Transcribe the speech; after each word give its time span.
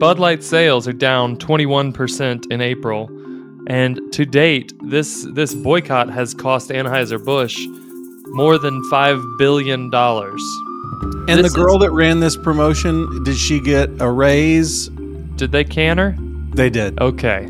Bud 0.00 0.18
Light 0.18 0.42
sales 0.42 0.88
are 0.88 0.92
down 0.92 1.36
21% 1.36 2.50
in 2.50 2.60
April, 2.60 3.08
and 3.68 4.00
to 4.12 4.26
date, 4.26 4.72
this 4.82 5.24
this 5.34 5.54
boycott 5.54 6.10
has 6.10 6.34
cost 6.34 6.70
Anheuser-Busch 6.70 7.56
more 8.26 8.58
than 8.58 8.82
5 8.90 9.22
billion 9.38 9.90
dollars. 9.90 10.42
And 11.28 11.38
This 11.38 11.52
the 11.52 11.56
girl 11.56 11.78
that 11.78 11.92
ran 11.92 12.18
this 12.18 12.36
promotion, 12.36 13.22
did 13.22 13.36
she 13.36 13.60
get 13.60 13.88
a 14.00 14.10
raise? 14.10 14.88
Did 15.36 15.52
they 15.52 15.62
can 15.62 15.98
her? 15.98 16.16
They 16.56 16.70
did. 16.70 17.00
Okay. 17.00 17.48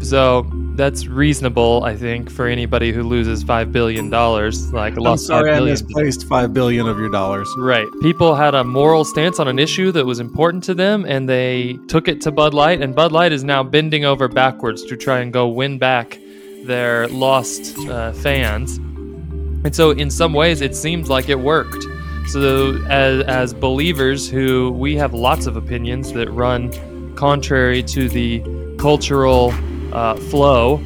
So 0.00 0.42
that's 0.76 1.06
reasonable, 1.06 1.82
I 1.84 1.96
think, 1.96 2.30
for 2.30 2.46
anybody 2.46 2.92
who 2.92 3.02
loses 3.02 3.42
five 3.42 3.72
billion 3.72 4.10
dollars. 4.10 4.72
Like 4.72 4.94
I'm 4.94 5.02
lost 5.02 5.26
sorry 5.26 5.50
five 5.50 5.62
I 5.62 5.64
misplaced 5.64 6.26
five 6.28 6.52
billion 6.52 6.86
of 6.86 6.98
your 6.98 7.10
dollars. 7.10 7.48
Right. 7.58 7.86
People 8.02 8.34
had 8.34 8.54
a 8.54 8.62
moral 8.62 9.04
stance 9.04 9.40
on 9.40 9.48
an 9.48 9.58
issue 9.58 9.90
that 9.92 10.04
was 10.04 10.20
important 10.20 10.62
to 10.64 10.74
them, 10.74 11.04
and 11.06 11.28
they 11.28 11.78
took 11.88 12.08
it 12.08 12.20
to 12.22 12.30
Bud 12.30 12.54
Light, 12.54 12.82
and 12.82 12.94
Bud 12.94 13.12
Light 13.12 13.32
is 13.32 13.42
now 13.42 13.62
bending 13.62 14.04
over 14.04 14.28
backwards 14.28 14.84
to 14.84 14.96
try 14.96 15.20
and 15.20 15.32
go 15.32 15.48
win 15.48 15.78
back 15.78 16.18
their 16.64 17.08
lost 17.08 17.78
uh, 17.88 18.12
fans. 18.12 18.76
And 18.76 19.74
so, 19.74 19.90
in 19.90 20.10
some 20.10 20.32
ways, 20.32 20.60
it 20.60 20.76
seems 20.76 21.08
like 21.08 21.28
it 21.28 21.40
worked. 21.40 21.84
So, 22.28 22.76
as, 22.88 23.24
as 23.24 23.54
believers 23.54 24.28
who 24.28 24.70
we 24.72 24.96
have 24.96 25.14
lots 25.14 25.46
of 25.46 25.56
opinions 25.56 26.12
that 26.12 26.30
run 26.30 27.14
contrary 27.16 27.82
to 27.84 28.08
the 28.08 28.42
cultural 28.78 29.52
uh, 29.96 30.14
flow, 30.14 30.76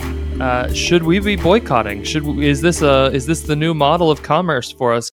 uh, 0.41 0.73
should 0.73 1.02
we 1.02 1.18
be 1.18 1.34
boycotting? 1.34 2.05
Should 2.05 2.23
we, 2.23 2.48
is 2.48 2.60
this 2.60 2.80
a 2.80 3.10
is 3.12 3.27
this 3.27 3.42
the 3.42 3.56
new 3.56 3.74
model 3.74 4.10
of 4.10 4.23
commerce 4.23 4.70
for 4.70 4.95
us? 4.95 5.10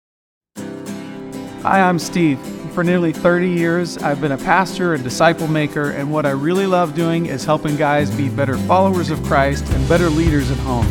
Hi, 1.63 1.81
I'm 1.81 1.98
Steve. 1.98 2.38
For 2.73 2.84
nearly 2.84 3.13
30 3.13 3.50
years, 3.50 3.98
I've 4.00 4.20
been 4.20 4.34
a 4.34 4.38
pastor 4.38 4.95
and 4.95 5.03
disciple 5.03 5.48
maker, 5.48 5.91
and 5.91 6.12
what 6.12 6.26
I 6.26 6.31
really 6.31 6.67
love 6.67 6.94
doing 6.94 7.27
is 7.27 7.45
helping 7.45 7.77
guys 7.77 8.12
be 8.12 8.27
better 8.27 8.58
followers 8.58 9.09
of 9.09 9.23
Christ 9.23 9.66
and 9.72 9.88
better 9.88 10.09
leaders 10.09 10.52
at 10.52 10.58
home. 10.58 10.86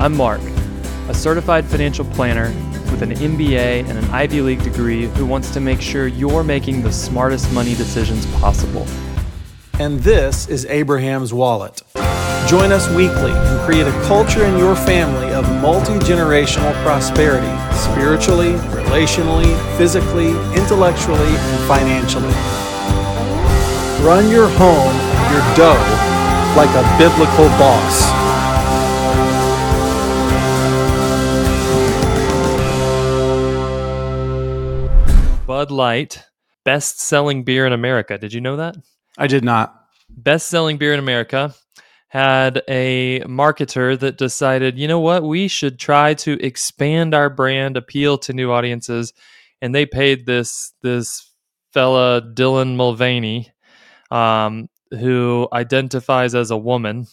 I'm 0.00 0.16
Mark, 0.16 0.40
a 1.08 1.14
certified 1.14 1.66
financial 1.66 2.06
planner 2.06 2.46
with 2.90 3.02
an 3.02 3.10
MBA 3.10 3.86
and 3.86 3.98
an 3.98 4.04
Ivy 4.06 4.40
League 4.40 4.62
degree 4.62 5.08
who 5.08 5.26
wants 5.26 5.50
to 5.50 5.60
make 5.60 5.82
sure 5.82 6.06
you're 6.06 6.42
making 6.42 6.80
the 6.80 6.92
smartest 6.92 7.52
money 7.52 7.74
decisions 7.74 8.24
possible. 8.40 8.86
And 9.78 10.00
this 10.00 10.48
is 10.48 10.64
Abraham's 10.64 11.34
Wallet. 11.34 11.82
Join 12.46 12.70
us 12.70 12.88
weekly 12.90 13.32
and 13.32 13.60
create 13.62 13.88
a 13.88 14.02
culture 14.02 14.44
in 14.44 14.56
your 14.56 14.76
family 14.76 15.34
of 15.34 15.50
multi 15.60 15.94
generational 15.94 16.72
prosperity, 16.84 17.50
spiritually, 17.74 18.52
relationally, 18.70 19.50
physically, 19.76 20.30
intellectually, 20.54 21.26
and 21.26 21.66
financially. 21.66 22.32
Run 24.06 24.30
your 24.30 24.48
home, 24.48 24.94
your 25.32 25.42
dough, 25.56 25.74
like 26.56 26.70
a 26.70 26.86
biblical 26.96 27.48
boss. 27.58 28.06
Bud 35.48 35.72
Light, 35.72 36.22
best 36.64 37.00
selling 37.00 37.42
beer 37.42 37.66
in 37.66 37.72
America. 37.72 38.16
Did 38.16 38.32
you 38.32 38.40
know 38.40 38.54
that? 38.54 38.76
I 39.18 39.26
did 39.26 39.42
not. 39.42 39.74
Best 40.08 40.46
selling 40.46 40.76
beer 40.76 40.92
in 40.92 41.00
America 41.00 41.52
had 42.16 42.62
a 42.66 43.20
marketer 43.26 43.98
that 43.98 44.16
decided, 44.16 44.78
you 44.78 44.88
know 44.88 45.00
what, 45.00 45.22
we 45.22 45.48
should 45.48 45.78
try 45.78 46.14
to 46.14 46.42
expand 46.42 47.14
our 47.14 47.28
brand, 47.28 47.76
appeal 47.76 48.16
to 48.16 48.32
new 48.32 48.50
audiences. 48.50 49.12
And 49.60 49.74
they 49.74 49.84
paid 49.84 50.24
this 50.24 50.72
this 50.80 51.30
fella 51.74 52.22
Dylan 52.22 52.76
Mulvaney, 52.76 53.52
um, 54.10 54.70
who 54.90 55.46
identifies 55.52 56.34
as 56.34 56.50
a 56.50 56.56
woman, 56.56 57.06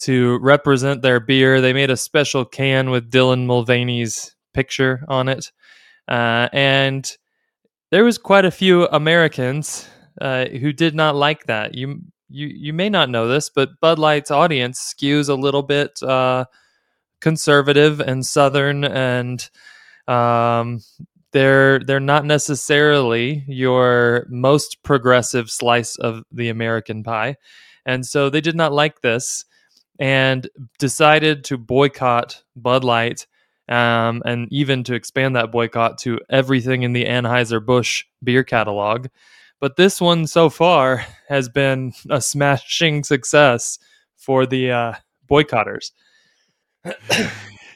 to 0.00 0.40
represent 0.40 1.02
their 1.02 1.20
beer. 1.20 1.60
They 1.60 1.72
made 1.72 1.90
a 1.90 1.96
special 1.96 2.44
can 2.44 2.90
with 2.90 3.12
Dylan 3.12 3.46
Mulvaney's 3.46 4.34
picture 4.52 5.04
on 5.06 5.28
it, 5.28 5.52
uh, 6.08 6.48
and 6.52 7.08
there 7.92 8.04
was 8.04 8.18
quite 8.18 8.44
a 8.44 8.50
few 8.50 8.86
Americans 8.86 9.88
uh, 10.20 10.46
who 10.46 10.72
did 10.72 10.96
not 10.96 11.14
like 11.14 11.46
that. 11.46 11.76
You 11.76 12.00
you 12.34 12.48
you 12.48 12.72
may 12.72 12.90
not 12.90 13.08
know 13.08 13.28
this, 13.28 13.48
but 13.48 13.80
Bud 13.80 13.98
Light's 13.98 14.30
audience 14.30 14.94
skews 14.94 15.28
a 15.28 15.34
little 15.34 15.62
bit 15.62 16.02
uh, 16.02 16.46
conservative 17.20 18.00
and 18.00 18.26
southern, 18.26 18.84
and 18.84 19.48
um, 20.08 20.80
they're 21.30 21.78
they're 21.78 22.00
not 22.00 22.24
necessarily 22.24 23.44
your 23.46 24.26
most 24.28 24.82
progressive 24.82 25.48
slice 25.48 25.96
of 25.96 26.24
the 26.32 26.48
American 26.48 27.04
pie, 27.04 27.36
and 27.86 28.04
so 28.04 28.28
they 28.28 28.40
did 28.40 28.56
not 28.56 28.72
like 28.72 29.00
this 29.00 29.44
and 30.00 30.48
decided 30.78 31.44
to 31.44 31.56
boycott 31.56 32.42
Bud 32.56 32.84
Light. 32.84 33.26
Um, 33.66 34.22
and 34.26 34.46
even 34.52 34.84
to 34.84 34.94
expand 34.94 35.36
that 35.36 35.50
boycott 35.50 35.96
to 36.00 36.20
everything 36.28 36.82
in 36.82 36.92
the 36.92 37.06
Anheuser-Busch 37.06 38.04
beer 38.22 38.44
catalog. 38.44 39.06
But 39.60 39.76
this 39.76 40.00
one 40.00 40.26
so 40.26 40.50
far 40.50 41.04
has 41.28 41.48
been 41.48 41.92
a 42.10 42.20
smashing 42.20 43.04
success 43.04 43.78
for 44.16 44.46
the 44.46 44.70
uh, 44.70 44.94
boycotters. 45.30 45.90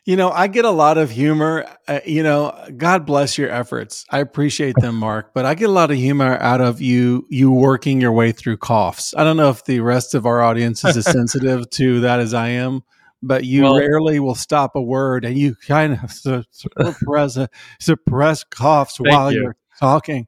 You 0.05 0.17
know, 0.17 0.31
I 0.31 0.47
get 0.47 0.65
a 0.65 0.71
lot 0.71 0.97
of 0.97 1.11
humor. 1.11 1.67
Uh, 1.87 2.01
you 2.07 2.23
know, 2.23 2.59
God 2.79 3.05
bless 3.05 3.37
your 3.37 3.51
efforts. 3.51 4.07
I 4.09 4.21
appreciate 4.21 4.75
them, 4.81 4.95
Mark, 4.95 5.35
but 5.35 5.45
I 5.45 5.55
get 5.55 5.69
a 5.69 5.73
lot 5.73 5.91
of 5.91 5.99
humor 5.99 6.39
out 6.41 6.63
of 6.63 6.81
you 6.81 7.27
you 7.29 7.53
working 7.53 8.01
your 8.01 8.13
way 8.13 8.33
through 8.33 8.57
coughs. 8.57 9.13
I 9.15 9.23
don't 9.25 9.37
know 9.37 9.51
if 9.51 9.67
the 9.67 9.81
rest 9.81 10.15
of 10.15 10.25
our 10.25 10.41
audience 10.41 10.83
is 10.83 10.97
as 10.97 11.05
sensitive 11.13 11.69
to 11.71 12.01
that 12.01 12.21
as 12.21 12.33
I 12.33 12.49
am, 12.51 12.85
but 13.23 13.45
you 13.45 13.65
Well- 13.65 13.79
rarely 13.79 14.19
will 14.19 14.35
stop 14.35 14.77
a 14.77 14.81
word 14.83 15.27
and 15.27 15.37
you 15.37 15.55
kind 15.67 16.01
of 16.03 16.11
su- 16.11 16.45
suppress 16.53 17.39
suppress 17.79 18.45
coughs 18.45 18.99
while 18.99 19.31
you. 19.31 19.41
you. 19.43 19.47
are 19.49 19.57
talking. 19.79 20.27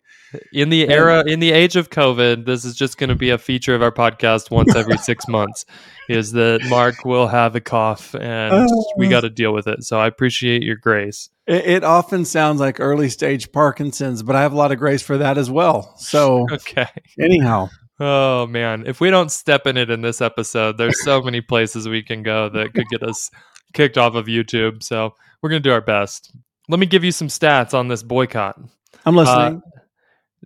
In 0.53 0.69
the 0.69 0.89
era, 0.89 1.25
in 1.27 1.41
the 1.41 1.51
age 1.51 1.77
of 1.77 1.91
COVID, 1.91 2.47
this 2.47 2.65
is 2.65 2.75
just 2.77 2.99
going 2.99 3.09
to 3.09 3.17
be 3.17 3.31
a 3.31 3.39
feature 3.39 3.75
of 3.75 3.83
our 3.83 3.91
podcast 3.91 4.51
once 4.51 4.75
every 4.77 4.97
six 5.03 5.27
months. 5.27 5.65
Is 6.09 6.33
that 6.33 6.61
Mark 6.69 7.05
will 7.05 7.27
have 7.27 7.57
a 7.57 7.61
cough 7.61 8.15
and 8.15 8.69
we 8.97 9.07
uh. 9.07 9.11
got 9.11 9.21
to 9.23 9.31
deal 9.31 9.53
with 9.53 9.67
it. 9.67 9.85
So 9.85 9.99
I 9.99 10.07
appreciate 10.07 10.63
your 10.63 10.77
grace. 10.77 11.31
It, 11.47 11.67
it 11.67 11.85
often 11.85 12.25
sounds 12.25 12.61
like 12.61 12.79
early 12.81 13.09
stage 13.09 13.51
Parkinson's, 13.53 14.23
but 14.23 14.37
I 14.37 14.43
have 14.43 14.53
a 14.53 14.57
lot 14.57 14.73
of 14.73 14.79
grace 14.79 15.03
for 15.03 15.19
that 15.19 15.39
as 15.39 15.51
well. 15.51 15.95
So, 15.99 16.47
Okay. 16.53 16.87
anyhow, 17.21 17.69
Oh 18.03 18.47
man, 18.47 18.85
if 18.87 18.99
we 18.99 19.11
don't 19.11 19.31
step 19.31 19.67
in 19.67 19.77
it 19.77 19.91
in 19.91 20.01
this 20.01 20.23
episode, 20.23 20.79
there's 20.79 21.05
so 21.05 21.21
many 21.21 21.43
places 21.43 21.87
we 21.87 22.03
can 22.03 22.23
go 22.23 22.49
that 22.49 22.73
could 22.73 22.89
get 22.89 23.03
us 23.03 23.31
kicked 23.75 23.99
off 23.99 24.15
of 24.15 24.25
YouTube. 24.25 24.83
So 24.83 25.15
we're 25.43 25.51
gonna 25.51 25.61
do 25.61 25.73
our 25.73 25.83
best. 25.83 26.35
Let 26.69 26.81
me 26.81 26.87
give 26.87 27.05
you 27.05 27.13
some 27.13 27.29
stats 27.29 27.75
on 27.75 27.89
this 27.89 28.03
boycott. 28.03 28.59
I'm 29.05 29.17
listening. 29.17 29.63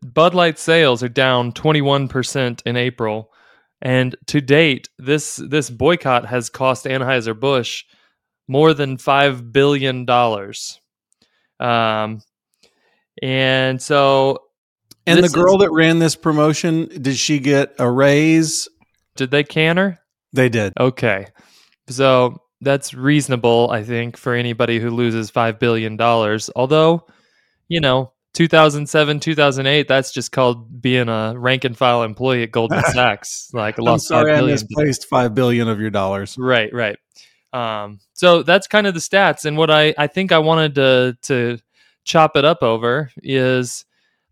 Bud 0.02 0.34
Light 0.34 0.58
sales 0.58 1.02
are 1.02 1.08
down 1.08 1.52
21% 1.52 2.62
in 2.66 2.76
April, 2.76 3.30
and 3.80 4.14
to 4.26 4.40
date, 4.40 4.88
this 4.98 5.36
this 5.36 5.70
boycott 5.70 6.26
has 6.26 6.50
cost 6.50 6.84
Anheuser 6.84 7.38
Busch 7.38 7.84
more 8.48 8.74
than 8.74 8.98
five 8.98 9.52
billion 9.52 10.04
dollars. 10.04 10.80
Um, 11.60 12.20
and 13.22 13.80
so, 13.80 14.38
and 15.06 15.22
the 15.22 15.28
girl 15.28 15.56
is- 15.56 15.60
that 15.60 15.72
ran 15.72 15.98
this 15.98 16.16
promotion, 16.16 16.86
did 17.00 17.16
she 17.16 17.38
get 17.38 17.74
a 17.78 17.90
raise? 17.90 18.68
did 19.16 19.30
they 19.30 19.44
can 19.44 19.76
her? 19.76 19.98
They 20.32 20.48
did. 20.48 20.72
Okay. 20.78 21.26
So 21.88 22.42
that's 22.60 22.94
reasonable, 22.94 23.68
I 23.70 23.84
think, 23.84 24.16
for 24.16 24.34
anybody 24.34 24.80
who 24.80 24.90
loses 24.90 25.30
$5 25.30 25.58
billion. 25.58 26.00
Although, 26.00 27.06
you 27.68 27.80
know, 27.80 28.12
2007, 28.34 29.20
2008, 29.20 29.88
that's 29.88 30.12
just 30.12 30.32
called 30.32 30.82
being 30.82 31.08
a 31.08 31.34
rank 31.36 31.64
and 31.64 31.76
file 31.76 32.02
employee 32.02 32.42
at 32.42 32.50
Goldman 32.50 32.82
Sachs. 32.92 33.50
Like, 33.52 33.78
I'm 33.78 33.84
lost 33.84 34.08
sorry 34.08 34.32
$5 34.32 34.38
I 34.38 34.46
misplaced 34.46 35.06
five 35.06 35.34
billion 35.34 35.68
of 35.68 35.80
your 35.80 35.90
dollars. 35.90 36.36
Right, 36.36 36.72
right. 36.72 36.98
Um, 37.52 38.00
so 38.12 38.42
that's 38.42 38.66
kind 38.66 38.86
of 38.86 38.94
the 38.94 39.00
stats. 39.00 39.44
And 39.44 39.56
what 39.56 39.70
I, 39.70 39.94
I 39.96 40.08
think 40.08 40.32
I 40.32 40.38
wanted 40.38 40.74
to, 40.74 41.16
to 41.22 41.58
chop 42.02 42.36
it 42.36 42.44
up 42.44 42.62
over 42.62 43.10
is 43.22 43.84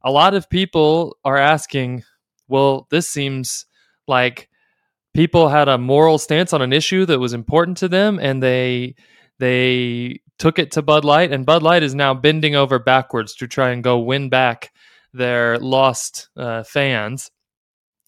a 0.03 0.11
lot 0.11 0.35
of 0.35 0.51
people 0.51 1.17
are 1.25 1.37
asking, 1.37 2.03
well, 2.49 2.89
this 2.91 3.09
seems 3.09 3.67
like 4.09 4.49
people 5.15 5.49
had 5.49 5.69
a 5.69 5.79
moral 5.79 6.19
stance 6.19 6.53
on 6.53 6.63
an 6.63 6.73
issue 6.73 7.07
that 7.07 7.21
was 7.21 7.33
important 7.33 7.77
to 7.79 7.89
them 7.89 8.19
and 8.19 8.43
they 8.43 8.95
they 9.39 10.21
took 10.43 10.59
it 10.59 10.73
to 10.73 10.83
Bud 10.83 11.05
Light 11.05 11.31
and 11.31 11.47
Bud 11.47 11.63
Light 11.63 11.85
is 11.85 11.95
now 11.95 12.13
bending 12.15 12.57
over 12.57 12.81
backwards 12.81 13.37
to 13.37 13.47
try 13.47 13.71
and 13.71 13.81
go 13.81 14.01
win 14.01 14.29
back 14.29 14.73
their 15.15 15.57
lost 15.61 16.31
uh, 16.37 16.65
fans. 16.65 17.31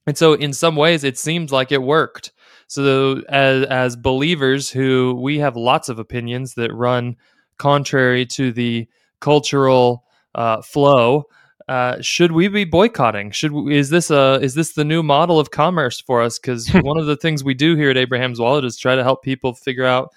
And 0.08 0.18
so 0.18 0.32
in 0.32 0.52
some 0.52 0.74
ways 0.74 1.04
it 1.04 1.16
seems 1.16 1.52
like 1.52 1.70
it 1.70 1.80
worked. 1.80 2.32
So 2.66 3.22
as 3.28 3.66
as 3.66 3.94
believers 3.94 4.68
who 4.68 5.16
we 5.22 5.38
have 5.38 5.54
lots 5.54 5.88
of 5.88 6.00
opinions 6.00 6.54
that 6.54 6.74
run 6.74 7.14
contrary 7.58 8.26
to 8.26 8.50
the 8.50 8.88
cultural 9.20 10.02
uh, 10.34 10.60
flow, 10.60 11.26
uh, 11.68 12.00
should 12.00 12.32
we 12.32 12.48
be 12.48 12.64
boycotting? 12.64 13.30
Should 13.30 13.52
we, 13.52 13.78
is 13.78 13.90
this 13.90 14.10
a 14.10 14.40
is 14.42 14.56
this 14.56 14.72
the 14.72 14.84
new 14.84 15.04
model 15.04 15.38
of 15.38 15.52
commerce 15.52 16.00
for 16.00 16.20
us? 16.20 16.40
Because 16.40 16.68
one 16.82 16.98
of 16.98 17.06
the 17.06 17.16
things 17.16 17.44
we 17.44 17.54
do 17.54 17.76
here 17.76 17.90
at 17.90 17.96
Abraham's 17.96 18.40
Wallet 18.40 18.64
is 18.64 18.76
try 18.76 18.96
to 18.96 19.04
help 19.04 19.22
people 19.22 19.54
figure 19.54 19.86
out 19.86 20.10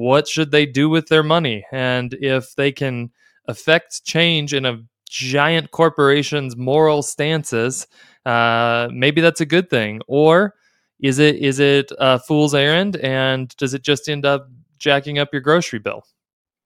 what 0.00 0.26
should 0.26 0.50
they 0.50 0.64
do 0.64 0.88
with 0.88 1.08
their 1.08 1.22
money, 1.22 1.62
and 1.70 2.14
if 2.14 2.54
they 2.54 2.72
can 2.72 3.10
affect 3.46 4.02
change 4.04 4.54
in 4.54 4.64
a 4.64 4.82
giant 5.06 5.72
corporation's 5.72 6.56
moral 6.56 7.02
stances, 7.02 7.86
uh, 8.24 8.88
maybe 8.90 9.20
that's 9.20 9.42
a 9.42 9.46
good 9.46 9.68
thing. 9.68 10.00
Or 10.06 10.54
is 11.00 11.18
it 11.18 11.36
is 11.36 11.60
it 11.60 11.92
a 11.98 12.18
fool's 12.18 12.54
errand, 12.54 12.96
and 12.96 13.54
does 13.58 13.74
it 13.74 13.82
just 13.82 14.08
end 14.08 14.24
up 14.24 14.48
jacking 14.78 15.18
up 15.18 15.28
your 15.34 15.42
grocery 15.42 15.80
bill? 15.80 16.02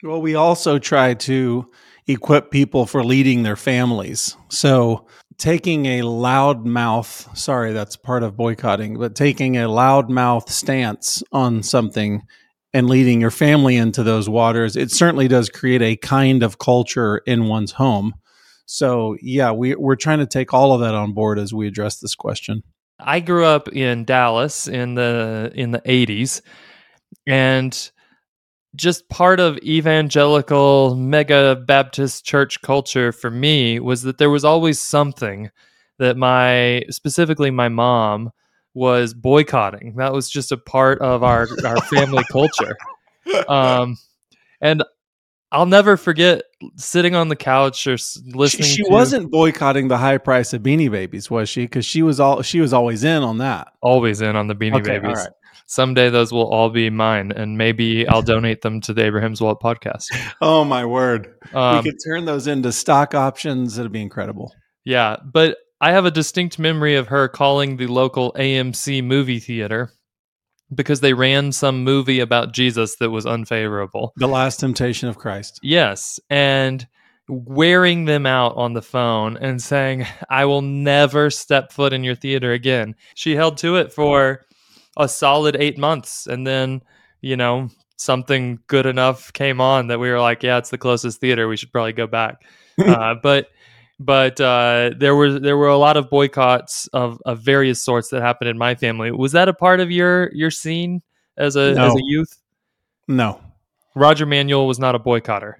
Well, 0.04 0.22
we 0.22 0.36
also 0.36 0.78
try 0.78 1.14
to 1.14 1.68
equip 2.06 2.52
people 2.52 2.86
for 2.86 3.02
leading 3.02 3.42
their 3.42 3.56
families. 3.56 4.36
So, 4.48 5.08
taking 5.38 5.86
a 5.86 6.02
loud 6.02 6.64
mouth, 6.64 7.36
sorry, 7.36 7.72
that's 7.72 7.96
part 7.96 8.22
of 8.22 8.36
boycotting, 8.36 8.96
but 8.96 9.16
taking 9.16 9.56
a 9.56 9.66
loud 9.66 10.08
mouth 10.08 10.48
stance 10.48 11.20
on 11.32 11.64
something 11.64 12.22
and 12.74 12.88
leading 12.88 13.20
your 13.20 13.30
family 13.30 13.76
into 13.76 14.02
those 14.02 14.28
waters, 14.28 14.76
it 14.76 14.90
certainly 14.90 15.28
does 15.28 15.48
create 15.48 15.80
a 15.80 15.96
kind 15.96 16.42
of 16.42 16.58
culture 16.58 17.18
in 17.18 17.46
one's 17.46 17.72
home. 17.72 18.12
So, 18.66 19.16
yeah, 19.22 19.52
we, 19.52 19.76
we're 19.76 19.96
trying 19.96 20.18
to 20.18 20.26
take 20.26 20.52
all 20.52 20.72
of 20.72 20.80
that 20.80 20.94
on 20.94 21.12
board 21.12 21.38
as 21.38 21.54
we 21.54 21.68
address 21.68 22.00
this 22.00 22.16
question. 22.16 22.64
I 22.98 23.20
grew 23.20 23.44
up 23.44 23.68
in 23.68 24.04
Dallas 24.04 24.66
in 24.66 24.94
the 24.94 25.52
in 25.54 25.72
the 25.72 25.80
80s 25.80 26.42
and 27.26 27.90
just 28.76 29.08
part 29.08 29.40
of 29.40 29.58
evangelical 29.58 30.94
mega 30.96 31.56
Baptist 31.56 32.24
church 32.24 32.60
culture 32.62 33.12
for 33.12 33.30
me 33.30 33.78
was 33.78 34.02
that 34.02 34.18
there 34.18 34.30
was 34.30 34.44
always 34.44 34.80
something 34.80 35.50
that 35.98 36.16
my 36.16 36.82
specifically 36.90 37.50
my 37.50 37.68
mom 37.68 38.30
was 38.74 39.14
boycotting. 39.14 39.94
That 39.96 40.12
was 40.12 40.28
just 40.28 40.52
a 40.52 40.56
part 40.56 41.00
of 41.00 41.22
our 41.22 41.48
our 41.64 41.80
family 41.82 42.24
culture. 42.30 42.76
Um, 43.48 43.96
and 44.60 44.82
I'll 45.52 45.66
never 45.66 45.96
forget 45.96 46.42
sitting 46.76 47.14
on 47.14 47.28
the 47.28 47.36
couch 47.36 47.86
or 47.86 47.96
listening. 48.26 48.68
She, 48.68 48.76
she 48.76 48.82
to, 48.82 48.90
wasn't 48.90 49.30
boycotting 49.30 49.88
the 49.88 49.98
high 49.98 50.18
price 50.18 50.52
of 50.52 50.62
Beanie 50.62 50.90
Babies, 50.90 51.30
was 51.30 51.48
she? 51.48 51.62
Because 51.62 51.86
she 51.86 52.02
was 52.02 52.20
all 52.20 52.42
she 52.42 52.60
was 52.60 52.72
always 52.72 53.04
in 53.04 53.22
on 53.22 53.38
that. 53.38 53.72
Always 53.80 54.20
in 54.20 54.36
on 54.36 54.48
the 54.48 54.54
Beanie 54.54 54.80
okay, 54.80 54.98
Babies 54.98 55.28
someday 55.66 56.10
those 56.10 56.32
will 56.32 56.46
all 56.46 56.70
be 56.70 56.90
mine 56.90 57.32
and 57.32 57.56
maybe 57.56 58.06
I'll 58.08 58.22
donate 58.22 58.62
them 58.62 58.80
to 58.82 58.92
the 58.92 59.04
Abraham's 59.04 59.40
Wallet 59.40 59.58
podcast. 59.60 60.06
Oh 60.40 60.64
my 60.64 60.84
word. 60.84 61.34
Um, 61.54 61.78
we 61.78 61.90
could 61.90 61.98
turn 62.04 62.24
those 62.24 62.46
into 62.46 62.70
stock 62.72 63.14
options. 63.14 63.78
It'd 63.78 63.92
be 63.92 64.02
incredible. 64.02 64.52
Yeah. 64.84 65.16
But 65.24 65.56
I 65.84 65.92
have 65.92 66.06
a 66.06 66.10
distinct 66.10 66.58
memory 66.58 66.96
of 66.96 67.08
her 67.08 67.28
calling 67.28 67.76
the 67.76 67.88
local 67.88 68.32
AMC 68.38 69.04
movie 69.04 69.38
theater 69.38 69.92
because 70.74 71.00
they 71.00 71.12
ran 71.12 71.52
some 71.52 71.84
movie 71.84 72.20
about 72.20 72.54
Jesus 72.54 72.96
that 73.00 73.10
was 73.10 73.26
unfavorable. 73.26 74.14
The 74.16 74.26
Last 74.26 74.60
Temptation 74.60 75.10
of 75.10 75.18
Christ. 75.18 75.60
Yes. 75.62 76.18
And 76.30 76.88
wearing 77.28 78.06
them 78.06 78.24
out 78.24 78.56
on 78.56 78.72
the 78.72 78.80
phone 78.80 79.36
and 79.36 79.60
saying, 79.60 80.06
I 80.30 80.46
will 80.46 80.62
never 80.62 81.28
step 81.28 81.70
foot 81.70 81.92
in 81.92 82.02
your 82.02 82.14
theater 82.14 82.52
again. 82.52 82.94
She 83.14 83.36
held 83.36 83.58
to 83.58 83.76
it 83.76 83.92
for 83.92 84.46
a 84.96 85.06
solid 85.06 85.54
eight 85.54 85.76
months, 85.76 86.26
and 86.26 86.46
then 86.46 86.80
you 87.20 87.36
know 87.36 87.68
something 87.98 88.58
good 88.68 88.86
enough 88.86 89.34
came 89.34 89.60
on 89.60 89.88
that 89.88 90.00
we 90.00 90.08
were 90.08 90.20
like, 90.20 90.42
yeah, 90.42 90.56
it's 90.56 90.70
the 90.70 90.78
closest 90.78 91.20
theater. 91.20 91.46
We 91.46 91.58
should 91.58 91.72
probably 91.72 91.92
go 91.92 92.06
back. 92.06 92.36
uh, 92.78 93.16
but 93.22 93.48
but 93.98 94.40
uh, 94.40 94.90
there 94.96 95.14
were 95.14 95.38
there 95.38 95.56
were 95.56 95.68
a 95.68 95.78
lot 95.78 95.96
of 95.96 96.10
boycotts 96.10 96.88
of, 96.88 97.20
of 97.24 97.40
various 97.40 97.80
sorts 97.80 98.08
that 98.10 98.22
happened 98.22 98.48
in 98.48 98.58
my 98.58 98.74
family. 98.74 99.10
Was 99.10 99.32
that 99.32 99.48
a 99.48 99.54
part 99.54 99.80
of 99.80 99.90
your 99.90 100.30
your 100.34 100.50
scene 100.50 101.02
as 101.36 101.56
a 101.56 101.74
no. 101.74 101.86
as 101.86 101.94
a 101.94 102.02
youth? 102.02 102.40
No. 103.08 103.40
Roger 103.94 104.26
Manuel 104.26 104.66
was 104.66 104.78
not 104.78 104.94
a 104.94 104.98
boycotter 104.98 105.54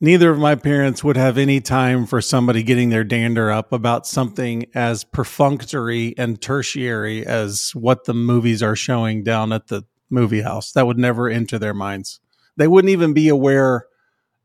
neither 0.00 0.30
of 0.30 0.38
my 0.38 0.54
parents 0.54 1.02
would 1.02 1.16
have 1.16 1.38
any 1.38 1.60
time 1.60 2.06
for 2.06 2.20
somebody 2.20 2.62
getting 2.62 2.90
their 2.90 3.04
dander 3.04 3.50
up 3.50 3.72
about 3.72 4.06
something 4.06 4.66
as 4.74 5.04
perfunctory 5.04 6.14
and 6.16 6.40
tertiary 6.40 7.26
as 7.26 7.74
what 7.74 8.04
the 8.04 8.14
movies 8.14 8.62
are 8.62 8.76
showing 8.76 9.22
down 9.22 9.52
at 9.52 9.68
the 9.68 9.82
movie 10.10 10.42
house. 10.42 10.72
That 10.72 10.86
would 10.86 10.98
never 10.98 11.28
enter 11.28 11.58
their 11.58 11.74
minds. 11.74 12.20
They 12.56 12.68
wouldn't 12.68 12.90
even 12.90 13.12
be 13.12 13.28
aware 13.28 13.86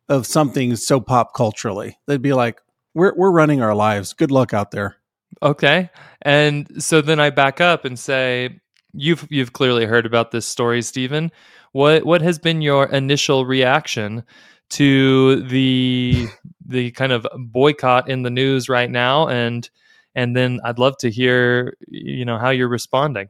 of 0.10 0.27
something 0.27 0.75
so 0.75 1.00
pop 1.00 1.33
culturally. 1.33 1.98
They'd 2.07 2.21
be 2.21 2.33
like, 2.33 2.62
"We're 2.93 3.13
we're 3.15 3.31
running 3.31 3.61
our 3.61 3.75
lives. 3.75 4.13
Good 4.13 4.31
luck 4.31 4.53
out 4.53 4.71
there." 4.71 4.97
Okay. 5.41 5.89
And 6.21 6.83
so 6.83 7.01
then 7.01 7.19
I 7.19 7.29
back 7.29 7.59
up 7.59 7.85
and 7.85 7.97
say, 7.97 8.61
you've 8.93 9.27
you've 9.29 9.53
clearly 9.53 9.85
heard 9.85 10.05
about 10.05 10.31
this 10.31 10.47
story, 10.47 10.81
Steven. 10.81 11.31
What 11.71 12.05
what 12.05 12.21
has 12.21 12.39
been 12.39 12.61
your 12.61 12.85
initial 12.85 13.45
reaction 13.45 14.23
to 14.71 15.41
the 15.43 16.27
the 16.65 16.91
kind 16.91 17.11
of 17.11 17.27
boycott 17.37 18.09
in 18.09 18.21
the 18.21 18.29
news 18.29 18.69
right 18.69 18.89
now 18.89 19.27
and 19.27 19.69
and 20.15 20.35
then 20.35 20.59
I'd 20.63 20.79
love 20.79 20.97
to 20.99 21.09
hear 21.09 21.75
you 21.87 22.25
know 22.25 22.37
how 22.37 22.49
you're 22.49 22.67
responding. 22.69 23.29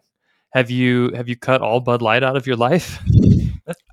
Have 0.52 0.70
you 0.70 1.12
have 1.16 1.30
you 1.30 1.36
cut 1.36 1.62
all 1.62 1.80
Bud 1.80 2.02
Light 2.02 2.24
out 2.24 2.36
of 2.36 2.46
your 2.46 2.58
life? 2.58 3.00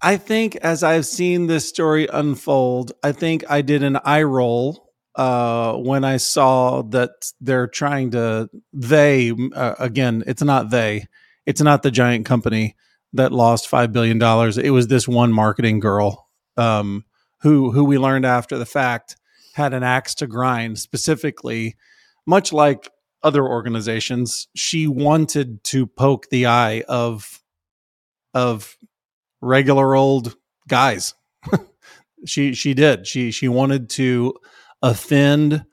I 0.03 0.17
think 0.17 0.57
as 0.57 0.83
I've 0.83 1.07
seen 1.07 1.47
this 1.47 1.69
story 1.69 2.09
unfold, 2.13 2.93
I 3.05 3.13
think 3.13 3.45
I 3.49 3.63
did 3.63 3.85
an 3.85 3.99
eye 4.05 4.25
roll 4.25 4.90
uh, 5.21 5.75
when 5.75 6.03
I 6.03 6.17
saw 6.17 6.81
that 6.81 7.11
they're 7.43 7.67
trying 7.67 8.13
to 8.13 8.49
they 8.73 9.35
uh, 9.55 9.75
again. 9.79 10.25
It's 10.27 10.43
not 10.43 10.71
they. 10.71 11.09
It's 11.45 11.61
not 11.61 11.83
the 11.83 11.91
giant 11.91 12.25
company 12.25 12.75
that 13.13 13.31
lost 13.31 13.69
five 13.69 13.93
billion 13.93 14.19
dollars. 14.19 14.57
It 14.57 14.71
was 14.71 14.89
this 14.89 15.07
one 15.07 15.31
marketing 15.31 15.79
girl 15.79 16.27
um, 16.57 17.05
who 17.43 17.71
who 17.71 17.85
we 17.85 17.99
learned 17.99 18.25
after 18.25 18.57
the 18.57 18.65
fact 18.65 19.17
had 19.53 19.75
an 19.75 19.83
axe 19.83 20.15
to 20.17 20.27
grind 20.27 20.79
specifically 20.79 21.77
much 22.27 22.51
like 22.51 22.91
other 23.23 23.47
organizations 23.47 24.49
she 24.57 24.87
wanted 24.87 25.63
to 25.65 25.87
poke 25.87 26.31
the 26.31 26.47
eye 26.47 26.83
of 26.89 27.43
of 28.33 28.75
regular 29.43 29.95
old 29.95 30.35
guys 30.67 31.13
she 32.25 32.55
she 32.55 32.73
did 32.73 33.07
she 33.07 33.31
she 33.31 33.49
wanted 33.49 33.91
to 33.91 34.33
offend 34.83 35.65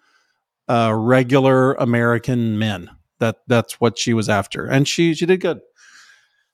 uh, 0.68 0.94
regular 0.94 1.74
american 1.76 2.60
men 2.60 2.90
that 3.20 3.38
that's 3.48 3.80
what 3.80 3.98
she 3.98 4.14
was 4.14 4.30
after 4.30 4.66
and 4.66 4.88
she 4.88 5.14
she 5.14 5.26
did 5.26 5.42
good 5.42 5.60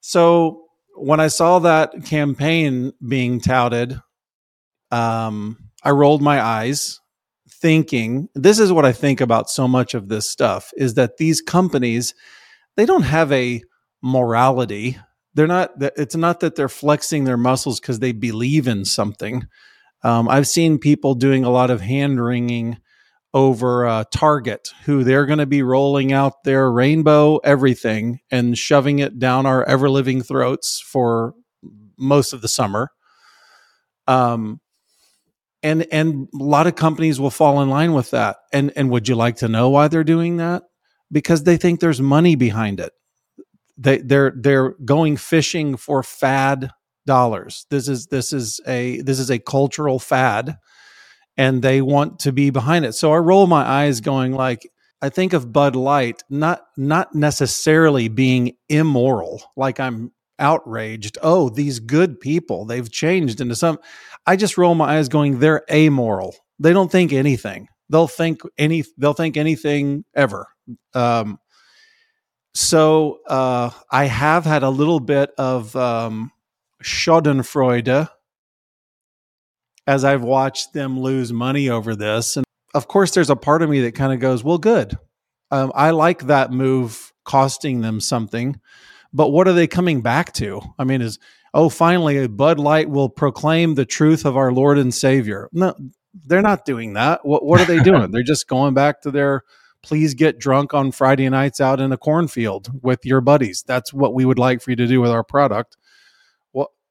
so 0.01 0.65
when 0.95 1.19
i 1.19 1.27
saw 1.27 1.59
that 1.59 1.91
campaign 2.05 2.93
being 3.07 3.39
touted 3.39 3.99
um, 4.93 5.57
I 5.83 5.89
rolled 5.89 6.21
my 6.21 6.39
eyes 6.39 7.01
thinking 7.49 8.29
this 8.35 8.59
is 8.59 8.71
what 8.71 8.85
I 8.85 8.91
think 8.91 9.21
about 9.21 9.49
so 9.49 9.67
much 9.67 9.93
of 9.95 10.07
this 10.07 10.29
stuff 10.29 10.71
is 10.77 10.93
that 10.93 11.17
these 11.17 11.41
companies 11.41 12.13
they 12.75 12.85
don't 12.85 13.03
have 13.03 13.31
a 13.31 13.61
morality. 14.01 14.97
They're 15.33 15.47
not 15.47 15.71
it's 15.79 16.15
not 16.15 16.41
that 16.41 16.55
they're 16.55 16.69
flexing 16.69 17.23
their 17.23 17.37
muscles 17.37 17.79
because 17.79 17.99
they 17.99 18.11
believe 18.11 18.67
in 18.67 18.85
something. 18.85 19.47
Um, 20.03 20.27
I've 20.27 20.47
seen 20.47 20.79
people 20.79 21.15
doing 21.15 21.45
a 21.45 21.49
lot 21.49 21.69
of 21.69 21.81
hand 21.81 22.23
wringing 22.23 22.77
over 23.33 23.87
uh, 23.87 24.03
Target, 24.13 24.69
who 24.85 25.03
they're 25.03 25.25
going 25.25 25.39
to 25.39 25.45
be 25.45 25.63
rolling 25.63 26.13
out 26.13 26.43
their 26.43 26.71
rainbow 26.71 27.37
everything 27.37 28.19
and 28.29 28.57
shoving 28.57 28.99
it 28.99 29.17
down 29.17 29.45
our 29.45 29.63
ever 29.63 29.89
living 29.89 30.21
throats 30.21 30.79
for 30.85 31.33
most 31.97 32.33
of 32.33 32.41
the 32.41 32.47
summer. 32.47 32.89
Um, 34.07 34.59
and 35.63 35.87
and 35.91 36.27
a 36.33 36.43
lot 36.43 36.67
of 36.67 36.75
companies 36.75 37.19
will 37.19 37.31
fall 37.31 37.61
in 37.61 37.69
line 37.69 37.93
with 37.93 38.11
that. 38.11 38.37
And 38.51 38.71
and 38.75 38.89
would 38.91 39.07
you 39.07 39.15
like 39.15 39.37
to 39.37 39.47
know 39.47 39.69
why 39.69 39.87
they're 39.87 40.03
doing 40.03 40.37
that? 40.37 40.63
Because 41.11 41.43
they 41.43 41.57
think 41.57 41.79
there's 41.79 42.01
money 42.01 42.35
behind 42.35 42.79
it. 42.79 42.91
They 43.77 43.99
they're 43.99 44.33
they're 44.35 44.71
going 44.85 45.17
fishing 45.17 45.77
for 45.77 46.03
fad 46.03 46.71
dollars 47.05 47.65
this 47.69 47.87
is 47.87 48.07
this 48.07 48.33
is 48.33 48.59
a 48.67 49.01
this 49.01 49.19
is 49.19 49.29
a 49.29 49.39
cultural 49.39 49.99
fad 49.99 50.57
and 51.37 51.61
they 51.61 51.81
want 51.81 52.19
to 52.19 52.31
be 52.31 52.49
behind 52.49 52.85
it 52.85 52.93
so 52.93 53.11
i 53.11 53.17
roll 53.17 53.47
my 53.47 53.63
eyes 53.63 54.01
going 54.01 54.33
like 54.33 54.69
i 55.01 55.09
think 55.09 55.33
of 55.33 55.51
bud 55.51 55.75
light 55.75 56.23
not 56.29 56.61
not 56.77 57.13
necessarily 57.13 58.07
being 58.07 58.53
immoral 58.69 59.41
like 59.55 59.79
i'm 59.79 60.11
outraged. 60.39 61.17
Oh, 61.21 61.49
these 61.49 61.79
good 61.79 62.19
people, 62.19 62.65
they've 62.65 62.91
changed 62.91 63.41
into 63.41 63.55
some. 63.55 63.79
I 64.25 64.35
just 64.35 64.57
roll 64.57 64.75
my 64.75 64.97
eyes 64.97 65.09
going, 65.09 65.39
they're 65.39 65.63
amoral. 65.71 66.35
They 66.59 66.73
don't 66.73 66.91
think 66.91 67.13
anything. 67.13 67.67
They'll 67.89 68.07
think 68.07 68.41
any, 68.57 68.83
they'll 68.97 69.13
think 69.13 69.37
anything 69.37 70.05
ever. 70.15 70.47
Um, 70.93 71.39
so 72.53 73.19
uh, 73.27 73.71
I 73.91 74.05
have 74.05 74.45
had 74.45 74.63
a 74.63 74.69
little 74.69 74.99
bit 74.99 75.31
of 75.37 75.75
um, 75.75 76.31
Schadenfreude 76.83 78.09
as 79.85 80.03
I've 80.03 80.23
watched 80.23 80.73
them 80.73 80.99
lose 80.99 81.33
money 81.33 81.69
over 81.69 81.95
this. 81.95 82.37
And 82.37 82.45
of 82.73 82.87
course, 82.87 83.11
there's 83.11 83.29
a 83.29 83.35
part 83.35 83.61
of 83.61 83.69
me 83.69 83.81
that 83.81 83.95
kind 83.95 84.13
of 84.13 84.19
goes, 84.19 84.43
well, 84.43 84.57
good. 84.57 84.97
Um, 85.51 85.71
I 85.75 85.91
like 85.91 86.27
that 86.27 86.51
move 86.51 87.11
costing 87.25 87.81
them 87.81 87.99
something, 87.99 88.59
but 89.13 89.29
what 89.29 89.47
are 89.47 89.53
they 89.53 89.67
coming 89.67 90.01
back 90.01 90.33
to? 90.33 90.61
I 90.79 90.83
mean, 90.83 91.01
is 91.01 91.19
oh, 91.53 91.69
finally, 91.69 92.27
Bud 92.27 92.59
Light 92.59 92.89
will 92.89 93.09
proclaim 93.09 93.75
the 93.75 93.85
truth 93.85 94.25
of 94.25 94.35
our 94.35 94.51
Lord 94.51 94.79
and 94.79 94.93
Savior. 94.93 95.49
No, 95.53 95.75
they're 96.25 96.41
not 96.41 96.65
doing 96.65 96.93
that. 96.93 97.25
What 97.25 97.45
what 97.45 97.61
are 97.61 97.65
they 97.65 97.79
doing? 97.83 98.11
they're 98.11 98.23
just 98.23 98.47
going 98.47 98.73
back 98.73 99.01
to 99.01 99.11
their 99.11 99.43
please 99.83 100.13
get 100.13 100.39
drunk 100.39 100.73
on 100.73 100.91
Friday 100.91 101.29
nights 101.29 101.59
out 101.61 101.79
in 101.79 101.91
a 101.91 101.97
cornfield 101.97 102.71
with 102.81 103.05
your 103.05 103.21
buddies. 103.21 103.63
That's 103.67 103.93
what 103.93 104.13
we 104.13 104.25
would 104.25 104.39
like 104.39 104.61
for 104.61 104.71
you 104.71 104.77
to 104.77 104.87
do 104.87 105.01
with 105.01 105.11
our 105.11 105.23
product. 105.23 105.77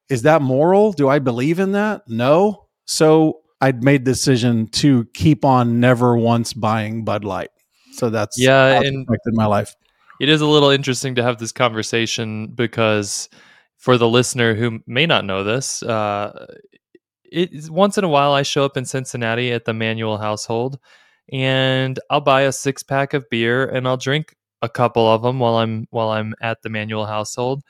Is 0.09 0.23
that 0.23 0.43
moral? 0.43 0.93
Do 0.93 1.09
I 1.09 1.19
believe 1.19 1.59
in 1.59 1.73
that? 1.73 2.03
No. 2.09 2.67
So 2.85 3.41
I'd 3.61 3.83
made 3.83 4.05
decision 4.05 4.67
to 4.69 5.07
keep 5.15 5.45
on 5.45 5.81
never 5.81 6.17
once 6.17 6.53
buying 6.53 7.05
Bud 7.05 7.25
Light. 7.25 7.51
So 7.93 8.11
that's 8.11 8.41
yeah, 8.41 8.81
and 8.83 9.07
affected 9.07 9.35
my 9.35 9.47
life. 9.47 9.75
It 10.21 10.29
is 10.29 10.41
a 10.41 10.47
little 10.47 10.71
interesting 10.71 11.15
to 11.17 11.23
have 11.23 11.39
this 11.39 11.53
conversation 11.53 12.49
because 12.49 13.29
for 13.77 13.99
the 13.99 14.09
listener 14.09 14.55
who 14.55 14.81
may 14.87 15.07
not 15.07 15.25
know 15.25 15.45
this, 15.45 15.83
uh, 15.83 16.47
it 17.25 17.71
once 17.71 17.99
in 17.99 18.05
a 18.05 18.09
while 18.09 18.33
I 18.33 18.43
show 18.43 18.65
up 18.65 18.77
in 18.77 18.85
Cincinnati 18.85 19.53
at 19.53 19.65
the 19.65 19.75
Manuel 19.75 20.19
household, 20.19 20.79
and 21.33 21.99
I'll 22.11 22.21
buy 22.21 22.43
a 22.43 22.53
six 22.53 22.83
pack 22.83 23.15
of 23.15 23.29
beer 23.31 23.65
and 23.65 23.87
I'll 23.87 23.97
drink 23.97 24.37
a 24.61 24.69
couple 24.69 25.07
of 25.07 25.23
them 25.23 25.39
while 25.39 25.57
I'm 25.57 25.87
while 25.91 26.11
I'm 26.11 26.35
at 26.41 26.63
the 26.63 26.69
Manuel 26.69 27.07
household, 27.07 27.63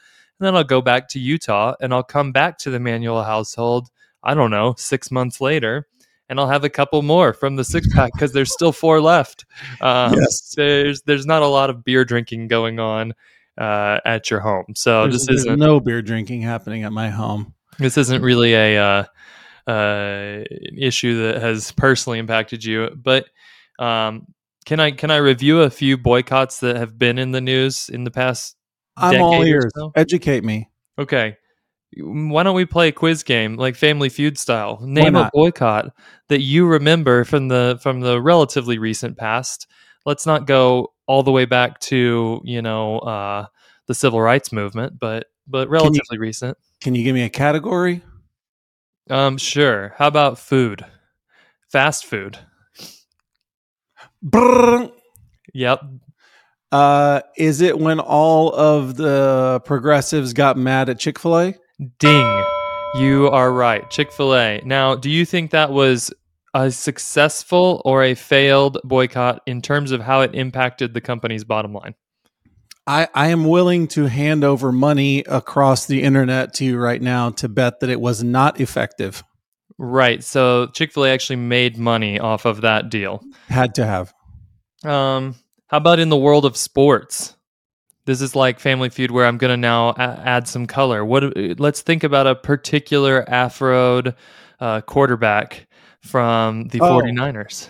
and 0.42 0.48
then 0.48 0.56
I'll 0.56 0.64
go 0.64 0.82
back 0.82 1.08
to 1.10 1.20
Utah 1.20 1.76
and 1.80 1.94
I'll 1.94 2.02
come 2.02 2.32
back 2.32 2.58
to 2.58 2.70
the 2.70 2.80
Manuel 2.80 3.22
household. 3.22 3.90
I 4.24 4.34
don't 4.34 4.50
know, 4.50 4.74
six 4.76 5.12
months 5.12 5.40
later, 5.40 5.86
and 6.28 6.40
I'll 6.40 6.48
have 6.48 6.64
a 6.64 6.68
couple 6.68 7.00
more 7.02 7.32
from 7.32 7.54
the 7.54 7.62
six 7.62 7.86
pack 7.94 8.12
because 8.12 8.32
there's 8.32 8.52
still 8.52 8.72
four 8.72 9.00
left. 9.00 9.44
Um, 9.80 10.14
yes. 10.14 10.52
There's 10.56 11.02
there's 11.02 11.26
not 11.26 11.42
a 11.42 11.46
lot 11.46 11.70
of 11.70 11.84
beer 11.84 12.04
drinking 12.04 12.48
going 12.48 12.80
on 12.80 13.14
uh, 13.56 14.00
at 14.04 14.32
your 14.32 14.40
home, 14.40 14.74
so 14.74 15.02
there's, 15.02 15.26
this 15.26 15.42
isn't 15.42 15.60
no 15.60 15.78
beer 15.78 16.02
drinking 16.02 16.42
happening 16.42 16.82
at 16.82 16.92
my 16.92 17.08
home. 17.08 17.54
This 17.78 17.96
isn't 17.96 18.20
really 18.20 18.54
a 18.54 18.78
uh, 18.78 19.70
uh, 19.70 20.42
issue 20.76 21.22
that 21.22 21.40
has 21.40 21.70
personally 21.70 22.18
impacted 22.18 22.64
you, 22.64 22.90
but 22.96 23.26
um, 23.78 24.26
can 24.64 24.80
I 24.80 24.90
can 24.90 25.12
I 25.12 25.18
review 25.18 25.60
a 25.60 25.70
few 25.70 25.96
boycotts 25.96 26.58
that 26.60 26.74
have 26.74 26.98
been 26.98 27.18
in 27.18 27.30
the 27.30 27.40
news 27.40 27.88
in 27.88 28.02
the 28.02 28.10
past? 28.10 28.56
I'm 28.96 29.20
all 29.20 29.44
ears. 29.44 29.72
So? 29.74 29.92
Educate 29.94 30.44
me. 30.44 30.70
Okay. 30.98 31.36
Why 31.98 32.42
don't 32.42 32.56
we 32.56 32.64
play 32.64 32.88
a 32.88 32.92
quiz 32.92 33.22
game 33.22 33.56
like 33.56 33.76
Family 33.76 34.08
Feud 34.08 34.38
style? 34.38 34.78
Name 34.82 35.14
a 35.14 35.30
boycott 35.32 35.92
that 36.28 36.40
you 36.40 36.66
remember 36.66 37.24
from 37.24 37.48
the 37.48 37.78
from 37.82 38.00
the 38.00 38.20
relatively 38.20 38.78
recent 38.78 39.18
past. 39.18 39.66
Let's 40.06 40.26
not 40.26 40.46
go 40.46 40.92
all 41.06 41.22
the 41.22 41.32
way 41.32 41.44
back 41.44 41.80
to 41.80 42.40
you 42.44 42.62
know 42.62 42.98
uh, 43.00 43.46
the 43.86 43.94
civil 43.94 44.22
rights 44.22 44.52
movement, 44.52 44.98
but 44.98 45.26
but 45.46 45.68
relatively 45.68 46.00
can 46.08 46.16
you, 46.16 46.20
recent. 46.20 46.58
Can 46.80 46.94
you 46.94 47.04
give 47.04 47.14
me 47.14 47.24
a 47.24 47.30
category? 47.30 48.02
Um, 49.10 49.36
sure. 49.36 49.94
How 49.98 50.06
about 50.06 50.38
food? 50.38 50.86
Fast 51.70 52.06
food. 52.06 52.38
Brrr. 54.24 54.92
Yep. 55.52 55.82
Uh, 56.72 57.20
is 57.36 57.60
it 57.60 57.78
when 57.78 58.00
all 58.00 58.52
of 58.54 58.96
the 58.96 59.60
progressives 59.64 60.32
got 60.32 60.56
mad 60.56 60.88
at 60.88 60.98
Chick 60.98 61.18
Fil 61.18 61.38
A? 61.38 61.54
Ding. 61.98 62.44
You 62.94 63.28
are 63.30 63.50
right. 63.50 63.88
Chick 63.90 64.12
fil 64.12 64.34
A. 64.34 64.60
Now, 64.64 64.94
do 64.94 65.08
you 65.08 65.24
think 65.24 65.50
that 65.50 65.72
was 65.72 66.12
a 66.54 66.70
successful 66.70 67.80
or 67.86 68.02
a 68.02 68.14
failed 68.14 68.78
boycott 68.84 69.42
in 69.46 69.62
terms 69.62 69.92
of 69.92 70.02
how 70.02 70.20
it 70.20 70.34
impacted 70.34 70.92
the 70.92 71.00
company's 71.00 71.44
bottom 71.44 71.72
line? 71.72 71.94
I, 72.86 73.08
I 73.14 73.28
am 73.28 73.44
willing 73.44 73.88
to 73.88 74.06
hand 74.06 74.44
over 74.44 74.72
money 74.72 75.20
across 75.20 75.86
the 75.86 76.02
internet 76.02 76.52
to 76.54 76.64
you 76.64 76.78
right 76.78 77.00
now 77.00 77.30
to 77.30 77.48
bet 77.48 77.80
that 77.80 77.88
it 77.88 78.00
was 78.00 78.22
not 78.22 78.60
effective. 78.60 79.22
Right. 79.78 80.22
So 80.22 80.66
Chick 80.66 80.92
fil 80.92 81.06
A 81.06 81.10
actually 81.10 81.36
made 81.36 81.78
money 81.78 82.18
off 82.18 82.44
of 82.44 82.60
that 82.60 82.90
deal. 82.90 83.22
Had 83.48 83.74
to 83.76 83.86
have. 83.86 84.12
Um, 84.84 85.36
how 85.72 85.78
about 85.78 85.98
in 85.98 86.08
the 86.08 86.16
world 86.16 86.44
of 86.44 86.56
sports? 86.56 87.34
this 88.04 88.20
is 88.20 88.34
like 88.34 88.58
Family 88.58 88.88
Feud 88.88 89.10
where 89.10 89.26
I'm 89.26 89.38
going 89.38 89.52
to 89.52 89.56
now 89.56 89.94
add 89.96 90.48
some 90.48 90.66
color. 90.66 91.04
What? 91.04 91.36
Let's 91.58 91.82
think 91.82 92.04
about 92.04 92.26
a 92.26 92.34
particular 92.34 93.28
Afro 93.28 94.02
uh, 94.60 94.80
quarterback 94.82 95.66
from 96.00 96.68
the 96.68 96.80
oh. 96.80 97.00
49ers. 97.00 97.68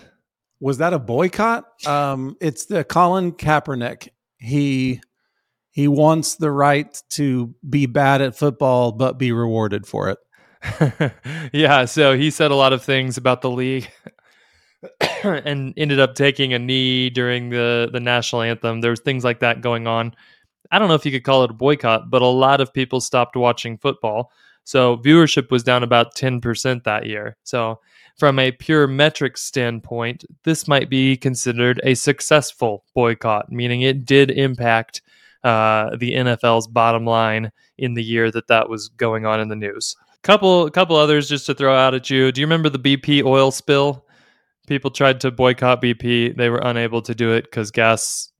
Was 0.59 0.77
that 0.77 0.93
a 0.93 0.99
boycott? 0.99 1.65
Um, 1.85 2.37
it's 2.39 2.65
the 2.65 2.83
Colin 2.83 3.33
Kaepernick. 3.33 4.09
He 4.37 5.01
he 5.71 5.87
wants 5.87 6.35
the 6.35 6.51
right 6.51 6.95
to 7.11 7.53
be 7.67 7.85
bad 7.85 8.21
at 8.21 8.37
football 8.37 8.91
but 8.91 9.17
be 9.17 9.31
rewarded 9.31 9.85
for 9.85 10.09
it. 10.09 11.11
yeah, 11.53 11.85
so 11.85 12.15
he 12.15 12.31
said 12.31 12.51
a 12.51 12.55
lot 12.55 12.71
of 12.71 12.83
things 12.83 13.17
about 13.17 13.41
the 13.41 13.51
league 13.51 13.89
and 15.45 15.73
ended 15.77 15.99
up 15.99 16.15
taking 16.15 16.53
a 16.53 16.59
knee 16.59 17.09
during 17.09 17.49
the 17.49 17.89
the 17.91 17.99
national 17.99 18.41
anthem. 18.41 18.81
There 18.81 18.89
There's 18.89 19.01
things 19.01 19.23
like 19.23 19.39
that 19.39 19.61
going 19.61 19.87
on. 19.87 20.13
I 20.71 20.79
don't 20.79 20.87
know 20.87 20.95
if 20.95 21.05
you 21.05 21.11
could 21.11 21.23
call 21.23 21.43
it 21.43 21.51
a 21.51 21.53
boycott, 21.53 22.09
but 22.09 22.21
a 22.21 22.27
lot 22.27 22.61
of 22.61 22.73
people 22.73 22.99
stopped 22.99 23.35
watching 23.35 23.77
football. 23.77 24.31
So 24.63 24.97
viewership 24.97 25.51
was 25.51 25.63
down 25.63 25.83
about 25.83 26.15
10% 26.15 26.83
that 26.83 27.05
year. 27.05 27.35
So 27.43 27.79
from 28.17 28.39
a 28.39 28.51
pure 28.51 28.87
metric 28.87 29.37
standpoint, 29.37 30.23
this 30.43 30.67
might 30.67 30.89
be 30.89 31.17
considered 31.17 31.81
a 31.83 31.95
successful 31.95 32.85
boycott, 32.95 33.51
meaning 33.51 33.81
it 33.81 34.05
did 34.05 34.31
impact 34.31 35.01
uh, 35.43 35.95
the 35.97 36.13
NFL's 36.13 36.67
bottom 36.67 37.05
line 37.05 37.51
in 37.77 37.93
the 37.93 38.03
year 38.03 38.31
that 38.31 38.47
that 38.47 38.69
was 38.69 38.89
going 38.89 39.25
on 39.25 39.41
in 39.41 39.49
the 39.49 39.55
news. 39.55 39.95
Couple, 40.21 40.69
couple 40.71 40.95
others 40.95 41.27
just 41.27 41.45
to 41.47 41.53
throw 41.53 41.75
out 41.75 41.93
at 41.93 42.09
you. 42.09 42.31
Do 42.31 42.39
you 42.39 42.47
remember 42.47 42.69
the 42.69 42.79
BP 42.79 43.23
oil 43.23 43.51
spill? 43.51 44.05
People 44.67 44.91
tried 44.91 45.21
to 45.21 45.31
boycott 45.31 45.81
BP. 45.81 46.37
They 46.37 46.49
were 46.49 46.61
unable 46.63 47.01
to 47.01 47.13
do 47.13 47.33
it 47.33 47.43
because 47.43 47.71
gas 47.71 48.31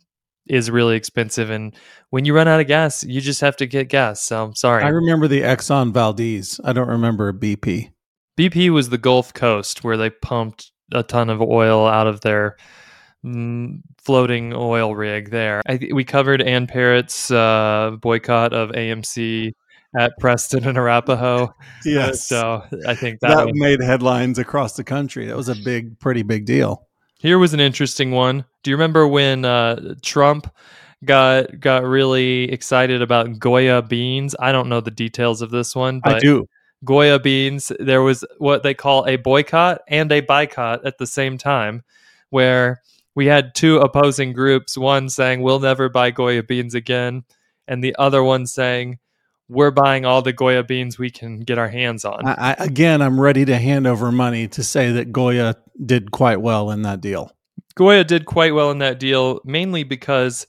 is 0.48 0.70
really 0.70 0.96
expensive. 0.96 1.50
And 1.50 1.75
when 2.10 2.25
you 2.25 2.36
run 2.36 2.48
out 2.48 2.60
of 2.60 2.68
gas, 2.68 3.03
you 3.03 3.22
just 3.22 3.42
have 3.42 3.56
to 3.58 3.65
get 3.65 3.89
gas. 3.89 4.24
So 4.24 4.44
I'm 4.44 4.56
sorry. 4.56 4.84
I 4.84 4.89
remember 4.89 5.27
the 5.27 5.42
Exxon 5.42 5.94
Valdez. 5.94 6.60
I 6.63 6.74
don't 6.74 6.89
remember 6.89 7.32
BP. 7.34 7.92
BP 8.38 8.70
was 8.72 8.89
the 8.89 8.98
Gulf 8.98 9.34
Coast 9.34 9.84
where 9.84 9.98
they 9.98 10.10
pumped 10.10 10.72
a 10.92 11.03
ton 11.03 11.30
of 11.30 11.42
oil 11.42 11.88
out 11.88 12.08
of 12.08 12.22
their 12.22 12.58
mm, 13.25 13.82
floating 14.01 14.53
oil 14.53 14.96
rig 14.96 15.30
there. 15.30 15.62
I, 15.68 15.80
we 15.94 16.03
covered 16.03 16.42
Ann 16.42 16.68
Parrett's 16.68 17.32
uh, 17.32 17.96
boycott 18.01 18.53
of 18.53 18.72
AMC 18.72 19.53
at 19.98 20.14
Preston 20.20 20.68
and 20.68 20.78
Arapaho. 20.78 21.54
Yes. 21.86 22.28
So 22.28 22.64
I 22.88 22.96
think 22.96 23.20
that, 23.20 23.36
that 23.36 23.56
made 23.56 23.82
headlines 23.82 24.40
across 24.40 24.76
the 24.78 24.84
country. 24.84 25.26
That 25.26 25.36
was 25.36 25.50
a 25.50 25.56
big, 25.56 26.00
pretty 26.00 26.24
big 26.24 26.46
deal. 26.46 26.88
Here 27.20 27.38
was 27.38 27.54
an 27.54 27.60
interesting 27.60 28.12
one. 28.12 28.46
Do 28.64 28.72
you 28.72 28.78
remember 28.78 29.06
when 29.08 29.44
uh, 29.44 29.96
Trump 30.02 30.50
got 31.04 31.60
got 31.60 31.84
really 31.84 32.52
excited 32.52 33.02
about 33.02 33.38
Goya 33.38 33.82
beans? 33.82 34.36
I 34.40 34.52
don't 34.52 34.70
know 34.70 34.80
the 34.80 34.92
details 34.92 35.42
of 35.42 35.52
this 35.52 35.76
one, 35.76 36.00
but 36.00 36.16
I 36.16 36.20
do. 36.20 36.48
Goya 36.86 37.20
beans. 37.20 37.72
There 37.80 38.02
was 38.02 38.24
what 38.38 38.64
they 38.64 38.74
call 38.74 39.06
a 39.08 39.18
boycott 39.18 39.82
and 39.88 40.12
a 40.12 40.22
boycott 40.22 40.86
at 40.86 40.98
the 40.98 41.08
same 41.08 41.38
time, 41.38 41.84
where 42.30 42.82
we 43.16 43.26
had 43.26 43.56
two 43.56 43.78
opposing 43.78 44.34
groups. 44.34 44.78
One 44.78 45.10
saying 45.10 45.42
we'll 45.42 45.60
never 45.60 45.90
buy 45.90 46.12
Goya 46.12 46.44
beans 46.44 46.76
again, 46.76 47.24
and 47.68 47.84
the 47.84 47.96
other 47.98 48.24
one 48.24 48.48
saying 48.48 49.00
we're 49.50 49.72
buying 49.72 50.06
all 50.06 50.22
the 50.22 50.34
Goya 50.34 50.64
beans 50.64 50.98
we 50.98 51.10
can 51.10 51.42
get 51.42 51.58
our 51.58 51.68
hands 51.68 52.06
on. 52.06 52.26
I, 52.26 52.56
again, 52.60 53.02
I'm 53.02 53.20
ready 53.20 53.46
to 53.46 53.58
hand 53.58 53.88
over 53.88 54.12
money 54.12 54.48
to 54.50 54.64
say 54.64 54.92
that 54.94 55.12
Goya 55.12 55.56
did 55.86 56.12
quite 56.12 56.42
well 56.42 56.72
in 56.72 56.84
that 56.84 57.02
deal. 57.02 57.32
Goya 57.76 58.04
did 58.04 58.26
quite 58.26 58.54
well 58.54 58.72
in 58.72 58.80
that 58.80 59.00
deal, 59.00 59.42
mainly 59.44 59.84
because, 59.84 60.48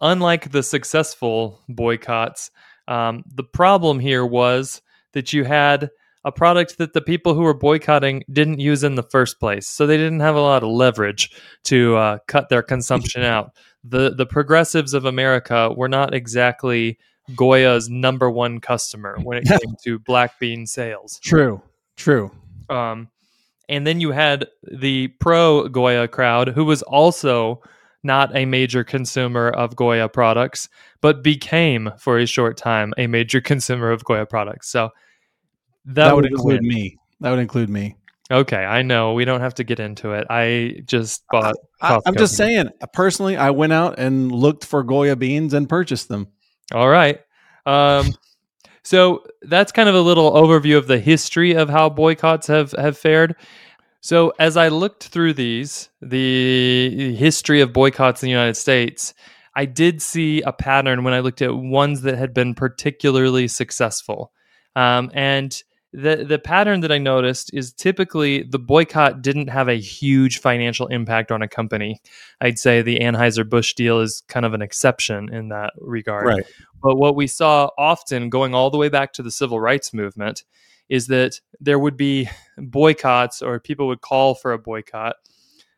unlike 0.00 0.50
the 0.50 0.62
successful 0.62 1.60
boycotts, 1.68 2.50
um, 2.88 3.24
the 3.34 3.44
problem 3.44 3.98
here 3.98 4.26
was 4.26 4.82
that 5.12 5.32
you 5.32 5.44
had 5.44 5.90
a 6.24 6.32
product 6.32 6.78
that 6.78 6.94
the 6.94 7.00
people 7.00 7.34
who 7.34 7.42
were 7.42 7.54
boycotting 7.54 8.24
didn't 8.32 8.58
use 8.58 8.82
in 8.82 8.94
the 8.94 9.02
first 9.02 9.38
place, 9.38 9.68
so 9.68 9.86
they 9.86 9.96
didn't 9.96 10.20
have 10.20 10.36
a 10.36 10.40
lot 10.40 10.62
of 10.62 10.70
leverage 10.70 11.30
to 11.64 11.96
uh, 11.96 12.18
cut 12.26 12.48
their 12.48 12.62
consumption 12.62 13.22
out. 13.22 13.52
the 13.84 14.14
The 14.14 14.26
progressives 14.26 14.94
of 14.94 15.04
America 15.04 15.70
were 15.74 15.88
not 15.88 16.14
exactly 16.14 16.98
Goya's 17.34 17.88
number 17.88 18.30
one 18.30 18.60
customer 18.60 19.16
when 19.22 19.38
it 19.38 19.46
came 19.46 19.74
to 19.84 19.98
black 19.98 20.38
bean 20.38 20.66
sales. 20.66 21.20
True, 21.22 21.62
true. 21.96 22.30
Um, 22.68 23.08
and 23.68 23.86
then 23.86 24.00
you 24.00 24.10
had 24.10 24.46
the 24.70 25.08
pro 25.20 25.68
Goya 25.68 26.08
crowd, 26.08 26.48
who 26.48 26.64
was 26.64 26.82
also 26.82 27.62
not 28.02 28.36
a 28.36 28.44
major 28.44 28.84
consumer 28.84 29.48
of 29.48 29.74
Goya 29.74 30.08
products, 30.08 30.68
but 31.00 31.22
became 31.22 31.90
for 31.98 32.18
a 32.18 32.26
short 32.26 32.56
time 32.56 32.92
a 32.98 33.06
major 33.06 33.40
consumer 33.40 33.90
of 33.90 34.04
Goya 34.04 34.26
products. 34.26 34.68
So 34.70 34.90
that, 35.86 35.94
that 35.94 36.16
would 36.16 36.26
include 36.26 36.62
me. 36.62 36.98
That 37.20 37.30
would 37.30 37.38
include 37.38 37.70
me. 37.70 37.96
Okay, 38.30 38.56
I 38.64 38.82
know 38.82 39.12
we 39.12 39.26
don't 39.26 39.40
have 39.40 39.54
to 39.56 39.64
get 39.64 39.80
into 39.80 40.12
it. 40.12 40.26
I 40.30 40.80
just 40.86 41.24
bought. 41.30 41.56
I, 41.80 42.00
I'm 42.06 42.14
Costco. 42.14 42.18
just 42.18 42.36
saying, 42.36 42.70
personally, 42.94 43.36
I 43.36 43.50
went 43.50 43.74
out 43.74 43.98
and 43.98 44.32
looked 44.32 44.64
for 44.64 44.82
Goya 44.82 45.14
beans 45.14 45.52
and 45.52 45.68
purchased 45.68 46.08
them. 46.08 46.28
All 46.72 46.88
right. 46.88 47.20
Um, 47.66 48.14
so 48.82 49.24
that's 49.42 49.72
kind 49.72 49.88
of 49.88 49.94
a 49.94 50.00
little 50.00 50.32
overview 50.32 50.76
of 50.76 50.86
the 50.86 50.98
history 50.98 51.52
of 51.54 51.68
how 51.68 51.88
boycotts 51.88 52.46
have 52.46 52.72
have 52.72 52.98
fared. 52.98 53.36
So 54.00 54.34
as 54.38 54.56
I 54.58 54.68
looked 54.68 55.04
through 55.04 55.32
these, 55.34 55.88
the 56.02 57.14
history 57.14 57.62
of 57.62 57.72
boycotts 57.72 58.22
in 58.22 58.26
the 58.26 58.32
United 58.32 58.56
States, 58.56 59.14
I 59.56 59.64
did 59.64 60.02
see 60.02 60.42
a 60.42 60.52
pattern 60.52 61.04
when 61.04 61.14
I 61.14 61.20
looked 61.20 61.40
at 61.40 61.56
ones 61.56 62.02
that 62.02 62.18
had 62.18 62.34
been 62.34 62.54
particularly 62.54 63.48
successful, 63.48 64.32
um, 64.76 65.10
and 65.14 65.62
the 65.94 66.24
the 66.28 66.40
pattern 66.40 66.80
that 66.80 66.90
I 66.90 66.98
noticed 66.98 67.54
is 67.54 67.72
typically 67.72 68.42
the 68.42 68.58
boycott 68.58 69.22
didn't 69.22 69.48
have 69.48 69.68
a 69.68 69.78
huge 69.78 70.40
financial 70.40 70.88
impact 70.88 71.30
on 71.30 71.40
a 71.40 71.46
company. 71.46 72.00
I'd 72.40 72.58
say 72.58 72.82
the 72.82 72.98
Anheuser 72.98 73.48
Busch 73.48 73.74
deal 73.74 74.00
is 74.00 74.24
kind 74.26 74.44
of 74.44 74.54
an 74.54 74.62
exception 74.62 75.32
in 75.32 75.50
that 75.50 75.72
regard. 75.78 76.26
Right. 76.26 76.46
But 76.82 76.96
what 76.96 77.14
we 77.14 77.28
saw 77.28 77.70
often 77.78 78.28
going 78.28 78.54
all 78.54 78.70
the 78.70 78.76
way 78.76 78.88
back 78.88 79.12
to 79.14 79.22
the 79.22 79.30
civil 79.30 79.60
rights 79.60 79.94
movement 79.94 80.42
is 80.88 81.06
that 81.06 81.40
there 81.60 81.78
would 81.78 81.96
be 81.96 82.28
boycotts 82.58 83.40
or 83.40 83.60
people 83.60 83.86
would 83.86 84.00
call 84.00 84.34
for 84.34 84.52
a 84.52 84.58
boycott. 84.58 85.14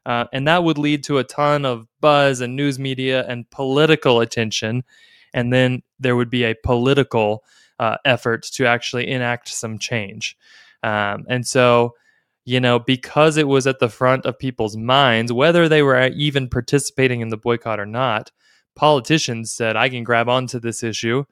Uh, 0.07 0.25
and 0.33 0.49
that 0.49 0.65
would 0.65 0.79
lead 0.79 1.05
to 1.05 1.19
a 1.19 1.25
ton 1.25 1.67
of 1.67 1.87
buzz 2.01 2.41
and 2.41 2.57
news 2.57 2.79
media 2.79 3.27
and 3.29 3.49
political 3.51 4.21
attention. 4.21 4.83
And 5.35 5.53
then 5.53 5.83
there 6.01 6.17
would 6.17 6.31
be 6.31 6.45
a 6.45 6.55
political 6.65 7.45
uh, 7.79 7.97
effort 8.05 8.43
to 8.43 8.67
actually 8.67 9.09
enact 9.09 9.49
some 9.49 9.79
change. 9.79 10.37
Um, 10.83 11.25
and 11.29 11.47
so, 11.47 11.95
you 12.45 12.61
know, 12.61 12.79
because 12.79 13.37
it 13.37 13.49
was 13.49 13.67
at 13.67 13.81
the 13.81 13.89
front 13.89 14.25
of 14.25 14.39
people's 14.39 14.77
minds, 14.77 15.33
whether 15.33 15.69
they 15.69 15.83
were 15.83 16.07
even 16.09 16.49
participating 16.49 17.21
in 17.21 17.29
the 17.29 17.37
boycott 17.37 17.81
or 17.81 17.87
not, 17.87 18.31
politicians 18.77 19.53
said, 19.53 19.77
I 19.77 19.89
can 19.89 20.05
grab 20.05 20.29
onto 20.29 20.61
this 20.61 20.83
issue 20.83 21.25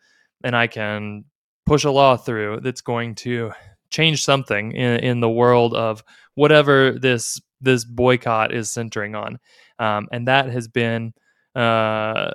and 0.43 0.57
I 0.57 0.67
can 0.67 1.25
push 1.67 1.85
a 1.85 1.91
law 1.91 2.17
through 2.17 2.61
that's 2.63 2.81
going 2.81 3.15
to 3.17 3.53
change 3.91 4.25
something 4.25 4.73
in, 4.73 4.99
in 5.01 5.21
the 5.21 5.31
world 5.31 5.75
of 5.75 6.03
whatever 6.35 6.93
this 6.93 7.41
this 7.61 7.85
boycott 7.85 8.53
is 8.53 8.71
centering 8.71 9.15
on. 9.15 9.39
Um, 9.79 10.09
and 10.13 10.29
that 10.29 10.51
has 10.51 10.69
been 10.69 11.15
uh, 11.55 12.33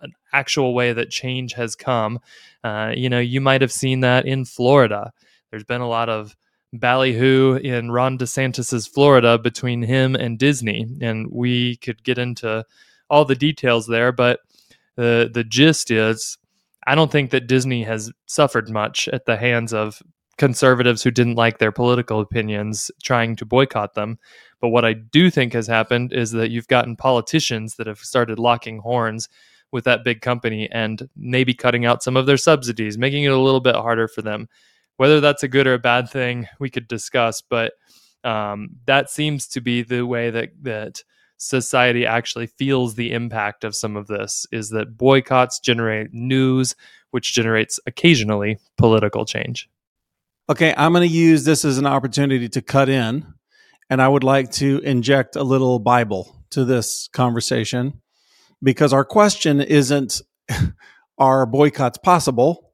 an 0.00 0.12
actual 0.32 0.74
way 0.74 0.92
that 0.92 1.10
change 1.10 1.54
has 1.54 1.74
come. 1.74 2.20
Uh, 2.64 2.92
you 2.94 3.08
know, 3.08 3.20
you 3.20 3.40
might 3.40 3.60
have 3.60 3.72
seen 3.72 4.00
that 4.00 4.26
in 4.26 4.44
Florida. 4.44 5.12
There's 5.50 5.64
been 5.64 5.80
a 5.80 5.88
lot 5.88 6.08
of 6.08 6.36
ballyhoo 6.72 7.56
in 7.56 7.90
Ron 7.90 8.18
DeSantis's 8.18 8.86
Florida 8.86 9.38
between 9.38 9.82
him 9.82 10.14
and 10.14 10.38
Disney, 10.38 10.86
and 11.00 11.28
we 11.30 11.76
could 11.76 12.02
get 12.04 12.18
into 12.18 12.64
all 13.08 13.24
the 13.24 13.34
details 13.34 13.86
there. 13.86 14.12
But 14.12 14.40
the 14.96 15.30
the 15.32 15.44
gist 15.44 15.90
is, 15.90 16.36
I 16.86 16.94
don't 16.94 17.10
think 17.10 17.30
that 17.30 17.46
Disney 17.46 17.84
has 17.84 18.12
suffered 18.26 18.68
much 18.68 19.08
at 19.08 19.24
the 19.24 19.36
hands 19.36 19.72
of 19.72 20.02
conservatives 20.36 21.02
who 21.02 21.10
didn't 21.10 21.34
like 21.34 21.58
their 21.58 21.72
political 21.72 22.20
opinions 22.20 22.90
trying 23.02 23.36
to 23.36 23.44
boycott 23.44 23.94
them. 23.94 24.18
But 24.60 24.68
what 24.68 24.84
I 24.84 24.92
do 24.92 25.30
think 25.30 25.52
has 25.52 25.66
happened 25.66 26.12
is 26.12 26.30
that 26.32 26.50
you've 26.50 26.68
gotten 26.68 26.96
politicians 26.96 27.76
that 27.76 27.86
have 27.86 27.98
started 27.98 28.38
locking 28.38 28.78
horns 28.78 29.28
with 29.72 29.84
that 29.84 30.04
big 30.04 30.20
company 30.20 30.68
and 30.70 31.08
maybe 31.16 31.54
cutting 31.54 31.84
out 31.84 32.02
some 32.02 32.16
of 32.16 32.26
their 32.26 32.36
subsidies, 32.36 32.98
making 32.98 33.24
it 33.24 33.32
a 33.32 33.38
little 33.38 33.60
bit 33.60 33.74
harder 33.74 34.08
for 34.08 34.22
them. 34.22 34.48
Whether 34.96 35.20
that's 35.20 35.42
a 35.42 35.48
good 35.48 35.66
or 35.66 35.74
a 35.74 35.78
bad 35.78 36.10
thing, 36.10 36.48
we 36.58 36.70
could 36.70 36.88
discuss, 36.88 37.42
but 37.42 37.74
um, 38.24 38.70
that 38.86 39.10
seems 39.10 39.46
to 39.48 39.60
be 39.60 39.82
the 39.82 40.04
way 40.04 40.30
that 40.30 40.50
that 40.62 41.02
society 41.36 42.04
actually 42.04 42.46
feels 42.46 42.94
the 42.94 43.12
impact 43.12 43.62
of 43.62 43.76
some 43.76 43.96
of 43.96 44.08
this. 44.08 44.46
Is 44.50 44.70
that 44.70 44.96
boycotts 44.96 45.60
generate 45.60 46.12
news, 46.12 46.74
which 47.10 47.32
generates 47.32 47.78
occasionally 47.86 48.58
political 48.76 49.24
change. 49.24 49.68
Okay, 50.50 50.74
I'm 50.76 50.92
going 50.92 51.08
to 51.08 51.14
use 51.14 51.44
this 51.44 51.64
as 51.64 51.78
an 51.78 51.86
opportunity 51.86 52.48
to 52.48 52.62
cut 52.62 52.88
in, 52.88 53.26
and 53.90 54.00
I 54.00 54.08
would 54.08 54.24
like 54.24 54.50
to 54.52 54.78
inject 54.80 55.36
a 55.36 55.42
little 55.42 55.78
Bible 55.78 56.42
to 56.50 56.64
this 56.64 57.08
conversation 57.12 58.00
because 58.62 58.92
our 58.92 59.04
question 59.04 59.60
isn't 59.60 60.20
are 61.18 61.46
boycotts 61.46 61.98
possible? 61.98 62.72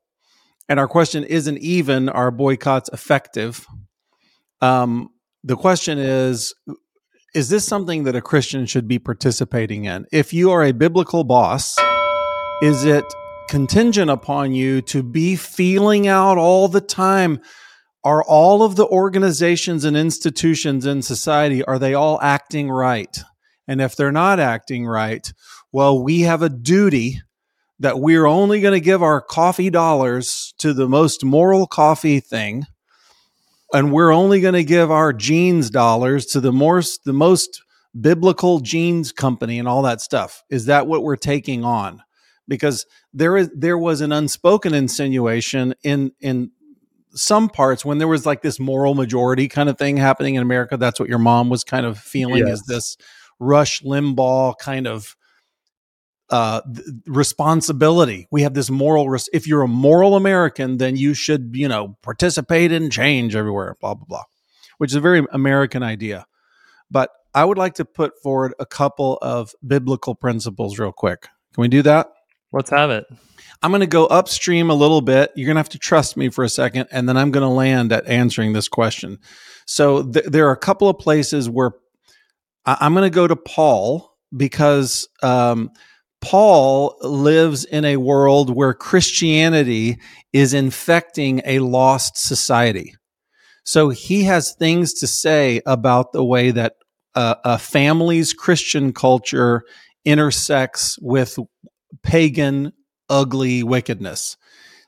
And 0.69 0.81
our 0.81 0.89
question 0.89 1.25
isn't 1.25 1.59
even 1.59 2.09
are 2.09 2.31
boycotts 2.31 2.89
effective? 2.93 3.67
Um, 4.61 5.11
the 5.43 5.57
question 5.57 5.99
is 5.99 6.55
is 7.35 7.49
this 7.49 7.67
something 7.67 8.05
that 8.05 8.15
a 8.15 8.23
Christian 8.23 8.65
should 8.65 8.87
be 8.87 9.01
participating 9.01 9.87
in? 9.87 10.07
If 10.13 10.33
you 10.33 10.53
are 10.53 10.63
a 10.63 10.73
biblical 10.73 11.25
boss, 11.25 11.77
is 12.63 12.85
it 12.85 13.05
contingent 13.49 14.09
upon 14.09 14.53
you 14.53 14.81
to 14.83 15.03
be 15.03 15.35
feeling 15.35 16.07
out 16.07 16.39
all 16.39 16.69
the 16.69 16.81
time? 16.81 17.41
Are 18.05 18.23
all 18.23 18.63
of 18.63 18.77
the 18.77 18.87
organizations 18.87 19.85
and 19.85 19.97
institutions 19.97 20.87
in 20.87 21.03
society 21.03 21.65
are 21.65 21.79
they 21.79 21.95
all 21.95 22.21
acting 22.23 22.71
right? 22.71 23.19
And 23.67 23.81
if 23.81 23.97
they're 23.97 24.13
not 24.13 24.39
acting 24.39 24.87
right, 24.87 25.33
well, 25.75 26.03
we 26.03 26.21
have 26.21 26.41
a 26.41 26.49
duty 26.49 27.21
that 27.81 27.99
we're 27.99 28.27
only 28.27 28.61
going 28.61 28.75
to 28.75 28.81
give 28.81 29.03
our 29.03 29.21
coffee 29.21 29.71
dollars 29.71 30.55
to 30.59 30.73
the 30.73 30.89
most 30.89 31.25
moral 31.25 31.67
coffee 31.67 32.21
thing 32.21 32.65
and 33.75 33.93
we're 33.93 34.13
only 34.13 34.41
going 34.41 34.55
to 34.55 34.63
give 34.65 34.91
our 34.93 35.13
jeans 35.13 35.69
dollars 35.69 36.27
to 36.27 36.41
the 36.41 36.53
most 36.53 37.05
the 37.05 37.13
most 37.13 37.61
biblical 38.01 38.61
jeans 38.61 39.11
company 39.11 39.59
and 39.59 39.67
all 39.69 39.83
that 39.83 40.01
stuff. 40.01 40.45
Is 40.49 40.67
that 40.67 40.87
what 40.87 41.03
we're 41.03 41.17
taking 41.17 41.65
on? 41.65 42.01
Because 42.47 42.87
there 43.13 43.37
is 43.37 43.51
there 43.55 43.79
was 43.79 44.01
an 44.01 44.13
unspoken 44.13 44.75
insinuation 44.75 45.75
in 45.83 46.13
in 46.21 46.53
some 47.15 47.49
parts 47.49 47.85
when 47.85 47.99
there 47.99 48.09
was 48.09 48.25
like 48.25 48.43
this 48.43 48.61
moral 48.61 48.95
majority 48.95 49.49
kind 49.49 49.69
of 49.69 49.77
thing 49.77 49.97
happening 49.97 50.37
in 50.37 50.43
America. 50.43 50.77
That's 50.77 51.01
what 51.01 51.09
your 51.09 51.19
mom 51.19 51.49
was 51.49 51.65
kind 51.65 51.85
of 51.85 51.99
feeling 51.99 52.47
Yes. 52.47 52.61
is 52.61 52.63
this 52.67 52.97
rush 53.41 53.83
limbaugh 53.83 54.55
kind 54.59 54.87
of 54.87 55.17
uh 56.31 56.61
responsibility. 57.07 58.27
We 58.31 58.43
have 58.43 58.55
this 58.55 58.71
moral 58.71 59.09
res- 59.09 59.29
if 59.33 59.47
you're 59.47 59.63
a 59.63 59.69
moral 59.69 60.17
american 60.17 60.79
then 60.79 60.97
you 60.97 61.15
should 61.15 61.51
you 61.55 61.69
know 61.69 61.97
participate 62.03 62.73
in 62.73 62.91
change 62.91 63.35
everywhere 63.37 63.77
blah 63.81 63.95
blah 63.95 64.07
blah 64.07 64.23
which 64.79 64.91
is 64.91 64.97
a 64.97 65.01
very 65.01 65.25
american 65.33 65.83
idea. 65.83 66.27
But 66.91 67.11
i 67.35 67.45
would 67.45 67.59
like 67.59 67.75
to 67.75 67.85
put 67.85 68.13
forward 68.23 68.55
a 68.59 68.67
couple 68.67 69.19
of 69.23 69.53
biblical 69.67 70.15
principles 70.15 70.79
real 70.79 70.93
quick. 70.93 71.23
Can 71.55 71.63
we 71.63 71.69
do 71.69 71.83
that? 71.83 72.09
Let's 72.53 72.71
have 72.71 72.91
it. 72.91 73.05
i'm 73.63 73.71
going 73.71 73.81
to 73.81 73.87
go 73.87 74.07
upstream 74.07 74.71
a 74.71 74.75
little 74.75 75.01
bit. 75.01 75.31
You're 75.37 75.47
going 75.47 75.57
to 75.57 75.61
have 75.61 75.69
to 75.71 75.79
trust 75.79 76.17
me 76.17 76.29
for 76.31 76.45
a 76.45 76.49
second 76.49 76.89
and 76.91 77.09
then 77.09 77.17
i'm 77.17 77.31
going 77.33 77.47
to 77.47 77.49
land 77.55 77.93
at 77.93 78.07
answering 78.07 78.53
this 78.55 78.69
question. 78.69 79.19
So 79.67 80.03
th- 80.05 80.27
there 80.27 80.47
are 80.49 80.53
a 80.53 80.57
couple 80.69 80.89
of 80.89 80.99
places 80.99 81.49
where 81.51 81.73
I- 82.67 82.79
i'm 82.81 82.95
going 82.95 83.11
to 83.11 83.15
go 83.15 83.27
to 83.29 83.37
paul 83.37 84.17
because 84.37 85.09
um, 85.23 85.71
Paul 86.25 86.97
lives 87.03 87.65
in 87.67 87.85
a 87.85 87.99
world 87.99 88.49
where 88.49 88.73
Christianity 88.73 89.99
is 90.33 90.55
infecting 90.55 91.43
a 91.45 91.59
lost 91.59 92.17
society. 92.17 92.95
So 93.65 93.91
he 93.91 94.25
has 94.25 94.55
things 94.55 94.95
to 94.95 95.07
say 95.07 95.61
about 95.67 96.13
the 96.13 96.25
way 96.25 96.51
that 96.51 96.77
uh, 97.15 97.35
a 97.45 97.59
family's 97.59 98.33
Christian 98.33 98.93
culture 98.93 99.65
intersects 100.05 100.99
with 101.01 101.39
pagan, 102.03 102.73
ugly 103.11 103.63
wickedness. 103.63 104.37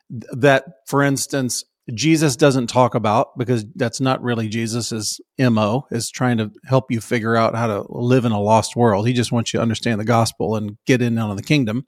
That, 0.09 0.65
for 0.87 1.03
instance, 1.03 1.65
Jesus 1.95 2.35
doesn't 2.35 2.67
talk 2.67 2.97
about 2.97 3.39
because 3.39 3.65
that's 3.77 4.01
not 4.01 4.23
really 4.23 4.49
Jesus's 4.49 5.21
MO 5.39 5.87
is 5.93 6.11
trying 6.11 6.39
to 6.39 6.51
help 6.65 6.91
you 6.91 7.01
figure 7.01 7.37
out 7.37 7.55
how 7.55 7.69
to 7.69 7.85
live 7.89 8.25
in 8.25 8.33
a 8.33 8.41
lost 8.41 8.75
world. 8.75 9.07
He 9.07 9.13
just 9.13 9.31
wants 9.31 9.53
you 9.53 9.59
to 9.59 9.63
understand 9.63 10.01
the 10.01 10.05
gospel 10.05 10.57
and 10.57 10.77
get 10.87 11.01
in 11.01 11.17
on 11.19 11.37
the 11.37 11.43
kingdom. 11.43 11.87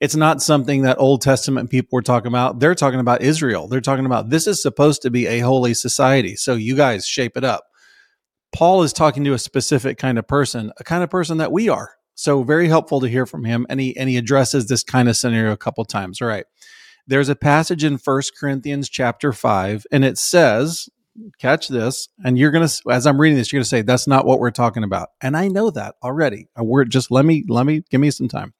It's 0.00 0.16
not 0.16 0.42
something 0.42 0.82
that 0.82 0.98
Old 0.98 1.22
Testament 1.22 1.70
people 1.70 1.90
were 1.92 2.02
talking 2.02 2.28
about. 2.28 2.58
They're 2.58 2.74
talking 2.74 3.00
about 3.00 3.22
Israel. 3.22 3.68
They're 3.68 3.80
talking 3.80 4.06
about 4.06 4.30
this 4.30 4.48
is 4.48 4.60
supposed 4.60 5.02
to 5.02 5.10
be 5.10 5.26
a 5.26 5.40
holy 5.40 5.74
society. 5.74 6.34
So 6.34 6.54
you 6.54 6.76
guys 6.76 7.06
shape 7.06 7.36
it 7.36 7.44
up. 7.44 7.64
Paul 8.52 8.82
is 8.82 8.92
talking 8.92 9.24
to 9.24 9.34
a 9.34 9.38
specific 9.38 9.98
kind 9.98 10.18
of 10.18 10.26
person, 10.26 10.72
a 10.78 10.84
kind 10.84 11.04
of 11.04 11.10
person 11.10 11.38
that 11.38 11.52
we 11.52 11.68
are. 11.68 11.92
So 12.14 12.42
very 12.42 12.66
helpful 12.66 13.00
to 13.00 13.08
hear 13.08 13.26
from 13.26 13.44
him. 13.44 13.66
And 13.68 13.78
he 13.78 13.96
and 13.96 14.08
he 14.08 14.16
addresses 14.16 14.66
this 14.66 14.82
kind 14.82 15.08
of 15.08 15.16
scenario 15.16 15.52
a 15.52 15.56
couple 15.56 15.84
times. 15.84 16.20
All 16.20 16.26
right 16.26 16.46
there's 17.08 17.28
a 17.28 17.36
passage 17.36 17.82
in 17.82 17.98
First 17.98 18.36
Corinthians 18.38 18.88
chapter 18.88 19.32
5 19.32 19.86
and 19.90 20.04
it 20.04 20.18
says 20.18 20.88
catch 21.40 21.66
this 21.66 22.08
and 22.24 22.38
you're 22.38 22.52
going 22.52 22.68
to 22.68 22.82
as 22.90 23.06
I'm 23.06 23.20
reading 23.20 23.36
this 23.36 23.52
you're 23.52 23.58
going 23.58 23.64
to 23.64 23.68
say 23.68 23.82
that's 23.82 24.06
not 24.06 24.24
what 24.24 24.38
we're 24.38 24.50
talking 24.52 24.84
about. 24.84 25.08
And 25.20 25.36
I 25.36 25.48
know 25.48 25.70
that 25.70 25.96
already. 26.02 26.48
A 26.54 26.62
word 26.62 26.90
just 26.90 27.10
let 27.10 27.24
me 27.24 27.44
let 27.48 27.66
me 27.66 27.82
give 27.90 28.00
me 28.00 28.10
some 28.10 28.28
time. 28.28 28.54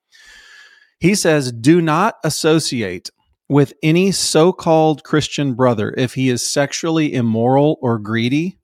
He 0.99 1.15
says 1.15 1.53
do 1.53 1.81
not 1.81 2.17
associate 2.25 3.11
with 3.49 3.73
any 3.83 4.11
so-called 4.13 5.05
Christian 5.05 5.55
brother 5.55 5.95
if 5.97 6.15
he 6.15 6.29
is 6.29 6.45
sexually 6.45 7.15
immoral 7.15 7.79
or 7.81 7.99
greedy. 7.99 8.59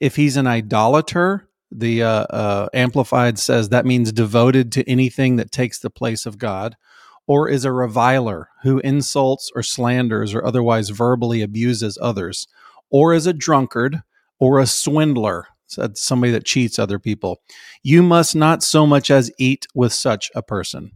If 0.00 0.16
he's 0.16 0.36
an 0.36 0.46
idolater, 0.46 1.48
the 1.70 2.02
uh, 2.02 2.08
uh, 2.08 2.68
Amplified 2.74 3.38
says 3.38 3.70
that 3.70 3.86
means 3.86 4.12
devoted 4.12 4.72
to 4.72 4.88
anything 4.88 5.36
that 5.36 5.50
takes 5.50 5.80
the 5.80 5.90
place 5.90 6.26
of 6.26 6.38
God, 6.38 6.76
or 7.26 7.48
is 7.48 7.64
a 7.64 7.72
reviler 7.72 8.48
who 8.62 8.78
insults 8.80 9.50
or 9.54 9.62
slanders 9.62 10.34
or 10.34 10.44
otherwise 10.44 10.90
verbally 10.90 11.42
abuses 11.42 11.98
others, 12.00 12.46
or 12.90 13.14
is 13.14 13.26
a 13.26 13.32
drunkard 13.32 14.02
or 14.38 14.58
a 14.58 14.66
swindler, 14.66 15.46
somebody 15.94 16.32
that 16.32 16.44
cheats 16.44 16.78
other 16.78 16.98
people. 16.98 17.40
You 17.82 18.02
must 18.02 18.36
not 18.36 18.62
so 18.62 18.86
much 18.86 19.10
as 19.10 19.32
eat 19.38 19.66
with 19.74 19.92
such 19.92 20.30
a 20.34 20.42
person. 20.42 20.92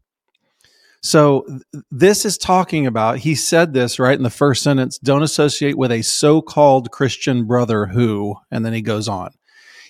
So 1.00 1.46
this 1.90 2.24
is 2.24 2.36
talking 2.36 2.86
about, 2.86 3.18
he 3.18 3.34
said 3.34 3.72
this 3.72 3.98
right 3.98 4.16
in 4.16 4.24
the 4.24 4.30
first 4.30 4.62
sentence 4.62 4.98
don't 4.98 5.22
associate 5.22 5.78
with 5.78 5.92
a 5.92 6.02
so 6.02 6.42
called 6.42 6.90
Christian 6.90 7.46
brother 7.46 7.86
who, 7.86 8.34
and 8.50 8.66
then 8.66 8.72
he 8.72 8.82
goes 8.82 9.08
on. 9.08 9.30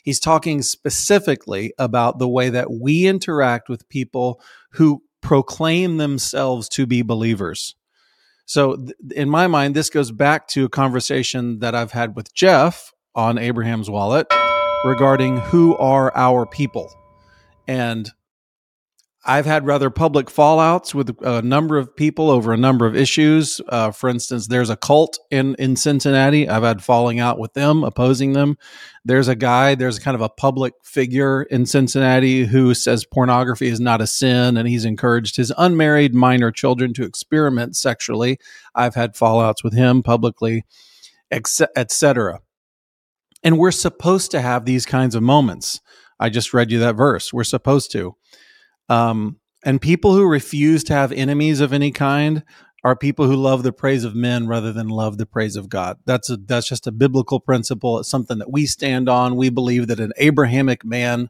He's 0.05 0.21
talking 0.21 0.63
specifically 0.63 1.73
about 1.79 2.19
the 2.19 2.29
way 2.29 2.51
that 2.51 2.71
we 2.71 3.07
interact 3.07 3.69
with 3.69 3.89
people 3.89 4.41
who 4.73 5.03
proclaim 5.21 5.97
themselves 5.97 6.69
to 6.71 6.87
be 6.87 7.03
believers. 7.03 7.75
So, 8.47 8.77
th- 8.77 8.93
in 9.15 9.29
my 9.29 9.47
mind, 9.47 9.75
this 9.75 9.91
goes 9.91 10.11
back 10.11 10.49
to 10.49 10.65
a 10.65 10.69
conversation 10.69 11.59
that 11.59 11.75
I've 11.75 11.93
had 11.93 12.17
with 12.17 12.33
Jeff 12.33 12.93
on 13.15 13.37
Abraham's 13.37 13.91
Wallet 13.91 14.27
regarding 14.85 15.39
who 15.39 15.77
are 15.77 16.17
our 16.17 16.47
people. 16.47 16.91
And 17.67 18.11
I've 19.29 19.45
had 19.45 19.67
rather 19.67 19.91
public 19.91 20.29
fallouts 20.29 20.95
with 20.95 21.15
a 21.21 21.43
number 21.43 21.77
of 21.77 21.95
people 21.95 22.31
over 22.31 22.55
a 22.55 22.57
number 22.57 22.87
of 22.87 22.97
issues. 22.97 23.61
Uh, 23.69 23.91
for 23.91 24.09
instance, 24.09 24.47
there's 24.47 24.71
a 24.71 24.77
cult 24.77 25.19
in 25.31 25.55
in 25.57 25.77
Cincinnati. 25.77 26.49
I've 26.49 26.63
had 26.63 26.83
falling 26.83 27.21
out 27.21 27.39
with 27.39 27.53
them, 27.53 27.85
opposing 27.85 28.33
them. 28.33 28.57
There's 29.05 29.29
a 29.29 29.37
guy. 29.37 29.75
There's 29.75 29.99
kind 29.99 30.15
of 30.15 30.23
a 30.23 30.31
public 30.31 30.73
figure 30.83 31.43
in 31.43 31.67
Cincinnati 31.67 32.47
who 32.47 32.73
says 32.73 33.05
pornography 33.05 33.67
is 33.69 33.81
not 33.81 34.01
a 34.01 34.07
sin, 34.07 34.57
and 34.57 34.67
he's 34.67 34.87
encouraged 34.87 35.37
his 35.37 35.53
unmarried 35.59 36.15
minor 36.15 36.51
children 36.51 36.95
to 36.95 37.05
experiment 37.05 37.77
sexually. 37.77 38.39
I've 38.75 38.95
had 38.95 39.13
fallouts 39.13 39.63
with 39.63 39.75
him 39.75 40.03
publicly, 40.03 40.65
etc. 41.31 42.41
And 43.45 43.59
we're 43.59 43.73
supposed 43.73 44.31
to 44.31 44.41
have 44.41 44.65
these 44.65 44.87
kinds 44.87 45.15
of 45.15 45.23
moments. 45.23 45.83
I 46.19 46.31
just 46.31 46.55
read 46.55 46.71
you 46.71 46.79
that 46.79 46.97
verse. 46.97 47.31
We're 47.31 47.45
supposed 47.45 47.93
to. 47.93 48.17
Um, 48.89 49.39
and 49.65 49.81
people 49.81 50.15
who 50.15 50.25
refuse 50.27 50.85
to 50.85 50.93
have 50.93 51.13
enemies 51.13 51.61
of 51.61 51.73
any 51.73 51.91
kind 51.91 52.45
are 52.85 52.95
people 52.95 53.27
who 53.27 53.35
love 53.35 53.65
the 53.65 53.73
praise 53.73 54.05
of 54.05 54.15
men 54.15 54.47
rather 54.47 54.73
than 54.73 54.89
love 54.89 55.19
the 55.19 55.27
praise 55.27 55.57
of 55.57 55.69
God. 55.69 55.99
That's 56.05 56.31
a, 56.31 56.37
that's 56.37 56.69
just 56.69 56.87
a 56.87 56.93
biblical 56.93 57.41
principle. 57.41 57.99
It's 57.99 58.09
something 58.09 58.39
that 58.39 58.53
we 58.53 58.67
stand 58.67 59.09
on. 59.09 59.37
We 59.37 59.51
believe 59.51 59.89
that 59.89 60.01
an 60.01 60.13
Abrahamic 60.17 60.85
man 60.85 61.29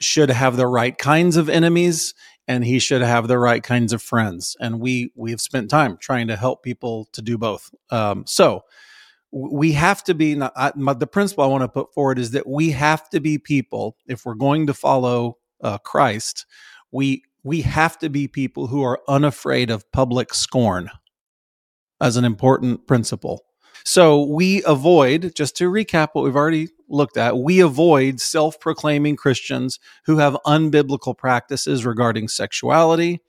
should 0.00 0.28
have 0.30 0.56
the 0.56 0.66
right 0.66 0.98
kinds 0.98 1.36
of 1.36 1.48
enemies 1.48 2.14
and 2.48 2.64
he 2.64 2.78
should 2.78 3.02
have 3.02 3.28
the 3.28 3.38
right 3.38 3.62
kinds 3.62 3.92
of 3.92 4.02
friends. 4.02 4.56
And 4.60 4.80
we 4.80 5.12
we've 5.14 5.40
spent 5.40 5.70
time 5.70 5.96
trying 5.96 6.28
to 6.28 6.36
help 6.36 6.62
people 6.62 7.08
to 7.12 7.22
do 7.22 7.38
both. 7.38 7.70
Um, 7.90 8.24
so 8.26 8.64
we 9.32 9.72
have 9.72 10.02
to 10.04 10.14
be 10.14 10.34
not, 10.34 10.52
I, 10.56 10.72
my, 10.76 10.94
the 10.94 11.06
principle 11.06 11.44
I 11.44 11.48
want 11.48 11.62
to 11.62 11.68
put 11.68 11.92
forward 11.92 12.18
is 12.18 12.32
that 12.32 12.46
we 12.46 12.70
have 12.70 13.08
to 13.10 13.20
be 13.20 13.38
people 13.38 13.96
if 14.06 14.24
we're 14.24 14.34
going 14.34 14.66
to 14.68 14.74
follow 14.74 15.38
uh, 15.66 15.78
Christ, 15.78 16.46
we 16.92 17.22
we 17.42 17.60
have 17.62 17.98
to 17.98 18.08
be 18.08 18.26
people 18.26 18.66
who 18.66 18.82
are 18.82 19.00
unafraid 19.08 19.70
of 19.70 19.90
public 19.92 20.34
scorn 20.34 20.90
as 22.00 22.16
an 22.16 22.24
important 22.24 22.86
principle. 22.86 23.44
So 23.84 24.24
we 24.24 24.64
avoid, 24.64 25.32
just 25.36 25.56
to 25.58 25.70
recap 25.70 26.08
what 26.12 26.24
we've 26.24 26.34
already 26.34 26.70
looked 26.88 27.16
at, 27.16 27.38
we 27.38 27.60
avoid 27.60 28.20
self 28.20 28.58
proclaiming 28.58 29.14
Christians 29.14 29.78
who 30.06 30.18
have 30.18 30.36
unbiblical 30.44 31.16
practices 31.16 31.86
regarding 31.86 32.26
sexuality, 32.26 33.20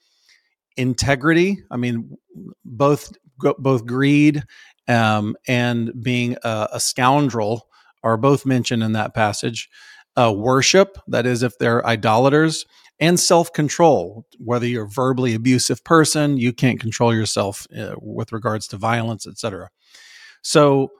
integrity. 0.76 1.60
I 1.70 1.78
mean, 1.78 2.18
both, 2.66 3.14
both 3.60 3.86
greed 3.86 4.44
um, 4.88 5.36
and 5.48 5.92
being 6.02 6.38
a, 6.44 6.70
a, 6.74 6.80
scoundrel 6.80 7.68
are 8.04 8.18
both 8.18 8.46
mentioned 8.46 8.82
in 8.82 8.94
that 8.94 9.14
passage 9.14 9.70
uh, 10.18 10.34
worship, 10.36 10.98
that 11.08 11.26
is, 11.26 11.44
if 11.44 11.58
they're 11.58 11.86
idolaters, 11.86 12.66
and 13.00 13.20
self 13.20 13.54
control. 13.54 14.26
Whether 14.40 14.68
you're 14.68 14.86
a 14.86 14.90
verbally 14.90 15.34
abusive 15.34 15.84
person, 15.84 16.38
you 16.38 16.54
can't 16.54 16.80
control 16.80 17.14
yourself 17.14 17.68
uh, 17.78 17.96
with 18.02 18.32
regards 18.32 18.68
to 18.70 18.78
violence, 18.78 19.28
etc. 19.28 19.70
So, 20.42 20.92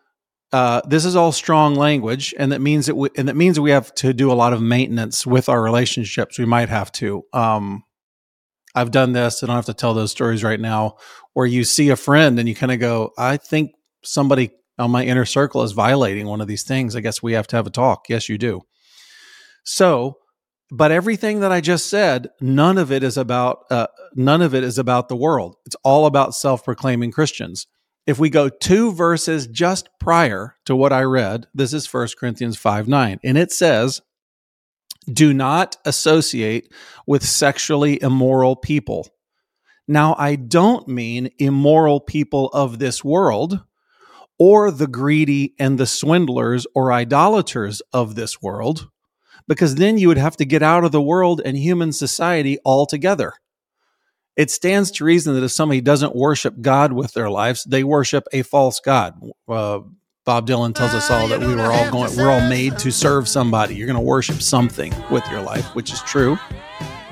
uh, 0.54 0.82
this 0.88 1.04
is 1.06 1.16
all 1.16 1.32
strong 1.32 1.76
language, 1.76 2.34
and 2.38 2.52
that 2.52 2.62
means 2.62 2.86
that 2.86 2.96
we, 2.96 3.10
and 3.18 3.28
that 3.28 3.36
means 3.36 3.60
we 3.60 3.72
have 3.72 3.94
to 3.96 4.14
do 4.14 4.32
a 4.32 4.34
lot 4.34 4.54
of 4.54 4.62
maintenance 4.62 5.26
with 5.26 5.50
our 5.50 5.62
relationships. 5.62 6.40
We 6.40 6.46
might 6.46 6.70
have 6.70 6.92
to. 6.94 7.24
Um, 7.34 7.84
I've 8.76 8.92
done 8.92 9.14
this. 9.14 9.44
I 9.44 9.48
don't 9.48 9.56
have 9.56 9.66
to 9.66 9.74
tell 9.74 9.94
those 9.94 10.12
stories 10.12 10.44
right 10.44 10.60
now. 10.60 10.98
Where 11.34 11.46
you 11.46 11.64
see 11.64 11.90
a 11.90 11.96
friend 11.96 12.40
and 12.40 12.48
you 12.48 12.56
kind 12.56 12.72
of 12.72 12.80
go, 12.80 13.12
"I 13.18 13.38
think 13.38 13.72
somebody 14.04 14.52
on 14.80 14.92
my 14.92 15.04
inner 15.04 15.26
circle 15.26 15.64
is 15.64 15.72
violating 15.72 16.28
one 16.28 16.42
of 16.42 16.48
these 16.48 16.64
things. 16.64 16.96
I 16.96 17.02
guess 17.02 17.22
we 17.22 17.34
have 17.34 17.48
to 17.48 17.56
have 17.56 17.68
a 17.68 17.72
talk." 17.72 18.06
Yes, 18.10 18.30
you 18.30 18.38
do. 18.38 18.62
So, 19.70 20.20
but 20.72 20.94
everything 20.94 21.42
that 21.42 21.52
I 21.52 21.60
just 21.60 21.90
said, 21.90 22.30
none 22.40 22.78
of 22.78 22.90
it 22.90 23.04
is 23.04 23.18
about 23.18 23.66
uh, 23.70 23.88
none 24.16 24.42
of 24.42 24.56
it 24.56 24.64
is 24.64 24.78
about 24.78 25.10
the 25.10 25.16
world. 25.18 25.58
It's 25.66 25.76
all 25.84 26.06
about 26.06 26.34
self-proclaiming 26.34 27.12
Christians. 27.12 27.68
If 28.06 28.18
we 28.18 28.30
go 28.30 28.48
two 28.48 28.94
verses 28.94 29.46
just 29.46 29.90
prior 30.00 30.56
to 30.68 30.76
what 30.76 30.94
I 30.94 31.02
read, 31.02 31.48
this 31.54 31.74
is 31.74 31.94
1 31.94 32.08
Corinthians 32.18 32.56
5 32.56 32.88
9, 32.88 33.20
and 33.26 33.38
it 33.38 33.52
says, 33.52 34.02
Do 35.12 35.34
not 35.34 35.76
associate 35.84 36.72
with 37.06 37.26
sexually 37.26 38.02
immoral 38.02 38.56
people. 38.56 39.10
Now, 39.86 40.16
I 40.18 40.38
don't 40.38 40.88
mean 40.88 41.30
immoral 41.40 42.00
people 42.00 42.48
of 42.54 42.80
this 42.80 43.04
world 43.04 43.66
or 44.40 44.72
the 44.72 44.88
greedy 44.88 45.56
and 45.60 45.78
the 45.78 45.88
swindlers 45.88 46.66
or 46.74 46.94
idolaters 46.94 47.82
of 47.92 48.16
this 48.16 48.42
world 48.42 48.88
because 49.48 49.76
then 49.76 49.98
you 49.98 50.08
would 50.08 50.18
have 50.18 50.38
to 50.38 50.46
get 50.46 50.62
out 50.62 50.84
of 50.84 50.92
the 50.92 51.02
world 51.02 51.42
and 51.44 51.58
human 51.58 51.92
society 51.92 52.58
altogether. 52.66 53.34
It 54.36 54.52
stands 54.52 54.92
to 54.92 55.06
reason 55.06 55.34
that 55.34 55.44
if 55.44 55.52
somebody 55.52 55.82
doesn't 55.82 56.16
worship 56.16 56.62
God 56.62 56.94
with 56.94 57.14
their 57.14 57.30
lives, 57.30 57.64
they 57.64 57.84
worship 57.84 58.26
a 58.32 58.44
false 58.44 58.80
God. 58.80 59.20
Uh, 59.48 59.80
Bob 60.26 60.46
Dylan 60.46 60.76
tells 60.76 60.94
us 60.94 61.10
all 61.10 61.28
that 61.30 61.40
we 61.40 61.56
were 61.56 61.72
all 61.72 61.90
going, 61.90 62.16
we're 62.16 62.30
all 62.30 62.48
made 62.48 62.78
to 62.80 62.92
serve 62.92 63.28
somebody. 63.28 63.76
You're 63.76 63.88
going 63.88 63.98
to 63.98 64.06
worship 64.06 64.42
something 64.42 64.94
with 65.10 65.24
your 65.32 65.42
life, 65.42 65.66
which 65.74 65.92
is 65.92 66.02
true. 66.02 66.38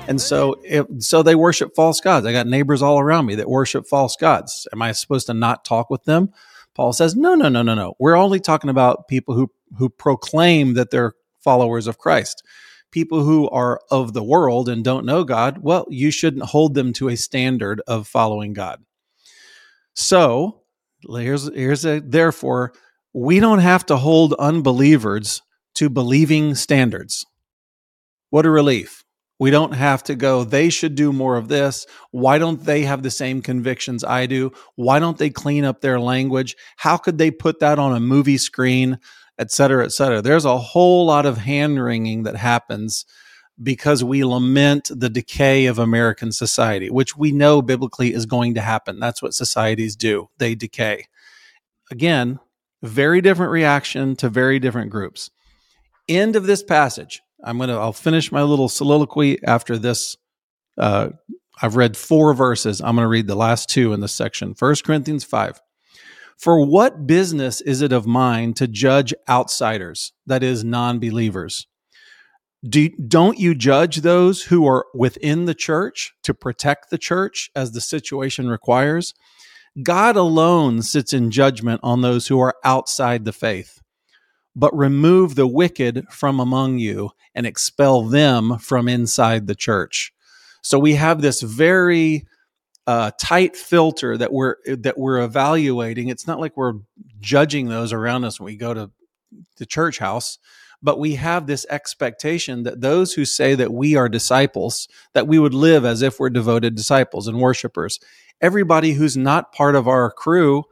And 0.06 0.20
so, 0.20 0.60
if, 0.62 0.86
so 0.98 1.22
they 1.22 1.34
worship 1.34 1.74
false 1.74 2.00
gods. 2.00 2.26
I 2.26 2.32
got 2.32 2.46
neighbors 2.46 2.82
all 2.82 3.00
around 3.00 3.26
me 3.26 3.34
that 3.36 3.48
worship 3.48 3.88
false 3.88 4.14
gods. 4.16 4.68
Am 4.72 4.82
I 4.82 4.92
supposed 4.92 5.26
to 5.26 5.34
not 5.34 5.64
talk 5.64 5.90
with 5.90 6.04
them? 6.04 6.32
Paul 6.74 6.92
says, 6.92 7.16
no, 7.16 7.34
no, 7.34 7.48
no, 7.48 7.62
no, 7.62 7.74
no. 7.74 7.94
We're 7.98 8.16
only 8.16 8.38
talking 8.38 8.70
about 8.70 9.08
people 9.08 9.34
who 9.34 9.50
who 9.78 9.88
proclaim 9.88 10.74
that 10.74 10.90
they're 10.90 11.14
followers 11.46 11.86
of 11.86 11.96
Christ. 11.96 12.42
People 12.90 13.22
who 13.22 13.48
are 13.50 13.80
of 13.88 14.14
the 14.14 14.22
world 14.24 14.68
and 14.68 14.82
don't 14.82 15.06
know 15.06 15.22
God, 15.22 15.58
well, 15.62 15.86
you 15.88 16.10
shouldn't 16.10 16.46
hold 16.46 16.74
them 16.74 16.92
to 16.94 17.08
a 17.08 17.16
standard 17.16 17.80
of 17.86 18.08
following 18.08 18.52
God. 18.52 18.82
So, 19.94 20.62
here's, 21.08 21.48
here's 21.54 21.84
a 21.84 22.00
therefore, 22.00 22.72
we 23.14 23.38
don't 23.38 23.60
have 23.60 23.86
to 23.86 23.96
hold 23.96 24.34
unbelievers 24.34 25.40
to 25.76 25.88
believing 25.88 26.56
standards. 26.56 27.24
What 28.30 28.44
a 28.44 28.50
relief. 28.50 29.04
We 29.38 29.50
don't 29.50 29.74
have 29.74 30.02
to 30.04 30.14
go, 30.16 30.44
they 30.44 30.70
should 30.70 30.94
do 30.94 31.12
more 31.12 31.36
of 31.36 31.48
this. 31.48 31.86
Why 32.10 32.38
don't 32.38 32.64
they 32.64 32.82
have 32.82 33.02
the 33.02 33.10
same 33.10 33.42
convictions 33.42 34.02
I 34.02 34.26
do? 34.26 34.52
Why 34.74 34.98
don't 34.98 35.18
they 35.18 35.30
clean 35.30 35.64
up 35.64 35.80
their 35.80 36.00
language? 36.00 36.56
How 36.76 36.96
could 36.96 37.18
they 37.18 37.30
put 37.30 37.60
that 37.60 37.78
on 37.78 37.94
a 37.94 38.00
movie 38.00 38.38
screen? 38.38 38.98
Et 39.38 39.50
cetera, 39.50 39.84
et 39.84 39.92
cetera. 39.92 40.22
There's 40.22 40.44
a 40.44 40.58
whole 40.58 41.06
lot 41.06 41.26
of 41.26 41.38
hand 41.38 41.82
wringing 41.82 42.22
that 42.24 42.36
happens 42.36 43.04
because 43.62 44.04
we 44.04 44.22
lament 44.24 44.90
the 44.94 45.08
decay 45.08 45.66
of 45.66 45.78
American 45.78 46.30
society, 46.32 46.90
which 46.90 47.16
we 47.16 47.32
know 47.32 47.62
biblically 47.62 48.12
is 48.12 48.26
going 48.26 48.54
to 48.54 48.60
happen. 48.60 49.00
That's 49.00 49.22
what 49.22 49.34
societies 49.34 49.96
do, 49.96 50.28
they 50.38 50.54
decay. 50.54 51.06
Again, 51.90 52.38
very 52.82 53.20
different 53.20 53.52
reaction 53.52 54.16
to 54.16 54.28
very 54.28 54.58
different 54.58 54.90
groups. 54.90 55.30
End 56.08 56.36
of 56.36 56.46
this 56.46 56.62
passage. 56.62 57.22
I'm 57.42 57.56
going 57.58 57.68
to, 57.68 57.76
I'll 57.76 57.92
finish 57.92 58.30
my 58.30 58.42
little 58.42 58.68
soliloquy 58.68 59.42
after 59.44 59.78
this. 59.78 60.16
Uh, 60.76 61.10
I've 61.62 61.76
read 61.76 61.96
four 61.96 62.34
verses. 62.34 62.80
I'm 62.80 62.96
going 62.96 63.04
to 63.04 63.08
read 63.08 63.26
the 63.26 63.34
last 63.34 63.70
two 63.70 63.92
in 63.92 64.00
this 64.00 64.14
section. 64.14 64.54
First 64.54 64.84
Corinthians 64.84 65.24
5. 65.24 65.60
For 66.38 66.64
what 66.66 67.06
business 67.06 67.60
is 67.62 67.82
it 67.82 67.92
of 67.92 68.06
mine 68.06 68.54
to 68.54 68.68
judge 68.68 69.14
outsiders, 69.28 70.12
that 70.26 70.42
is, 70.42 70.64
non 70.64 70.98
believers? 71.00 71.66
Do, 72.68 72.88
don't 72.90 73.38
you 73.38 73.54
judge 73.54 73.98
those 73.98 74.44
who 74.44 74.66
are 74.66 74.86
within 74.94 75.46
the 75.46 75.54
church 75.54 76.14
to 76.24 76.34
protect 76.34 76.90
the 76.90 76.98
church 76.98 77.50
as 77.54 77.72
the 77.72 77.80
situation 77.80 78.48
requires? 78.48 79.14
God 79.82 80.16
alone 80.16 80.82
sits 80.82 81.12
in 81.12 81.30
judgment 81.30 81.80
on 81.82 82.02
those 82.02 82.28
who 82.28 82.40
are 82.40 82.56
outside 82.64 83.24
the 83.24 83.32
faith. 83.32 83.80
but 84.56 84.76
remove 84.76 85.34
the 85.34 85.46
wicked 85.46 86.06
from 86.10 86.40
among 86.40 86.78
you 86.78 87.10
and 87.34 87.46
expel 87.46 88.02
them 88.02 88.58
from 88.58 88.88
inside 88.88 89.46
the 89.46 89.54
church. 89.54 90.12
So 90.62 90.78
we 90.78 90.94
have 90.94 91.20
this 91.22 91.42
very 91.42 92.26
uh, 92.86 93.10
tight 93.20 93.56
filter 93.56 94.16
that 94.16 94.32
we're 94.32 94.56
that 94.66 94.98
we're 94.98 95.22
evaluating. 95.22 96.08
It's 96.08 96.26
not 96.26 96.40
like 96.40 96.56
we're 96.56 96.74
judging 97.20 97.68
those 97.68 97.92
around 97.92 98.24
us 98.24 98.38
when 98.38 98.46
we 98.46 98.56
go 98.56 98.74
to 98.74 98.90
the 99.56 99.66
church 99.66 99.98
house, 99.98 100.38
but 100.82 100.98
we 100.98 101.16
have 101.16 101.46
this 101.46 101.66
expectation 101.68 102.62
that 102.62 102.80
those 102.80 103.14
who 103.14 103.24
say 103.24 103.54
that 103.54 103.72
we 103.72 103.96
are 103.96 104.08
disciples, 104.08 104.88
that 105.14 105.26
we 105.26 105.38
would 105.38 105.54
live 105.54 105.84
as 105.84 106.02
if 106.02 106.20
we're 106.20 106.30
devoted 106.30 106.74
disciples 106.74 107.26
and 107.26 107.40
worshipers. 107.40 107.98
Everybody 108.40 108.92
who's 108.92 109.16
not 109.16 109.52
part 109.52 109.74
of 109.74 109.88
our 109.88 110.10
crew 110.10 110.64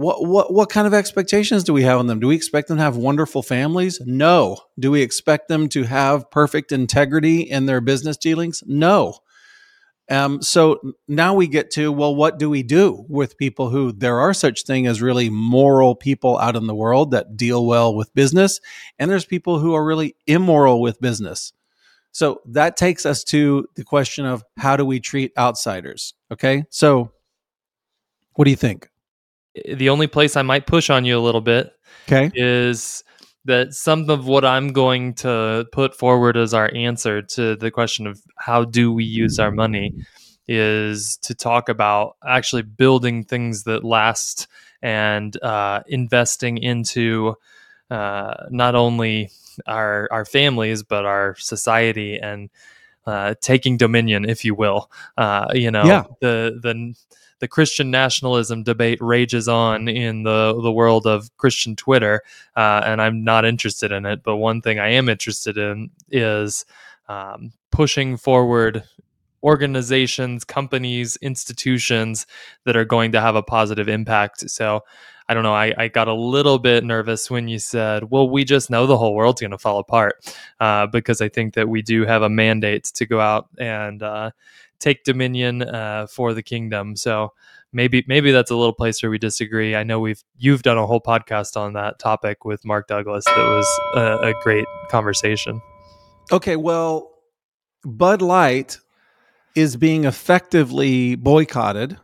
what 0.00 0.26
what 0.26 0.50
what 0.50 0.70
kind 0.70 0.86
of 0.86 0.94
expectations 0.94 1.62
do 1.62 1.74
we 1.74 1.82
have 1.82 1.98
on 1.98 2.06
them? 2.06 2.20
Do 2.20 2.28
we 2.28 2.34
expect 2.34 2.68
them 2.68 2.78
to 2.78 2.82
have 2.82 2.96
wonderful 2.96 3.42
families? 3.42 4.00
No. 4.06 4.56
Do 4.78 4.90
we 4.90 5.02
expect 5.02 5.48
them 5.48 5.68
to 5.68 5.82
have 5.82 6.30
perfect 6.30 6.72
integrity 6.72 7.42
in 7.42 7.66
their 7.66 7.82
business 7.82 8.16
dealings? 8.16 8.64
No. 8.66 9.18
Um, 10.10 10.42
so 10.42 10.80
now 11.06 11.34
we 11.34 11.46
get 11.46 11.70
to 11.72 11.92
well, 11.92 12.14
what 12.14 12.38
do 12.38 12.50
we 12.50 12.62
do 12.62 13.04
with 13.08 13.38
people 13.38 13.70
who 13.70 13.92
there 13.92 14.18
are 14.18 14.34
such 14.34 14.64
thing 14.64 14.86
as 14.86 15.00
really 15.00 15.30
moral 15.30 15.94
people 15.94 16.36
out 16.38 16.56
in 16.56 16.66
the 16.66 16.74
world 16.74 17.12
that 17.12 17.36
deal 17.36 17.64
well 17.64 17.94
with 17.94 18.12
business, 18.14 18.60
and 18.98 19.10
there's 19.10 19.24
people 19.24 19.58
who 19.58 19.74
are 19.74 19.84
really 19.84 20.16
immoral 20.26 20.80
with 20.80 21.00
business. 21.00 21.52
So 22.12 22.40
that 22.46 22.76
takes 22.76 23.06
us 23.06 23.22
to 23.24 23.68
the 23.76 23.84
question 23.84 24.26
of 24.26 24.42
how 24.56 24.76
do 24.76 24.84
we 24.84 24.98
treat 24.98 25.32
outsiders? 25.38 26.14
Okay, 26.32 26.64
so 26.70 27.12
what 28.34 28.46
do 28.46 28.50
you 28.50 28.56
think? 28.56 28.90
the 29.66 29.88
only 29.88 30.06
place 30.06 30.36
I 30.36 30.42
might 30.42 30.66
push 30.66 30.90
on 30.90 31.04
you 31.04 31.18
a 31.18 31.20
little 31.20 31.40
bit 31.40 31.72
okay. 32.08 32.30
is 32.34 33.04
that 33.44 33.72
some 33.72 34.10
of 34.10 34.26
what 34.26 34.44
I'm 34.44 34.72
going 34.72 35.14
to 35.14 35.66
put 35.72 35.94
forward 35.94 36.36
as 36.36 36.52
our 36.52 36.70
answer 36.74 37.22
to 37.22 37.56
the 37.56 37.70
question 37.70 38.06
of 38.06 38.20
how 38.36 38.64
do 38.64 38.92
we 38.92 39.04
use 39.04 39.38
our 39.38 39.50
money 39.50 39.94
is 40.46 41.16
to 41.18 41.34
talk 41.34 41.68
about 41.68 42.16
actually 42.26 42.62
building 42.62 43.24
things 43.24 43.64
that 43.64 43.84
last 43.84 44.46
and 44.82 45.40
uh, 45.42 45.82
investing 45.86 46.58
into 46.58 47.34
uh, 47.90 48.34
not 48.50 48.74
only 48.74 49.30
our 49.66 50.08
our 50.10 50.24
families 50.24 50.82
but 50.82 51.04
our 51.04 51.34
society 51.36 52.18
and 52.18 52.50
uh, 53.06 53.34
taking 53.40 53.76
dominion, 53.76 54.28
if 54.28 54.44
you 54.44 54.54
will. 54.54 54.90
Uh, 55.16 55.48
you 55.52 55.70
know, 55.70 55.84
yeah. 55.84 56.04
the 56.20 56.58
the 56.62 56.94
the 57.40 57.48
Christian 57.48 57.90
nationalism 57.90 58.62
debate 58.62 58.98
rages 59.00 59.48
on 59.48 59.88
in 59.88 60.22
the 60.22 60.58
the 60.62 60.72
world 60.72 61.06
of 61.06 61.36
Christian 61.36 61.74
Twitter, 61.74 62.22
uh, 62.56 62.82
and 62.84 63.02
I'm 63.02 63.24
not 63.24 63.44
interested 63.44 63.92
in 63.92 64.06
it. 64.06 64.22
But 64.22 64.36
one 64.36 64.62
thing 64.62 64.78
I 64.78 64.90
am 64.90 65.08
interested 65.08 65.58
in 65.58 65.90
is 66.10 66.64
um, 67.08 67.52
pushing 67.72 68.16
forward 68.16 68.84
organizations, 69.42 70.44
companies, 70.44 71.16
institutions 71.16 72.26
that 72.64 72.76
are 72.76 72.84
going 72.84 73.12
to 73.12 73.20
have 73.20 73.36
a 73.36 73.42
positive 73.42 73.88
impact. 73.88 74.50
So 74.50 74.84
I 75.30 75.34
don't 75.34 75.44
know. 75.44 75.54
I, 75.54 75.72
I 75.78 75.88
got 75.88 76.08
a 76.08 76.12
little 76.12 76.58
bit 76.58 76.82
nervous 76.82 77.30
when 77.30 77.46
you 77.46 77.60
said, 77.60 78.10
well, 78.10 78.28
we 78.28 78.44
just 78.44 78.68
know 78.68 78.86
the 78.86 78.98
whole 78.98 79.14
world's 79.14 79.40
going 79.40 79.52
to 79.52 79.58
fall 79.58 79.78
apart 79.78 80.16
uh, 80.58 80.88
because 80.88 81.20
I 81.20 81.28
think 81.28 81.54
that 81.54 81.68
we 81.68 81.82
do 81.82 82.04
have 82.04 82.22
a 82.22 82.28
mandate 82.28 82.84
to 82.84 83.06
go 83.06 83.20
out 83.20 83.48
and 83.56 84.02
uh, 84.02 84.32
take 84.80 85.04
dominion 85.04 85.62
uh, 85.62 86.06
for 86.06 86.34
the 86.34 86.42
kingdom. 86.42 86.96
So 86.96 87.32
maybe 87.72 88.04
maybe 88.08 88.32
that's 88.32 88.50
a 88.50 88.56
little 88.56 88.72
place 88.72 89.02
where 89.02 89.10
we 89.10 89.18
disagree. 89.18 89.76
I 89.76 89.84
know 89.84 90.00
we've 90.00 90.22
you've 90.36 90.62
done 90.62 90.78
a 90.78 90.86
whole 90.86 91.00
podcast 91.00 91.56
on 91.56 91.74
that 91.74 91.98
topic 91.98 92.44
with 92.44 92.64
Mark 92.64 92.88
Douglas. 92.88 93.24
That 93.26 93.36
was 93.36 93.80
a, 93.94 94.28
a 94.28 94.34
great 94.42 94.66
conversation. 94.88 95.60
Okay, 96.32 96.56
well, 96.56 97.10
Bud 97.84 98.22
Light 98.22 98.78
is 99.54 99.76
being 99.76 100.04
effectively 100.04 101.16
boycotted. 101.16 101.98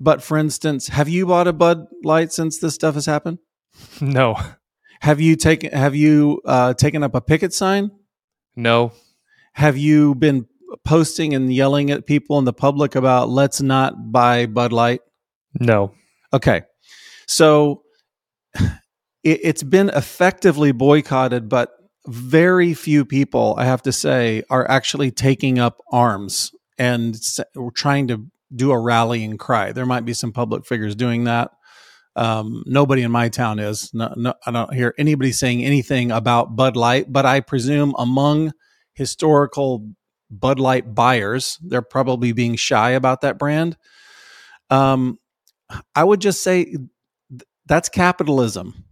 But 0.00 0.20
for 0.22 0.36
instance, 0.36 0.88
have 0.88 1.08
you 1.08 1.26
bought 1.26 1.46
a 1.46 1.52
Bud 1.52 1.86
Light 2.02 2.32
since 2.32 2.58
this 2.58 2.74
stuff 2.74 2.94
has 2.94 3.06
happened? 3.06 3.38
No. 4.00 4.36
Have 5.00 5.20
you 5.20 5.34
taken 5.34 5.72
Have 5.72 5.96
you 5.96 6.40
uh, 6.44 6.74
taken 6.74 7.02
up 7.02 7.14
a 7.14 7.20
picket 7.20 7.52
sign? 7.52 7.90
No. 8.54 8.92
Have 9.54 9.76
you 9.76 10.14
been 10.14 10.46
posting 10.84 11.34
and 11.34 11.52
yelling 11.52 11.90
at 11.90 12.06
people 12.06 12.38
in 12.38 12.44
the 12.44 12.52
public 12.52 12.94
about 12.94 13.28
let's 13.28 13.60
not 13.60 14.12
buy 14.12 14.46
Bud 14.46 14.72
Light? 14.72 15.00
No. 15.58 15.92
Okay. 16.32 16.62
So 17.26 17.82
it, 19.24 19.44
has 19.44 19.62
been 19.62 19.90
effectively 19.90 20.72
boycotted, 20.72 21.48
but 21.48 21.70
very 22.06 22.74
few 22.74 23.04
people, 23.04 23.54
I 23.56 23.64
have 23.64 23.82
to 23.82 23.92
say, 23.92 24.42
are 24.50 24.68
actually 24.68 25.10
taking 25.10 25.58
up 25.58 25.78
arms 25.90 26.50
and 26.78 27.16
trying 27.74 28.08
to 28.08 28.26
do 28.54 28.72
a 28.72 28.78
rallying 28.78 29.38
cry. 29.38 29.72
There 29.72 29.86
might 29.86 30.04
be 30.04 30.14
some 30.14 30.32
public 30.32 30.66
figures 30.66 30.94
doing 30.94 31.24
that. 31.24 31.50
Um, 32.16 32.64
nobody 32.66 33.02
in 33.02 33.10
my 33.10 33.28
town 33.28 33.58
is. 33.58 33.92
No, 33.94 34.12
no, 34.16 34.34
I 34.46 34.50
don't 34.50 34.74
hear 34.74 34.94
anybody 34.98 35.32
saying 35.32 35.64
anything 35.64 36.10
about 36.10 36.56
Bud 36.56 36.76
Light, 36.76 37.10
but 37.10 37.24
I 37.24 37.40
presume 37.40 37.94
among 37.96 38.52
historical 38.94 39.88
Bud 40.32 40.58
Light 40.58 40.94
buyers. 40.94 41.58
They're 41.62 41.82
probably 41.82 42.32
being 42.32 42.56
shy 42.56 42.90
about 42.90 43.20
that 43.20 43.38
brand. 43.38 43.76
Um, 44.70 45.18
I 45.94 46.02
would 46.02 46.20
just 46.20 46.42
say 46.42 46.64
th- 46.64 46.80
that's 47.66 47.88
capitalism. 47.88 48.84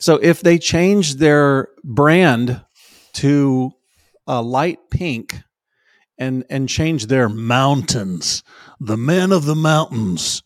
So 0.00 0.16
if 0.16 0.40
they 0.40 0.58
change 0.58 1.16
their 1.16 1.68
brand 1.84 2.64
to 3.14 3.72
a 4.26 4.42
light 4.42 4.78
pink 4.90 5.36
and 6.18 6.44
and 6.50 6.68
change 6.68 7.06
their 7.06 7.28
mountains, 7.28 8.42
the 8.80 8.96
men 8.96 9.30
of 9.32 9.44
the 9.44 9.54
mountains 9.54 10.42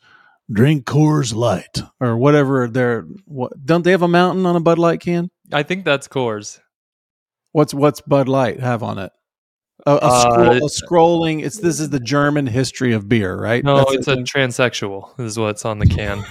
drink 0.51 0.85
Coors 0.85 1.35
Light 1.35 1.83
or 2.01 2.17
whatever 2.17 2.69
their 2.69 3.07
what 3.25 3.53
don't 3.65 3.85
they 3.85 3.93
have 3.93 4.03
a 4.03 4.09
mountain 4.09 4.45
on 4.45 4.57
a 4.57 4.61
Bud 4.61 4.79
Light 4.79 5.01
can? 5.01 5.31
I 5.53 5.63
think 5.63 5.85
that's 5.85 6.09
Coors. 6.09 6.61
What's 7.53 7.73
what's 7.73 8.01
Bud 8.01 8.29
Light 8.29 8.61
have 8.61 8.83
on 8.83 8.99
it? 8.99 9.13
A, 9.87 9.91
a, 9.91 9.97
uh, 9.97 10.61
a, 10.63 10.69
scrolling. 10.69 11.45
It's 11.45 11.59
this 11.59 11.79
is 11.79 11.91
the 11.91 12.01
German 12.01 12.47
history 12.47 12.95
of 12.95 13.09
beer, 13.09 13.37
right? 13.37 13.63
No, 13.63 13.79
That's 13.79 13.93
it's 13.93 14.09
a 14.09 14.15
thing. 14.17 14.25
transsexual. 14.25 15.19
Is 15.21 15.39
what's 15.39 15.65
on 15.65 15.79
the 15.79 15.87
can. 15.87 16.25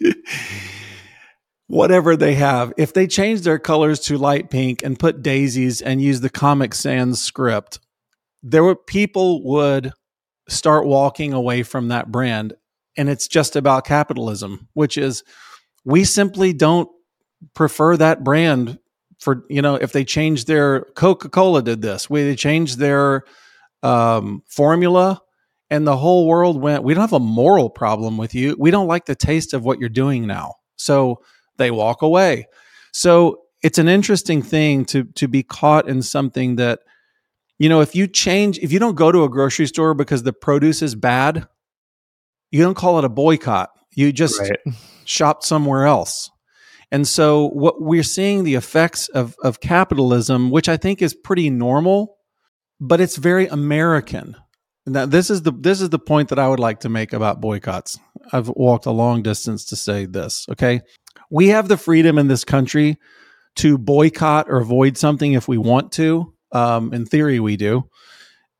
Whatever 1.66 2.16
they 2.16 2.34
have, 2.34 2.72
if 2.76 2.92
they 2.92 3.06
change 3.06 3.42
their 3.42 3.58
colors 3.58 4.00
to 4.00 4.18
light 4.18 4.50
pink 4.50 4.82
and 4.82 4.98
put 4.98 5.22
daisies 5.22 5.80
and 5.80 6.02
use 6.02 6.20
the 6.20 6.30
Comic 6.30 6.74
Sans 6.74 7.20
script, 7.20 7.78
there 8.42 8.64
were 8.64 8.76
people 8.76 9.42
would 9.44 9.92
start 10.48 10.86
walking 10.86 11.32
away 11.32 11.62
from 11.62 11.88
that 11.88 12.10
brand, 12.10 12.54
and 12.96 13.08
it's 13.08 13.28
just 13.28 13.56
about 13.56 13.86
capitalism, 13.86 14.68
which 14.74 14.98
is 14.98 15.22
we 15.84 16.04
simply 16.04 16.52
don't 16.52 16.88
prefer 17.54 17.96
that 17.96 18.24
brand 18.24 18.78
for 19.22 19.44
you 19.48 19.62
know 19.62 19.76
if 19.76 19.92
they 19.92 20.04
changed 20.04 20.48
their 20.48 20.86
coca-cola 20.96 21.62
did 21.62 21.80
this. 21.80 22.10
We 22.10 22.24
they 22.24 22.34
changed 22.34 22.78
their 22.78 23.22
um, 23.82 24.42
formula 24.48 25.22
and 25.70 25.86
the 25.86 25.96
whole 25.96 26.26
world 26.26 26.60
went 26.60 26.82
we 26.82 26.92
don't 26.92 27.02
have 27.02 27.12
a 27.12 27.20
moral 27.20 27.70
problem 27.70 28.16
with 28.16 28.34
you. 28.34 28.56
We 28.58 28.72
don't 28.72 28.88
like 28.88 29.06
the 29.06 29.14
taste 29.14 29.54
of 29.54 29.64
what 29.64 29.78
you're 29.78 29.88
doing 29.88 30.26
now. 30.26 30.54
So 30.74 31.22
they 31.56 31.70
walk 31.70 32.02
away. 32.02 32.46
So 32.92 33.42
it's 33.62 33.78
an 33.78 33.88
interesting 33.88 34.42
thing 34.42 34.84
to 34.86 35.04
to 35.04 35.28
be 35.28 35.44
caught 35.44 35.88
in 35.88 36.02
something 36.02 36.56
that 36.56 36.80
you 37.58 37.68
know 37.68 37.80
if 37.80 37.94
you 37.94 38.08
change 38.08 38.58
if 38.58 38.72
you 38.72 38.80
don't 38.80 38.96
go 38.96 39.12
to 39.12 39.22
a 39.22 39.28
grocery 39.28 39.66
store 39.66 39.94
because 39.94 40.24
the 40.24 40.32
produce 40.32 40.82
is 40.82 40.96
bad 40.96 41.46
you 42.50 42.62
don't 42.62 42.74
call 42.74 42.98
it 42.98 43.04
a 43.04 43.08
boycott. 43.08 43.70
You 43.94 44.12
just 44.12 44.38
right. 44.38 44.58
shop 45.04 45.44
somewhere 45.44 45.86
else 45.86 46.31
and 46.92 47.08
so 47.08 47.48
what 47.48 47.80
we're 47.80 48.02
seeing 48.02 48.44
the 48.44 48.54
effects 48.54 49.08
of, 49.08 49.34
of 49.42 49.60
capitalism, 49.60 50.50
which 50.50 50.68
I 50.68 50.76
think 50.76 51.00
is 51.00 51.14
pretty 51.14 51.48
normal, 51.48 52.18
but 52.78 53.00
it's 53.00 53.16
very 53.16 53.46
American. 53.46 54.36
Now 54.84 55.06
this 55.06 55.30
is 55.30 55.42
the 55.42 55.52
this 55.52 55.80
is 55.80 55.88
the 55.88 55.98
point 55.98 56.28
that 56.28 56.38
I 56.38 56.48
would 56.48 56.60
like 56.60 56.80
to 56.80 56.90
make 56.90 57.14
about 57.14 57.40
boycotts. 57.40 57.98
I've 58.30 58.48
walked 58.48 58.84
a 58.84 58.90
long 58.90 59.22
distance 59.22 59.64
to 59.66 59.76
say 59.76 60.04
this. 60.04 60.46
Okay. 60.50 60.82
We 61.30 61.48
have 61.48 61.68
the 61.68 61.78
freedom 61.78 62.18
in 62.18 62.28
this 62.28 62.44
country 62.44 62.98
to 63.56 63.78
boycott 63.78 64.50
or 64.50 64.58
avoid 64.58 64.98
something 64.98 65.32
if 65.32 65.48
we 65.48 65.56
want 65.56 65.92
to. 65.92 66.34
Um, 66.52 66.92
in 66.92 67.06
theory, 67.06 67.40
we 67.40 67.56
do. 67.56 67.88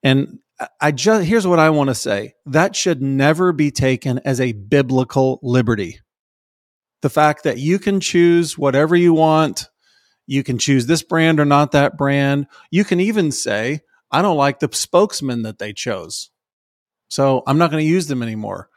And 0.02 0.38
I 0.80 0.92
just 0.92 1.26
here's 1.26 1.46
what 1.46 1.58
I 1.58 1.68
want 1.68 1.88
to 1.88 1.94
say. 1.94 2.32
That 2.46 2.74
should 2.74 3.02
never 3.02 3.52
be 3.52 3.70
taken 3.70 4.20
as 4.24 4.40
a 4.40 4.52
biblical 4.52 5.38
liberty 5.42 6.00
the 7.02 7.10
fact 7.10 7.44
that 7.44 7.58
you 7.58 7.78
can 7.78 8.00
choose 8.00 8.56
whatever 8.56 8.96
you 8.96 9.12
want. 9.12 9.68
You 10.26 10.42
can 10.42 10.58
choose 10.58 10.86
this 10.86 11.02
brand 11.02 11.40
or 11.40 11.44
not 11.44 11.72
that 11.72 11.98
brand. 11.98 12.46
You 12.70 12.84
can 12.84 13.00
even 13.00 13.32
say, 13.32 13.80
I 14.10 14.22
don't 14.22 14.36
like 14.36 14.60
the 14.60 14.68
spokesman 14.72 15.42
that 15.42 15.58
they 15.58 15.72
chose. 15.72 16.30
So 17.08 17.42
I'm 17.46 17.58
not 17.58 17.70
going 17.70 17.84
to 17.84 17.90
use 17.90 18.06
them 18.06 18.22
anymore. 18.22 18.68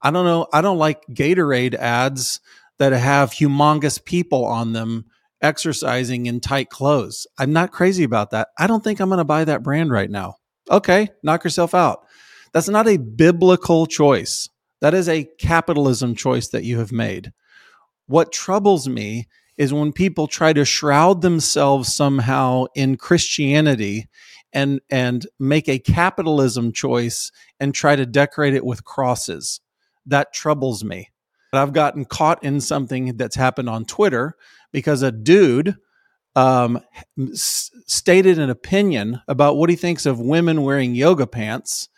I 0.00 0.10
don't 0.10 0.24
know. 0.24 0.46
I 0.52 0.60
don't 0.60 0.78
like 0.78 1.02
Gatorade 1.10 1.74
ads 1.74 2.40
that 2.78 2.92
have 2.92 3.30
humongous 3.30 4.02
people 4.02 4.44
on 4.44 4.72
them 4.72 5.06
exercising 5.42 6.26
in 6.26 6.40
tight 6.40 6.70
clothes. 6.70 7.26
I'm 7.38 7.52
not 7.52 7.72
crazy 7.72 8.04
about 8.04 8.30
that. 8.30 8.48
I 8.58 8.66
don't 8.66 8.82
think 8.82 9.00
I'm 9.00 9.08
going 9.08 9.18
to 9.18 9.24
buy 9.24 9.44
that 9.44 9.62
brand 9.62 9.90
right 9.90 10.10
now. 10.10 10.36
Okay, 10.70 11.08
knock 11.22 11.44
yourself 11.44 11.74
out. 11.74 12.06
That's 12.52 12.68
not 12.68 12.88
a 12.88 12.96
biblical 12.96 13.86
choice. 13.86 14.48
That 14.80 14.94
is 14.94 15.08
a 15.08 15.28
capitalism 15.38 16.14
choice 16.14 16.48
that 16.48 16.64
you 16.64 16.78
have 16.78 16.92
made. 16.92 17.32
What 18.06 18.32
troubles 18.32 18.88
me 18.88 19.28
is 19.56 19.72
when 19.72 19.92
people 19.92 20.26
try 20.26 20.52
to 20.52 20.64
shroud 20.64 21.22
themselves 21.22 21.94
somehow 21.94 22.64
in 22.74 22.96
Christianity 22.96 24.08
and 24.52 24.80
and 24.90 25.26
make 25.38 25.68
a 25.68 25.78
capitalism 25.78 26.72
choice 26.72 27.30
and 27.58 27.74
try 27.74 27.96
to 27.96 28.06
decorate 28.06 28.54
it 28.54 28.64
with 28.64 28.84
crosses. 28.84 29.60
That 30.06 30.32
troubles 30.32 30.84
me. 30.84 31.10
I've 31.52 31.72
gotten 31.72 32.04
caught 32.04 32.42
in 32.42 32.60
something 32.60 33.16
that's 33.16 33.36
happened 33.36 33.68
on 33.68 33.84
Twitter 33.84 34.34
because 34.72 35.02
a 35.02 35.12
dude 35.12 35.76
um, 36.34 36.80
s- 37.16 37.70
stated 37.86 38.40
an 38.40 38.50
opinion 38.50 39.20
about 39.28 39.56
what 39.56 39.70
he 39.70 39.76
thinks 39.76 40.04
of 40.04 40.18
women 40.18 40.62
wearing 40.62 40.96
yoga 40.96 41.28
pants, 41.28 41.88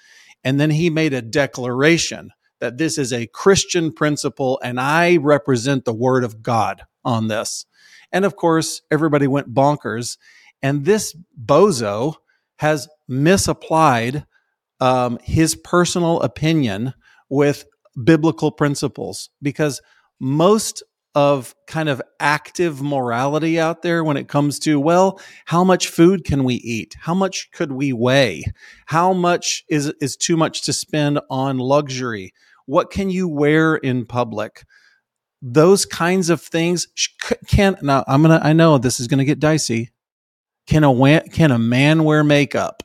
and 0.44 0.60
then 0.60 0.70
he 0.70 0.90
made 0.90 1.14
a 1.14 1.22
declaration 1.22 2.32
that 2.60 2.78
this 2.78 2.98
is 2.98 3.12
a 3.12 3.26
Christian 3.28 3.92
principle 3.92 4.60
and 4.62 4.80
I 4.80 5.16
represent 5.16 5.84
the 5.84 5.94
word 5.94 6.24
of 6.24 6.42
God 6.42 6.82
on 7.04 7.28
this. 7.28 7.66
And 8.12 8.24
of 8.24 8.36
course, 8.36 8.82
everybody 8.90 9.26
went 9.26 9.54
bonkers. 9.54 10.16
And 10.62 10.84
this 10.84 11.16
bozo 11.42 12.14
has 12.58 12.88
misapplied 13.08 14.26
um, 14.80 15.18
his 15.22 15.54
personal 15.54 16.20
opinion 16.22 16.94
with 17.28 17.64
biblical 18.02 18.50
principles 18.50 19.30
because 19.42 19.80
most 20.20 20.82
of 21.16 21.54
kind 21.66 21.88
of 21.88 22.02
active 22.20 22.82
morality 22.82 23.58
out 23.58 23.80
there 23.80 24.04
when 24.04 24.18
it 24.18 24.28
comes 24.28 24.58
to, 24.58 24.78
well, 24.78 25.18
how 25.46 25.64
much 25.64 25.88
food 25.88 26.24
can 26.24 26.44
we 26.44 26.56
eat? 26.56 26.94
How 27.00 27.14
much 27.14 27.50
could 27.52 27.72
we 27.72 27.94
weigh? 27.94 28.44
How 28.84 29.14
much 29.14 29.64
is, 29.70 29.90
is 30.02 30.14
too 30.14 30.36
much 30.36 30.62
to 30.64 30.74
spend 30.74 31.18
on 31.30 31.56
luxury? 31.56 32.34
What 32.66 32.90
can 32.90 33.08
you 33.08 33.28
wear 33.28 33.76
in 33.76 34.04
public? 34.04 34.64
Those 35.40 35.86
kinds 35.86 36.28
of 36.28 36.42
things 36.42 36.86
can 37.46 37.78
now 37.80 38.04
I'm 38.06 38.22
gonna 38.22 38.40
I 38.42 38.52
know 38.52 38.78
this 38.78 39.00
is 39.00 39.06
gonna 39.06 39.24
get 39.24 39.38
dicey. 39.38 39.90
Can 40.66 40.84
a 40.84 41.20
can 41.30 41.50
a 41.50 41.58
man 41.58 42.04
wear 42.04 42.24
makeup? 42.24 42.82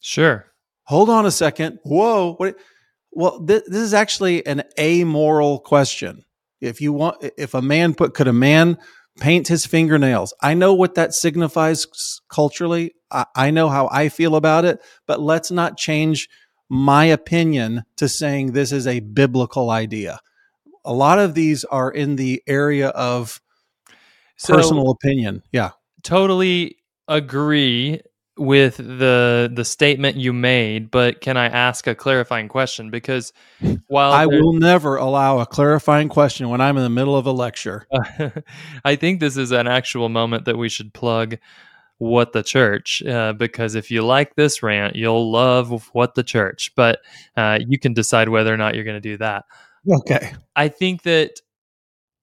Sure. 0.00 0.46
Hold 0.84 1.10
on 1.10 1.26
a 1.26 1.30
second. 1.30 1.78
Whoa. 1.82 2.34
What, 2.36 2.56
well, 3.12 3.44
th- 3.44 3.64
this 3.66 3.82
is 3.82 3.92
actually 3.94 4.46
an 4.46 4.62
amoral 4.78 5.58
question. 5.58 6.24
If 6.60 6.80
you 6.80 6.92
want, 6.92 7.24
if 7.36 7.54
a 7.54 7.62
man 7.62 7.94
put, 7.94 8.14
could 8.14 8.28
a 8.28 8.32
man 8.32 8.78
paint 9.20 9.48
his 9.48 9.66
fingernails? 9.66 10.34
I 10.42 10.54
know 10.54 10.74
what 10.74 10.94
that 10.94 11.14
signifies 11.14 11.86
culturally. 12.28 12.94
I, 13.10 13.26
I 13.34 13.50
know 13.50 13.68
how 13.68 13.88
I 13.92 14.08
feel 14.08 14.36
about 14.36 14.64
it, 14.64 14.80
but 15.06 15.20
let's 15.20 15.50
not 15.50 15.76
change 15.76 16.28
my 16.68 17.06
opinion 17.06 17.84
to 17.96 18.08
saying 18.08 18.52
this 18.52 18.72
is 18.72 18.86
a 18.86 19.00
biblical 19.00 19.70
idea. 19.70 20.20
A 20.84 20.92
lot 20.92 21.18
of 21.18 21.34
these 21.34 21.64
are 21.64 21.90
in 21.90 22.16
the 22.16 22.42
area 22.46 22.88
of 22.88 23.40
so, 24.36 24.54
personal 24.54 24.90
opinion. 24.90 25.42
Yeah. 25.52 25.70
Totally 26.02 26.76
agree 27.08 28.00
with 28.38 28.76
the 28.76 29.50
the 29.52 29.64
statement 29.64 30.16
you 30.16 30.32
made, 30.32 30.90
but 30.90 31.20
can 31.20 31.36
I 31.36 31.46
ask 31.46 31.86
a 31.86 31.94
clarifying 31.94 32.48
question? 32.48 32.90
Because 32.90 33.32
while 33.88 34.12
I 34.12 34.26
will 34.26 34.52
never 34.52 34.96
allow 34.96 35.40
a 35.40 35.46
clarifying 35.46 36.08
question 36.08 36.48
when 36.48 36.60
I'm 36.60 36.76
in 36.76 36.82
the 36.82 36.90
middle 36.90 37.16
of 37.16 37.26
a 37.26 37.32
lecture, 37.32 37.86
I 38.84 38.96
think 38.96 39.20
this 39.20 39.36
is 39.36 39.50
an 39.50 39.66
actual 39.66 40.08
moment 40.08 40.44
that 40.44 40.56
we 40.56 40.68
should 40.68 40.94
plug 40.94 41.36
what 41.98 42.32
the 42.32 42.44
church 42.44 43.02
uh, 43.02 43.32
because 43.32 43.74
if 43.74 43.90
you 43.90 44.02
like 44.02 44.36
this 44.36 44.62
rant 44.62 44.94
you'll 44.94 45.32
love 45.32 45.90
what 45.92 46.14
the 46.14 46.22
church 46.22 46.70
but 46.76 47.00
uh, 47.36 47.58
you 47.66 47.76
can 47.76 47.92
decide 47.92 48.28
whether 48.28 48.54
or 48.54 48.56
not 48.56 48.74
you're 48.74 48.84
going 48.84 48.94
to 48.94 49.00
do 49.00 49.16
that. 49.16 49.44
Okay. 49.90 50.32
I 50.54 50.68
think 50.68 51.02
that 51.02 51.40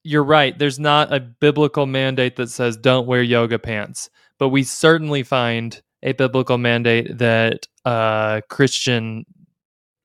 you're 0.04 0.24
right 0.24 0.58
there's 0.58 0.80
not 0.80 1.14
a 1.14 1.20
biblical 1.20 1.86
mandate 1.86 2.38
that 2.38 2.50
says 2.50 2.78
don't 2.78 3.06
wear 3.06 3.22
yoga 3.22 3.60
pants 3.60 4.10
but 4.38 4.50
we 4.50 4.64
certainly 4.64 5.24
find 5.24 5.82
a 6.06 6.14
biblical 6.14 6.58
mandate 6.58 7.18
that 7.18 7.68
uh, 7.84 8.40
Christian 8.50 9.26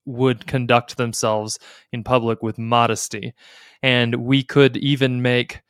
would 0.06 0.46
conduct 0.46 0.96
themselves 0.96 1.58
in 1.92 2.02
public 2.02 2.42
with 2.42 2.58
modesty. 2.58 3.32
And 3.82 4.16
we 4.16 4.42
could 4.42 4.76
even 4.78 5.22
make 5.22 5.60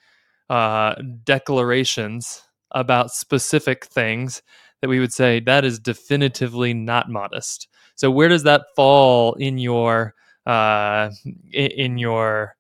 uh, 0.48 0.94
declarations 1.24 2.42
about 2.70 3.10
specific 3.10 3.84
things 3.84 4.42
that 4.80 4.88
we 4.88 5.00
would 5.00 5.12
say 5.12 5.40
that 5.40 5.64
is 5.64 5.78
definitively 5.78 6.72
not 6.72 7.10
modest. 7.10 7.68
So 7.96 8.10
where 8.10 8.28
does 8.28 8.44
that 8.44 8.62
fall 8.76 9.34
in 9.34 9.58
your 9.58 10.14
uh, 10.46 11.10
in 11.52 11.98
your 11.98 12.56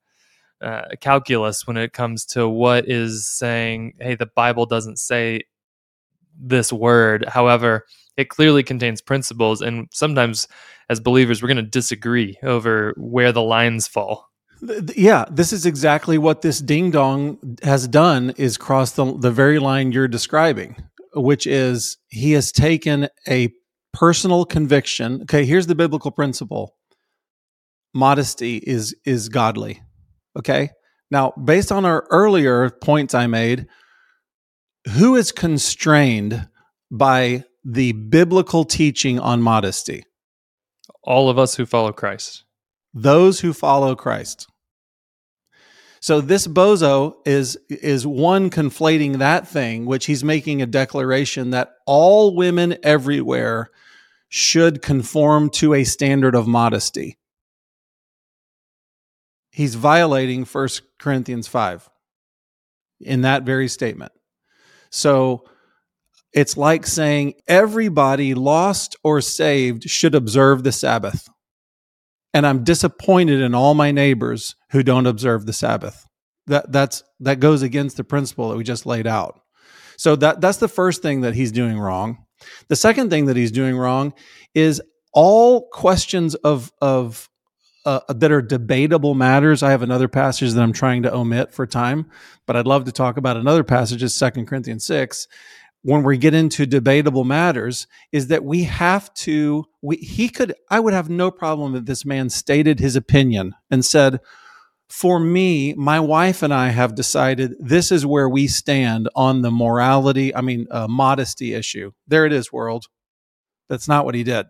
uh, 0.60 0.82
calculus 1.00 1.66
when 1.66 1.78
it 1.78 1.94
comes 1.94 2.26
to 2.26 2.46
what 2.46 2.86
is 2.86 3.26
saying, 3.26 3.94
hey, 3.98 4.14
the 4.16 4.26
Bible 4.26 4.66
doesn't 4.66 4.98
say 4.98 5.42
this 6.40 6.72
word. 6.72 7.24
However, 7.28 7.86
it 8.16 8.28
clearly 8.28 8.62
contains 8.62 9.00
principles, 9.00 9.60
and 9.60 9.88
sometimes 9.92 10.48
as 10.88 11.00
believers, 11.00 11.40
we're 11.40 11.48
going 11.48 11.56
to 11.56 11.62
disagree 11.62 12.36
over 12.42 12.94
where 12.96 13.32
the 13.32 13.42
lines 13.42 13.86
fall. 13.86 14.28
Yeah, 14.94 15.24
this 15.30 15.52
is 15.52 15.64
exactly 15.64 16.18
what 16.18 16.42
this 16.42 16.60
ding 16.60 16.90
dong 16.90 17.38
has 17.62 17.88
done 17.88 18.30
is 18.36 18.58
cross 18.58 18.92
the, 18.92 19.16
the 19.16 19.30
very 19.30 19.58
line 19.58 19.92
you're 19.92 20.08
describing, 20.08 20.76
which 21.14 21.46
is 21.46 21.96
he 22.08 22.32
has 22.32 22.52
taken 22.52 23.08
a 23.26 23.50
personal 23.92 24.44
conviction. 24.44 25.22
Okay, 25.22 25.44
here's 25.44 25.66
the 25.66 25.74
biblical 25.74 26.10
principle. 26.10 26.76
Modesty 27.94 28.58
is 28.58 28.94
is 29.06 29.28
godly. 29.28 29.80
Okay? 30.36 30.70
Now, 31.10 31.32
based 31.42 31.72
on 31.72 31.84
our 31.84 32.06
earlier 32.10 32.70
points 32.70 33.14
I 33.14 33.26
made, 33.26 33.66
who 34.88 35.16
is 35.16 35.32
constrained 35.32 36.48
by 36.90 37.44
the 37.64 37.92
biblical 37.92 38.64
teaching 38.64 39.18
on 39.18 39.42
modesty? 39.42 40.04
All 41.02 41.28
of 41.28 41.38
us 41.38 41.56
who 41.56 41.66
follow 41.66 41.92
Christ. 41.92 42.44
Those 42.92 43.40
who 43.40 43.52
follow 43.52 43.94
Christ. 43.94 44.48
So 46.00 46.22
this 46.22 46.46
bozo 46.46 47.16
is 47.26 47.58
is 47.68 48.06
one 48.06 48.48
conflating 48.48 49.18
that 49.18 49.46
thing, 49.46 49.84
which 49.84 50.06
he's 50.06 50.24
making 50.24 50.62
a 50.62 50.66
declaration 50.66 51.50
that 51.50 51.74
all 51.86 52.34
women 52.34 52.78
everywhere 52.82 53.70
should 54.28 54.80
conform 54.80 55.50
to 55.50 55.74
a 55.74 55.84
standard 55.84 56.34
of 56.34 56.46
modesty. 56.46 57.18
He's 59.50 59.74
violating 59.74 60.44
1 60.44 60.68
Corinthians 60.98 61.48
5 61.48 61.90
in 63.00 63.22
that 63.22 63.42
very 63.42 63.68
statement. 63.68 64.12
So 64.90 65.44
it's 66.32 66.56
like 66.56 66.86
saying 66.86 67.34
everybody 67.48 68.34
lost 68.34 68.96
or 69.02 69.20
saved 69.20 69.88
should 69.88 70.14
observe 70.14 70.62
the 70.62 70.72
Sabbath. 70.72 71.28
And 72.32 72.46
I'm 72.46 72.62
disappointed 72.62 73.40
in 73.40 73.54
all 73.54 73.74
my 73.74 73.90
neighbors 73.90 74.54
who 74.70 74.82
don't 74.82 75.06
observe 75.06 75.46
the 75.46 75.52
Sabbath. 75.52 76.06
That 76.46 76.70
that's 76.70 77.02
that 77.20 77.40
goes 77.40 77.62
against 77.62 77.96
the 77.96 78.04
principle 78.04 78.48
that 78.48 78.56
we 78.56 78.64
just 78.64 78.86
laid 78.86 79.06
out. 79.06 79.40
So 79.96 80.16
that 80.16 80.40
that's 80.40 80.58
the 80.58 80.68
first 80.68 81.02
thing 81.02 81.22
that 81.22 81.34
he's 81.34 81.52
doing 81.52 81.78
wrong. 81.78 82.24
The 82.68 82.76
second 82.76 83.10
thing 83.10 83.26
that 83.26 83.36
he's 83.36 83.52
doing 83.52 83.76
wrong 83.76 84.14
is 84.54 84.80
all 85.12 85.68
questions 85.68 86.34
of 86.36 86.72
of 86.80 87.28
uh, 87.84 88.00
that 88.08 88.32
are 88.32 88.42
debatable 88.42 89.14
matters. 89.14 89.62
I 89.62 89.70
have 89.70 89.82
another 89.82 90.08
passage 90.08 90.52
that 90.52 90.62
I'm 90.62 90.72
trying 90.72 91.02
to 91.04 91.14
omit 91.14 91.52
for 91.52 91.66
time, 91.66 92.10
but 92.46 92.56
I'd 92.56 92.66
love 92.66 92.84
to 92.84 92.92
talk 92.92 93.16
about 93.16 93.36
another 93.36 93.64
passage, 93.64 94.02
is 94.02 94.14
Second 94.14 94.46
Corinthians 94.46 94.84
6. 94.84 95.26
When 95.82 96.02
we 96.02 96.18
get 96.18 96.34
into 96.34 96.66
debatable 96.66 97.24
matters, 97.24 97.86
is 98.12 98.26
that 98.26 98.44
we 98.44 98.64
have 98.64 99.12
to, 99.14 99.64
we, 99.80 99.96
he 99.96 100.28
could, 100.28 100.54
I 100.68 100.78
would 100.78 100.92
have 100.92 101.08
no 101.08 101.30
problem 101.30 101.74
if 101.74 101.86
this 101.86 102.04
man 102.04 102.28
stated 102.28 102.80
his 102.80 102.96
opinion 102.96 103.54
and 103.70 103.82
said, 103.82 104.20
for 104.90 105.20
me, 105.20 105.72
my 105.74 106.00
wife 106.00 106.42
and 106.42 106.52
I 106.52 106.70
have 106.70 106.96
decided 106.96 107.54
this 107.60 107.92
is 107.92 108.04
where 108.04 108.28
we 108.28 108.48
stand 108.48 109.08
on 109.14 109.40
the 109.40 109.50
morality, 109.50 110.34
I 110.34 110.40
mean, 110.40 110.66
uh, 110.70 110.88
modesty 110.88 111.54
issue. 111.54 111.92
There 112.08 112.26
it 112.26 112.32
is, 112.32 112.52
world. 112.52 112.86
That's 113.68 113.86
not 113.86 114.04
what 114.04 114.16
he 114.16 114.24
did. 114.24 114.46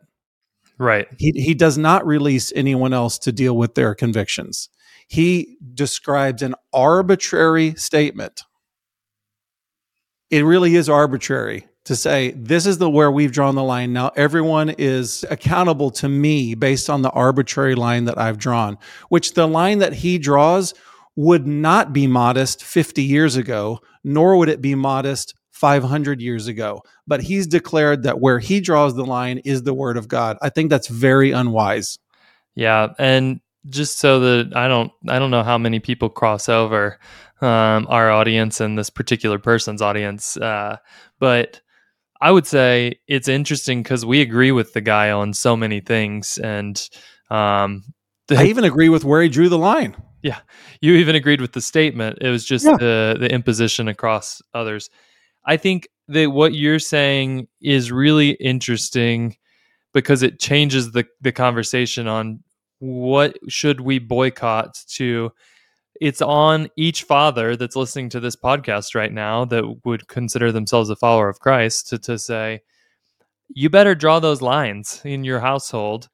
Right. 0.81 1.07
He, 1.19 1.33
he 1.33 1.55
does 1.55 1.79
not 1.79 2.07
release 2.07 2.53
anyone 2.57 2.93
else 2.93 3.19
to 3.21 3.33
deal 3.33 3.57
with 3.57 3.75
their 3.75 3.95
convictions. 3.95 4.69
He 5.07 5.57
describes 5.75 6.43
an 6.43 6.55
arbitrary 6.73 7.75
statement. 7.75 8.43
It 10.31 10.45
really 10.45 10.77
is 10.77 10.89
arbitrary 10.89 11.67
to 11.85 11.95
say 11.95 12.31
this 12.33 12.67
is 12.67 12.79
the 12.79 12.89
where 12.91 13.11
we've 13.11 13.33
drawn 13.33 13.55
the 13.55 13.63
line 13.63 13.93
now 13.95 14.13
everyone 14.15 14.69
is 14.69 15.25
accountable 15.31 15.91
to 15.91 16.11
me 16.11 16.55
based 16.55 16.91
on 16.91 17.01
the 17.01 17.11
arbitrary 17.11 17.75
line 17.75 18.05
that 18.05 18.19
I've 18.19 18.37
drawn 18.37 18.77
which 19.09 19.33
the 19.33 19.49
line 19.49 19.79
that 19.79 19.95
he 19.95 20.19
draws 20.19 20.75
would 21.17 21.47
not 21.47 21.93
be 21.93 22.07
modest 22.07 22.65
50 22.65 23.03
years 23.03 23.37
ago, 23.37 23.81
nor 24.03 24.37
would 24.37 24.49
it 24.49 24.63
be 24.63 24.75
modest 24.75 25.35
500 25.61 26.23
years 26.23 26.47
ago. 26.47 26.83
But 27.07 27.23
he's 27.23 27.47
declared 27.47 28.05
that 28.05 28.19
where 28.19 28.39
he 28.39 28.61
draws 28.61 28.97
the 28.97 29.05
line 29.05 29.39
is 29.45 29.63
the 29.63 29.75
word 29.75 29.99
of 29.99 30.09
God. 30.09 30.39
I 30.41 30.49
think 30.49 30.71
that's 30.71 30.89
very 30.89 31.33
unwise. 31.33 31.99
Yeah, 32.55 32.89
and 32.99 33.41
just 33.69 33.99
so 33.99 34.21
that 34.21 34.57
I 34.57 34.69
don't 34.69 34.91
I 35.07 35.19
don't 35.19 35.31
know 35.31 35.43
how 35.43 35.59
many 35.59 35.79
people 35.79 36.09
cross 36.09 36.49
over 36.49 36.99
um, 37.43 37.87
our 37.91 38.11
audience 38.11 38.61
and 38.61 38.79
this 38.79 38.89
particular 38.89 39.39
person's 39.39 39.83
audience, 39.83 40.39
uh, 40.39 40.79
but 41.19 41.61
I 42.23 42.31
would 42.31 42.47
say 42.47 42.99
it's 43.07 43.29
interesting 43.29 43.83
because 43.83 44.05
we 44.05 44.23
agree 44.23 44.53
with 44.53 44.73
the 44.73 44.81
guy 44.81 45.11
on 45.11 45.35
so 45.35 45.57
many 45.57 45.81
things, 45.81 46.39
and 46.39 46.81
um, 47.31 47.85
the, 48.29 48.39
I 48.39 48.45
even 48.45 48.65
agree 48.65 48.89
with 48.89 49.05
where 49.05 49.23
he 49.23 49.29
drew 49.29 49.51
the 49.51 49.59
line. 49.59 49.95
Yeah, 50.23 50.41
you 50.81 50.95
even 50.95 51.15
agreed 51.15 51.41
with 51.41 51.53
the 51.53 51.61
statement. 51.61 52.19
It 52.23 52.31
was 52.31 52.45
just 52.47 52.65
yeah. 52.65 52.77
the 52.79 53.17
the 53.21 53.31
imposition 53.31 53.89
across 53.89 54.41
others. 54.55 54.89
I 55.51 55.57
think 55.57 55.89
that 56.07 56.31
what 56.31 56.55
you're 56.55 56.79
saying 56.79 57.49
is 57.61 57.91
really 57.91 58.31
interesting 58.31 59.37
because 59.93 60.23
it 60.23 60.39
changes 60.39 60.93
the 60.93 61.05
the 61.21 61.33
conversation 61.33 62.07
on 62.07 62.45
what 62.79 63.37
should 63.49 63.81
we 63.81 63.99
boycott 63.99 64.81
to. 64.91 65.33
It's 66.01 66.23
on 66.23 66.69
each 66.77 67.03
father 67.03 67.57
that's 67.57 67.75
listening 67.75 68.11
to 68.11 68.21
this 68.21 68.37
podcast 68.37 68.95
right 68.95 69.13
now 69.13 69.45
that 69.47 69.81
would 69.85 70.07
consider 70.07 70.53
themselves 70.53 70.89
a 70.89 70.95
follower 70.95 71.29
of 71.29 71.41
Christ 71.41 71.89
to, 71.89 71.99
to 71.99 72.17
say, 72.17 72.61
you 73.49 73.71
better 73.71 73.97
draw 73.97 74.21
those 74.21 74.41
lines 74.41 75.03
in 75.05 75.25
your 75.25 75.41
household 75.41 76.09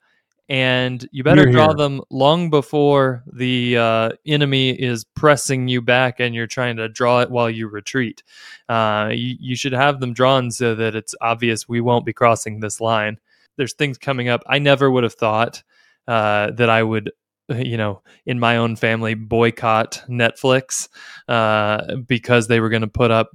and 0.49 1.09
you 1.11 1.25
better 1.25 1.47
draw 1.47 1.73
them 1.73 2.01
long 2.11 2.51
before 2.51 3.25
the 3.33 3.77
uh, 3.77 4.11
enemy 4.27 4.71
is 4.71 5.05
pressing 5.05 5.67
you 5.67 5.83
back 5.83 6.21
and 6.21 6.35
you're 6.35 6.47
trying 6.47 6.77
to 6.77 6.89
draw 6.89 7.21
it 7.21 7.31
while 7.31 7.51
you 7.51 7.67
retreat. 7.69 8.23
Uh, 8.69 9.11
you, 9.13 9.37
you 9.41 9.57
should 9.57 9.73
have 9.73 9.99
them 9.99 10.13
drawn 10.13 10.51
so 10.51 10.75
that 10.75 10.95
it's 10.95 11.15
obvious 11.21 11.69
we 11.69 11.81
won't 11.81 12.07
be 12.07 12.13
crossing 12.13 12.61
this 12.61 12.81
line. 12.81 13.19
There's 13.57 13.75
things 13.75 13.99
coming 13.99 14.29
up 14.29 14.43
I 14.47 14.59
never 14.59 14.91
would 14.91 15.03
have 15.03 15.15
thought 15.15 15.63
uh, 16.07 16.53
that 16.53 16.71
I 16.71 16.83
would 16.83 17.11
you 17.49 17.77
know, 17.77 18.03
in 18.25 18.41
my 18.41 18.57
own 18.57 18.77
family, 18.77 19.15
boycott 19.15 20.03
Netflix 20.09 20.89
uh, 21.29 21.97
because 22.07 22.49
they 22.49 22.61
were 22.61 22.69
going 22.69 22.83
to 22.83 22.89
put 22.89 23.11
up 23.11 23.31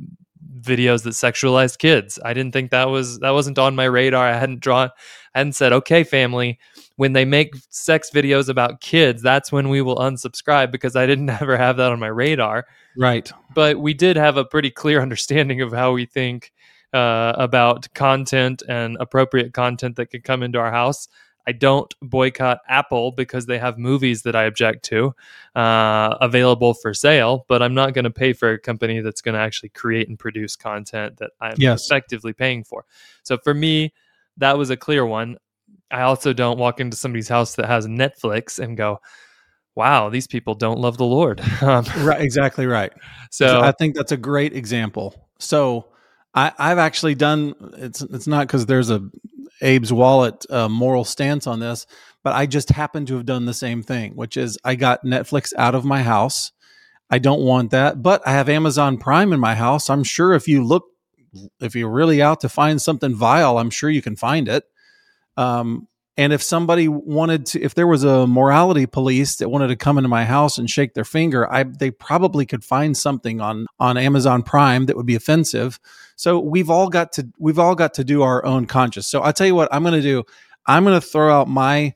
videos 0.59 1.03
that 1.03 1.11
sexualized 1.11 1.77
kids. 1.79 2.19
I 2.23 2.33
didn't 2.33 2.53
think 2.53 2.71
that 2.71 2.89
was 2.89 3.19
that 3.19 3.31
wasn't 3.31 3.57
on 3.57 3.75
my 3.75 3.85
radar. 3.85 4.27
I 4.27 4.37
hadn't 4.37 4.59
drawn, 4.59 4.89
Hadn't 5.33 5.53
said, 5.53 5.71
okay, 5.73 6.03
family, 6.03 6.59
when 6.97 7.13
they 7.13 7.25
make 7.25 7.55
sex 7.69 8.11
videos 8.11 8.49
about 8.49 8.81
kids, 8.81 9.21
that's 9.21 9.51
when 9.51 9.69
we 9.69 9.81
will 9.81 9.97
unsubscribe 9.97 10.71
because 10.71 10.95
I 10.95 11.05
didn't 11.05 11.29
ever 11.41 11.57
have 11.57 11.77
that 11.77 11.91
on 11.91 11.99
my 11.99 12.07
radar. 12.07 12.67
Right. 12.97 13.31
But 13.53 13.79
we 13.79 13.93
did 13.93 14.17
have 14.17 14.37
a 14.37 14.45
pretty 14.45 14.69
clear 14.69 15.01
understanding 15.01 15.61
of 15.61 15.71
how 15.71 15.93
we 15.93 16.05
think 16.05 16.51
uh, 16.93 17.33
about 17.37 17.91
content 17.93 18.63
and 18.67 18.97
appropriate 18.99 19.53
content 19.53 19.95
that 19.95 20.07
could 20.07 20.23
come 20.23 20.43
into 20.43 20.59
our 20.59 20.71
house. 20.71 21.07
I 21.47 21.53
don't 21.53 21.93
boycott 22.01 22.59
Apple 22.67 23.11
because 23.11 23.45
they 23.45 23.57
have 23.57 23.77
movies 23.77 24.21
that 24.23 24.35
I 24.35 24.43
object 24.43 24.83
to 24.85 25.15
uh, 25.55 26.17
available 26.21 26.73
for 26.73 26.93
sale, 26.93 27.45
but 27.47 27.63
I'm 27.63 27.73
not 27.73 27.93
going 27.93 28.03
to 28.03 28.11
pay 28.11 28.33
for 28.33 28.51
a 28.51 28.59
company 28.59 28.99
that's 29.01 29.21
going 29.21 29.33
to 29.33 29.41
actually 29.41 29.69
create 29.69 30.07
and 30.07 30.19
produce 30.19 30.55
content 30.55 31.17
that 31.17 31.31
I'm 31.39 31.55
yes. 31.57 31.85
effectively 31.85 32.33
paying 32.33 32.63
for. 32.63 32.85
So 33.23 33.37
for 33.37 33.53
me, 33.53 33.93
that 34.41 34.57
was 34.57 34.69
a 34.69 34.77
clear 34.77 35.05
one. 35.05 35.37
I 35.89 36.01
also 36.01 36.33
don't 36.33 36.59
walk 36.59 36.79
into 36.79 36.97
somebody's 36.97 37.29
house 37.29 37.55
that 37.55 37.67
has 37.67 37.87
Netflix 37.87 38.59
and 38.59 38.77
go, 38.77 38.99
wow, 39.75 40.09
these 40.09 40.27
people 40.27 40.55
don't 40.55 40.79
love 40.79 40.97
the 40.97 41.05
Lord. 41.05 41.41
Um, 41.61 41.85
right, 41.99 42.19
exactly 42.19 42.65
right. 42.65 42.91
So 43.29 43.61
I 43.61 43.71
think 43.71 43.95
that's 43.95 44.11
a 44.11 44.17
great 44.17 44.53
example. 44.53 45.29
So 45.37 45.89
I, 46.33 46.51
have 46.57 46.79
actually 46.79 47.13
done 47.13 47.53
it's 47.77 48.01
it's 48.01 48.25
not 48.25 48.47
because 48.47 48.65
there's 48.65 48.89
a 48.89 49.07
Abe's 49.61 49.93
wallet 49.93 50.43
uh, 50.49 50.67
moral 50.67 51.05
stance 51.05 51.45
on 51.45 51.59
this, 51.59 51.85
but 52.23 52.33
I 52.33 52.47
just 52.47 52.69
happen 52.69 53.05
to 53.05 53.15
have 53.15 53.25
done 53.27 53.45
the 53.45 53.53
same 53.53 53.83
thing, 53.83 54.13
which 54.15 54.37
is 54.37 54.57
I 54.63 54.73
got 54.75 55.05
Netflix 55.05 55.53
out 55.55 55.75
of 55.75 55.85
my 55.85 56.01
house. 56.01 56.51
I 57.11 57.19
don't 57.19 57.41
want 57.41 57.71
that, 57.71 58.01
but 58.01 58.25
I 58.25 58.31
have 58.31 58.49
Amazon 58.49 58.97
Prime 58.97 59.33
in 59.33 59.39
my 59.39 59.53
house. 59.53 59.89
I'm 59.89 60.03
sure 60.03 60.33
if 60.33 60.47
you 60.47 60.63
look, 60.63 60.85
if 61.59 61.75
you're 61.75 61.89
really 61.89 62.21
out 62.21 62.41
to 62.41 62.49
find 62.49 62.81
something 62.81 63.15
vile, 63.15 63.57
I'm 63.57 63.69
sure 63.69 63.89
you 63.89 64.01
can 64.01 64.15
find 64.15 64.47
it. 64.47 64.63
Um, 65.37 65.87
and 66.17 66.33
if 66.33 66.43
somebody 66.43 66.87
wanted 66.87 67.45
to, 67.47 67.61
if 67.61 67.73
there 67.73 67.87
was 67.87 68.03
a 68.03 68.27
morality 68.27 68.85
police 68.85 69.37
that 69.37 69.49
wanted 69.49 69.69
to 69.69 69.75
come 69.77 69.97
into 69.97 70.09
my 70.09 70.25
house 70.25 70.57
and 70.57 70.69
shake 70.69 70.93
their 70.93 71.05
finger, 71.05 71.51
I 71.51 71.63
they 71.63 71.89
probably 71.89 72.45
could 72.45 72.65
find 72.65 72.95
something 72.97 73.39
on 73.39 73.65
on 73.79 73.97
Amazon 73.97 74.43
Prime 74.43 74.87
that 74.87 74.97
would 74.97 75.05
be 75.05 75.15
offensive. 75.15 75.79
So 76.17 76.39
we've 76.39 76.69
all 76.69 76.89
got 76.89 77.13
to 77.13 77.27
we've 77.39 77.57
all 77.57 77.75
got 77.75 77.93
to 77.95 78.03
do 78.03 78.23
our 78.23 78.45
own 78.45 78.65
conscience. 78.65 79.07
So 79.07 79.23
I 79.23 79.31
tell 79.31 79.47
you 79.47 79.55
what 79.55 79.73
I'm 79.73 79.83
going 79.83 79.95
to 79.95 80.01
do. 80.01 80.23
I'm 80.67 80.83
going 80.83 80.99
to 80.99 81.05
throw 81.05 81.33
out 81.33 81.47
my 81.47 81.95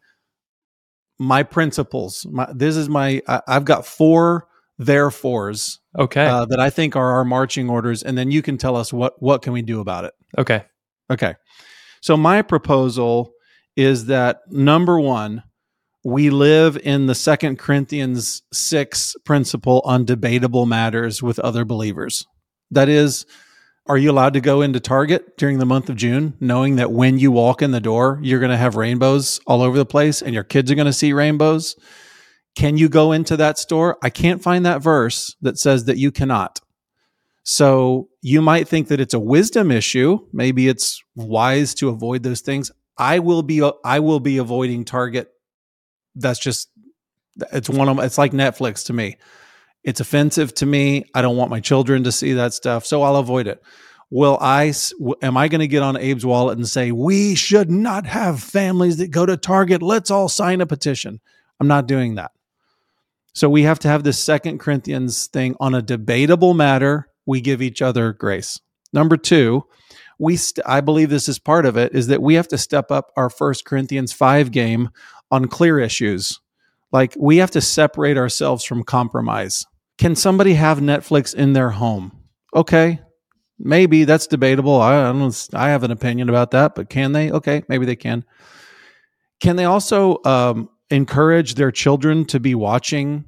my 1.19 1.43
principles. 1.43 2.25
My, 2.29 2.47
this 2.53 2.77
is 2.77 2.87
my 2.87 3.21
I, 3.27 3.41
have 3.47 3.65
got 3.65 3.85
four 3.85 4.47
therefores. 4.77 5.79
Okay. 5.97 6.25
Uh, 6.25 6.45
that 6.45 6.59
I 6.59 6.69
think 6.69 6.95
are 6.95 7.13
our 7.13 7.25
marching 7.25 7.69
orders, 7.69 8.03
and 8.03 8.17
then 8.17 8.31
you 8.31 8.41
can 8.41 8.57
tell 8.57 8.75
us 8.75 8.91
what 8.91 9.21
what 9.21 9.41
can 9.41 9.53
we 9.53 9.61
do 9.61 9.79
about 9.79 10.05
it. 10.05 10.13
Okay. 10.37 10.63
Okay. 11.11 11.35
So 12.01 12.17
my 12.17 12.41
proposal 12.41 13.31
is 13.75 14.05
that 14.05 14.41
number 14.49 14.99
one, 14.99 15.43
we 16.03 16.29
live 16.29 16.77
in 16.83 17.07
the 17.07 17.15
Second 17.15 17.57
Corinthians 17.57 18.43
6 18.53 19.15
principle 19.25 19.81
on 19.85 20.05
debatable 20.05 20.65
matters 20.65 21.23
with 21.23 21.39
other 21.39 21.65
believers. 21.65 22.25
That 22.69 22.89
is, 22.89 23.25
are 23.87 23.97
you 23.97 24.11
allowed 24.11 24.33
to 24.33 24.41
go 24.41 24.61
into 24.61 24.79
Target 24.79 25.35
during 25.37 25.57
the 25.57 25.65
month 25.65 25.89
of 25.89 25.95
June, 25.95 26.35
knowing 26.39 26.75
that 26.75 26.91
when 26.91 27.17
you 27.17 27.31
walk 27.31 27.61
in 27.61 27.71
the 27.71 27.79
door, 27.79 28.19
you're 28.21 28.39
going 28.39 28.51
to 28.51 28.57
have 28.57 28.75
rainbows 28.75 29.39
all 29.47 29.61
over 29.61 29.77
the 29.77 29.85
place 29.85 30.21
and 30.21 30.33
your 30.33 30.43
kids 30.43 30.71
are 30.71 30.75
going 30.75 30.85
to 30.85 30.93
see 30.93 31.11
rainbows? 31.11 31.75
Can 32.55 32.77
you 32.77 32.87
go 32.87 33.11
into 33.11 33.37
that 33.37 33.57
store? 33.57 33.97
I 34.01 34.09
can't 34.09 34.41
find 34.41 34.65
that 34.65 34.81
verse 34.81 35.35
that 35.41 35.59
says 35.59 35.85
that 35.85 35.97
you 35.97 36.11
cannot. 36.11 36.61
So 37.43 38.09
you 38.21 38.41
might 38.41 38.67
think 38.67 38.87
that 38.87 38.99
it's 38.99 39.13
a 39.13 39.19
wisdom 39.19 39.71
issue. 39.71 40.19
Maybe 40.33 40.67
it's 40.67 41.03
wise 41.15 41.75
to 41.75 41.89
avoid 41.89 42.23
those 42.23 42.41
things. 42.41 42.71
I 42.97 43.19
will 43.19 43.43
be 43.43 43.61
I 43.83 43.99
will 43.99 44.19
be 44.19 44.37
avoiding 44.37 44.85
Target. 44.85 45.31
That's 46.15 46.39
just 46.39 46.69
it's 47.51 47.69
one 47.69 47.89
of 47.89 47.99
it's 47.99 48.17
like 48.17 48.31
Netflix 48.31 48.85
to 48.85 48.93
me. 48.93 49.17
It's 49.83 49.99
offensive 49.99 50.55
to 50.55 50.65
me. 50.65 51.05
I 51.13 51.21
don't 51.21 51.37
want 51.37 51.51
my 51.51 51.59
children 51.59 52.03
to 52.05 52.11
see 52.11 52.33
that 52.33 52.53
stuff, 52.53 52.85
so 52.85 53.03
I'll 53.03 53.17
avoid 53.17 53.47
it. 53.47 53.61
Will 54.09 54.37
I 54.39 54.73
am 55.21 55.35
I 55.37 55.47
going 55.47 55.59
to 55.59 55.67
get 55.67 55.83
on 55.83 55.97
Abe's 55.97 56.25
wallet 56.25 56.57
and 56.57 56.67
say 56.67 56.91
we 56.91 57.35
should 57.35 57.69
not 57.69 58.05
have 58.05 58.41
families 58.41 58.97
that 58.97 59.11
go 59.11 59.25
to 59.25 59.37
Target? 59.37 59.83
Let's 59.83 60.09
all 60.09 60.29
sign 60.29 60.61
a 60.61 60.65
petition. 60.65 61.19
I'm 61.59 61.67
not 61.67 61.87
doing 61.87 62.15
that. 62.15 62.31
So 63.35 63.49
we 63.49 63.63
have 63.63 63.79
to 63.79 63.89
have 63.89 64.03
this 64.03 64.17
second 64.17 64.59
Corinthians 64.59 65.27
thing 65.27 65.55
on 65.59 65.75
a 65.75 65.81
debatable 65.81 66.53
matter. 66.53 67.09
We 67.25 67.41
give 67.41 67.61
each 67.61 67.81
other 67.81 68.13
grace. 68.13 68.61
Number 68.93 69.17
2, 69.17 69.61
we 70.19 70.37
st- 70.37 70.65
I 70.65 70.79
believe 70.79 71.09
this 71.09 71.27
is 71.27 71.37
part 71.37 71.65
of 71.65 71.75
it 71.75 71.93
is 71.93 72.07
that 72.07 72.21
we 72.21 72.35
have 72.35 72.47
to 72.47 72.57
step 72.57 72.91
up 72.91 73.11
our 73.17 73.29
First 73.29 73.65
Corinthians 73.65 74.13
5 74.13 74.51
game 74.51 74.89
on 75.31 75.49
clear 75.49 75.79
issues. 75.79 76.39
Like 76.93 77.13
we 77.19 77.37
have 77.37 77.51
to 77.51 77.61
separate 77.61 78.17
ourselves 78.17 78.63
from 78.63 78.83
compromise. 78.83 79.65
Can 79.97 80.15
somebody 80.15 80.53
have 80.53 80.79
Netflix 80.79 81.35
in 81.35 81.51
their 81.51 81.71
home? 81.71 82.17
Okay. 82.55 83.01
Maybe 83.59 84.05
that's 84.05 84.27
debatable. 84.27 84.81
I, 84.81 85.09
I 85.09 85.11
don't 85.11 85.49
I 85.53 85.69
have 85.69 85.83
an 85.83 85.91
opinion 85.91 86.29
about 86.29 86.51
that, 86.51 86.75
but 86.75 86.89
can 86.89 87.11
they? 87.11 87.31
Okay, 87.31 87.63
maybe 87.67 87.85
they 87.85 87.95
can. 87.95 88.25
Can 89.39 89.55
they 89.55 89.63
also 89.63 90.19
um, 90.25 90.69
encourage 90.89 91.55
their 91.55 91.71
children 91.71 92.25
to 92.25 92.39
be 92.39 92.55
watching 92.55 93.25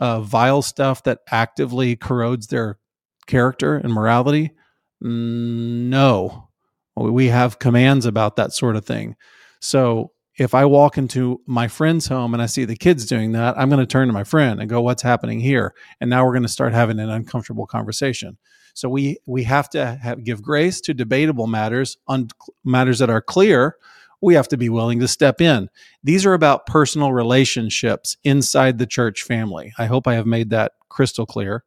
uh, 0.00 0.20
vile 0.20 0.62
stuff 0.62 1.02
that 1.04 1.20
actively 1.30 1.96
corrodes 1.96 2.48
their 2.48 2.78
character 3.26 3.76
and 3.76 3.92
morality? 3.92 4.52
No, 5.00 6.48
we 6.96 7.28
have 7.28 7.58
commands 7.58 8.06
about 8.06 8.36
that 8.36 8.52
sort 8.52 8.76
of 8.76 8.84
thing. 8.84 9.16
So 9.60 10.12
if 10.38 10.54
I 10.54 10.64
walk 10.64 10.96
into 10.96 11.40
my 11.46 11.66
friend's 11.68 12.06
home 12.06 12.32
and 12.32 12.42
I 12.42 12.46
see 12.46 12.64
the 12.64 12.76
kids 12.76 13.06
doing 13.06 13.32
that, 13.32 13.58
I'm 13.58 13.68
going 13.68 13.80
to 13.80 13.86
turn 13.86 14.06
to 14.06 14.12
my 14.12 14.24
friend 14.24 14.60
and 14.60 14.70
go, 14.70 14.80
"What's 14.80 15.02
happening 15.02 15.40
here?" 15.40 15.74
And 16.00 16.08
now 16.08 16.24
we're 16.24 16.32
going 16.32 16.42
to 16.44 16.48
start 16.48 16.72
having 16.72 17.00
an 17.00 17.10
uncomfortable 17.10 17.66
conversation. 17.66 18.38
So 18.74 18.88
we 18.88 19.18
we 19.26 19.42
have 19.44 19.68
to 19.70 19.98
have, 20.00 20.22
give 20.22 20.40
grace 20.40 20.80
to 20.82 20.94
debatable 20.94 21.48
matters 21.48 21.96
on 22.06 22.28
matters 22.64 23.00
that 23.00 23.10
are 23.10 23.20
clear. 23.20 23.76
We 24.20 24.34
have 24.34 24.48
to 24.48 24.56
be 24.56 24.68
willing 24.68 25.00
to 25.00 25.08
step 25.08 25.40
in. 25.40 25.68
These 26.02 26.26
are 26.26 26.34
about 26.34 26.66
personal 26.66 27.12
relationships 27.12 28.16
inside 28.24 28.78
the 28.78 28.86
church 28.86 29.22
family. 29.22 29.72
I 29.78 29.86
hope 29.86 30.06
I 30.08 30.14
have 30.14 30.26
made 30.26 30.50
that 30.50 30.72
crystal 30.88 31.26
clear. 31.26 31.64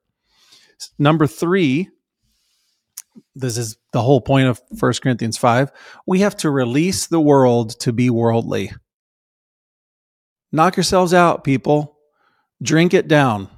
Number 1.00 1.28
three, 1.28 1.90
this 3.36 3.58
is 3.58 3.78
the 3.94 4.02
whole 4.02 4.22
point 4.22 4.48
of 4.48 4.62
First 4.78 5.02
Corinthians 5.02 5.38
5. 5.38 5.72
We 6.08 6.22
have 6.22 6.36
to 6.38 6.50
release 6.50 7.08
the 7.08 7.22
world 7.22 7.80
to 7.82 7.94
be 7.94 8.10
worldly. 8.10 8.72
Knock 10.52 10.76
yourselves 10.78 11.14
out, 11.14 11.44
people. 11.44 11.98
Drink 12.62 12.94
it 12.94 13.08
down. 13.08 13.50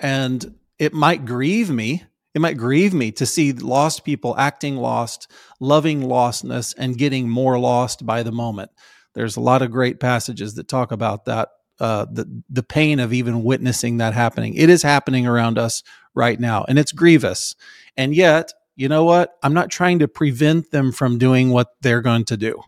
and 0.00 0.54
it 0.78 0.94
might 0.94 1.26
grieve 1.26 1.70
me. 1.70 2.04
It 2.34 2.40
might 2.40 2.56
grieve 2.56 2.94
me 2.94 3.10
to 3.12 3.26
see 3.26 3.52
lost 3.52 4.04
people 4.04 4.36
acting 4.36 4.76
lost, 4.76 5.30
loving 5.58 6.02
lostness, 6.02 6.74
and 6.78 6.96
getting 6.96 7.28
more 7.28 7.58
lost 7.58 8.06
by 8.06 8.22
the 8.22 8.32
moment. 8.32 8.70
There's 9.14 9.36
a 9.36 9.40
lot 9.40 9.62
of 9.62 9.72
great 9.72 9.98
passages 9.98 10.54
that 10.54 10.68
talk 10.68 10.92
about 10.92 11.24
that. 11.24 11.48
Uh, 11.80 12.04
the 12.12 12.42
the 12.50 12.62
pain 12.62 13.00
of 13.00 13.12
even 13.12 13.42
witnessing 13.42 13.96
that 13.96 14.12
happening. 14.12 14.54
It 14.54 14.68
is 14.68 14.82
happening 14.82 15.26
around 15.26 15.58
us 15.58 15.82
right 16.14 16.38
now, 16.38 16.64
and 16.68 16.78
it's 16.78 16.92
grievous. 16.92 17.56
And 17.96 18.14
yet, 18.14 18.52
you 18.76 18.88
know 18.88 19.04
what? 19.04 19.34
I'm 19.42 19.54
not 19.54 19.70
trying 19.70 19.98
to 20.00 20.08
prevent 20.08 20.70
them 20.70 20.92
from 20.92 21.18
doing 21.18 21.50
what 21.50 21.68
they're 21.80 22.02
going 22.02 22.24
to 22.26 22.36
do. 22.36 22.62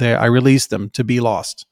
I 0.00 0.26
release 0.26 0.66
them 0.66 0.90
to 0.90 1.04
be 1.04 1.20
lost. 1.20 1.66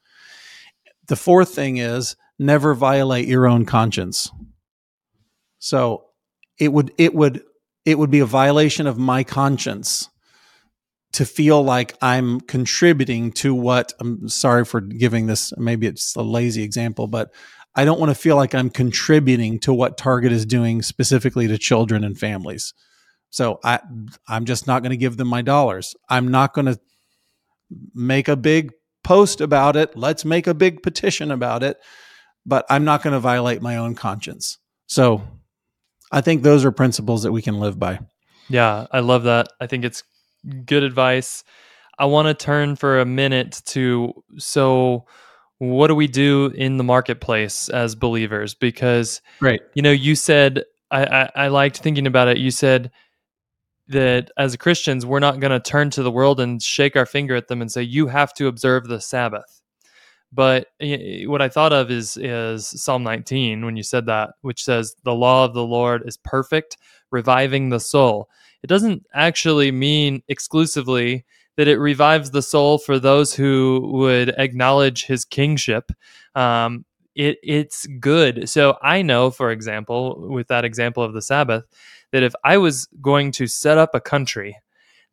The 1.06 1.16
fourth 1.16 1.54
thing 1.54 1.78
is 1.78 2.16
never 2.38 2.74
violate 2.74 3.28
your 3.28 3.46
own 3.46 3.64
conscience. 3.64 4.30
So 5.58 6.06
it 6.62 6.72
would 6.72 6.92
it 6.96 7.12
would 7.12 7.42
it 7.84 7.98
would 7.98 8.10
be 8.10 8.20
a 8.20 8.26
violation 8.26 8.86
of 8.86 8.96
my 8.96 9.24
conscience 9.24 10.08
to 11.12 11.26
feel 11.26 11.60
like 11.62 11.96
I'm 12.00 12.40
contributing 12.40 13.32
to 13.32 13.52
what 13.52 13.92
I'm 13.98 14.28
sorry 14.28 14.64
for 14.64 14.80
giving 14.80 15.26
this 15.26 15.52
maybe 15.58 15.88
it's 15.88 16.14
a 16.14 16.22
lazy 16.22 16.62
example 16.62 17.08
but 17.08 17.32
I 17.74 17.84
don't 17.84 17.98
want 17.98 18.10
to 18.10 18.14
feel 18.14 18.36
like 18.36 18.54
I'm 18.54 18.70
contributing 18.70 19.58
to 19.60 19.74
what 19.74 19.98
Target 19.98 20.30
is 20.30 20.46
doing 20.46 20.82
specifically 20.82 21.48
to 21.48 21.58
children 21.58 22.04
and 22.04 22.16
families. 22.16 22.74
So 23.30 23.58
I 23.64 23.80
I'm 24.28 24.44
just 24.44 24.68
not 24.68 24.82
going 24.82 24.90
to 24.90 24.96
give 24.96 25.16
them 25.16 25.28
my 25.28 25.42
dollars. 25.42 25.96
I'm 26.08 26.28
not 26.28 26.54
going 26.54 26.66
to 26.66 26.78
make 27.92 28.28
a 28.28 28.36
big 28.36 28.70
post 29.02 29.40
about 29.40 29.74
it. 29.74 29.96
Let's 29.96 30.24
make 30.24 30.46
a 30.46 30.54
big 30.54 30.80
petition 30.84 31.32
about 31.32 31.64
it, 31.64 31.78
but 32.46 32.66
I'm 32.70 32.84
not 32.84 33.02
going 33.02 33.14
to 33.14 33.20
violate 33.20 33.62
my 33.62 33.78
own 33.78 33.96
conscience. 33.96 34.58
So 34.86 35.22
I 36.12 36.20
think 36.20 36.42
those 36.42 36.64
are 36.64 36.70
principles 36.70 37.22
that 37.22 37.32
we 37.32 37.42
can 37.42 37.58
live 37.58 37.78
by. 37.78 37.98
Yeah, 38.48 38.86
I 38.92 39.00
love 39.00 39.24
that. 39.24 39.48
I 39.60 39.66
think 39.66 39.84
it's 39.84 40.04
good 40.66 40.82
advice. 40.82 41.42
I 41.98 42.04
want 42.04 42.28
to 42.28 42.34
turn 42.34 42.76
for 42.76 43.00
a 43.00 43.04
minute 43.04 43.62
to 43.66 44.12
so 44.38 45.06
what 45.58 45.86
do 45.86 45.94
we 45.94 46.08
do 46.08 46.46
in 46.54 46.76
the 46.76 46.84
marketplace 46.84 47.68
as 47.68 47.94
believers? 47.94 48.54
Because 48.54 49.22
right, 49.40 49.60
you 49.74 49.82
know, 49.82 49.92
you 49.92 50.14
said 50.14 50.64
I, 50.90 51.04
I, 51.04 51.30
I 51.44 51.48
liked 51.48 51.78
thinking 51.78 52.06
about 52.06 52.28
it. 52.28 52.38
You 52.38 52.50
said 52.50 52.90
that 53.88 54.30
as 54.36 54.56
Christians, 54.56 55.06
we're 55.06 55.20
not 55.20 55.40
going 55.40 55.50
to 55.50 55.60
turn 55.60 55.90
to 55.90 56.02
the 56.02 56.10
world 56.10 56.40
and 56.40 56.62
shake 56.62 56.96
our 56.96 57.06
finger 57.06 57.34
at 57.34 57.48
them 57.48 57.62
and 57.62 57.72
say, 57.72 57.82
you 57.82 58.08
have 58.08 58.34
to 58.34 58.46
observe 58.46 58.86
the 58.86 59.00
Sabbath. 59.00 59.61
But 60.32 60.68
what 61.26 61.42
I 61.42 61.48
thought 61.48 61.72
of 61.72 61.90
is 61.90 62.16
is 62.16 62.66
Psalm 62.66 63.02
19 63.02 63.64
when 63.64 63.76
you 63.76 63.82
said 63.82 64.06
that, 64.06 64.30
which 64.40 64.64
says, 64.64 64.96
"The 65.04 65.14
law 65.14 65.44
of 65.44 65.54
the 65.54 65.64
Lord 65.64 66.02
is 66.06 66.16
perfect, 66.16 66.78
reviving 67.10 67.68
the 67.68 67.80
soul." 67.80 68.28
It 68.62 68.68
doesn't 68.68 69.04
actually 69.12 69.72
mean 69.72 70.22
exclusively 70.28 71.24
that 71.56 71.68
it 71.68 71.78
revives 71.78 72.30
the 72.30 72.42
soul 72.42 72.78
for 72.78 72.98
those 72.98 73.34
who 73.34 73.90
would 73.92 74.30
acknowledge 74.38 75.04
His 75.04 75.24
kingship. 75.24 75.92
Um, 76.34 76.86
it 77.14 77.38
it's 77.42 77.86
good. 78.00 78.48
So 78.48 78.78
I 78.82 79.02
know, 79.02 79.30
for 79.30 79.50
example, 79.50 80.28
with 80.30 80.48
that 80.48 80.64
example 80.64 81.02
of 81.02 81.12
the 81.12 81.22
Sabbath, 81.22 81.64
that 82.12 82.22
if 82.22 82.34
I 82.44 82.56
was 82.56 82.88
going 83.00 83.32
to 83.32 83.46
set 83.46 83.78
up 83.78 83.90
a 83.94 84.00
country, 84.00 84.56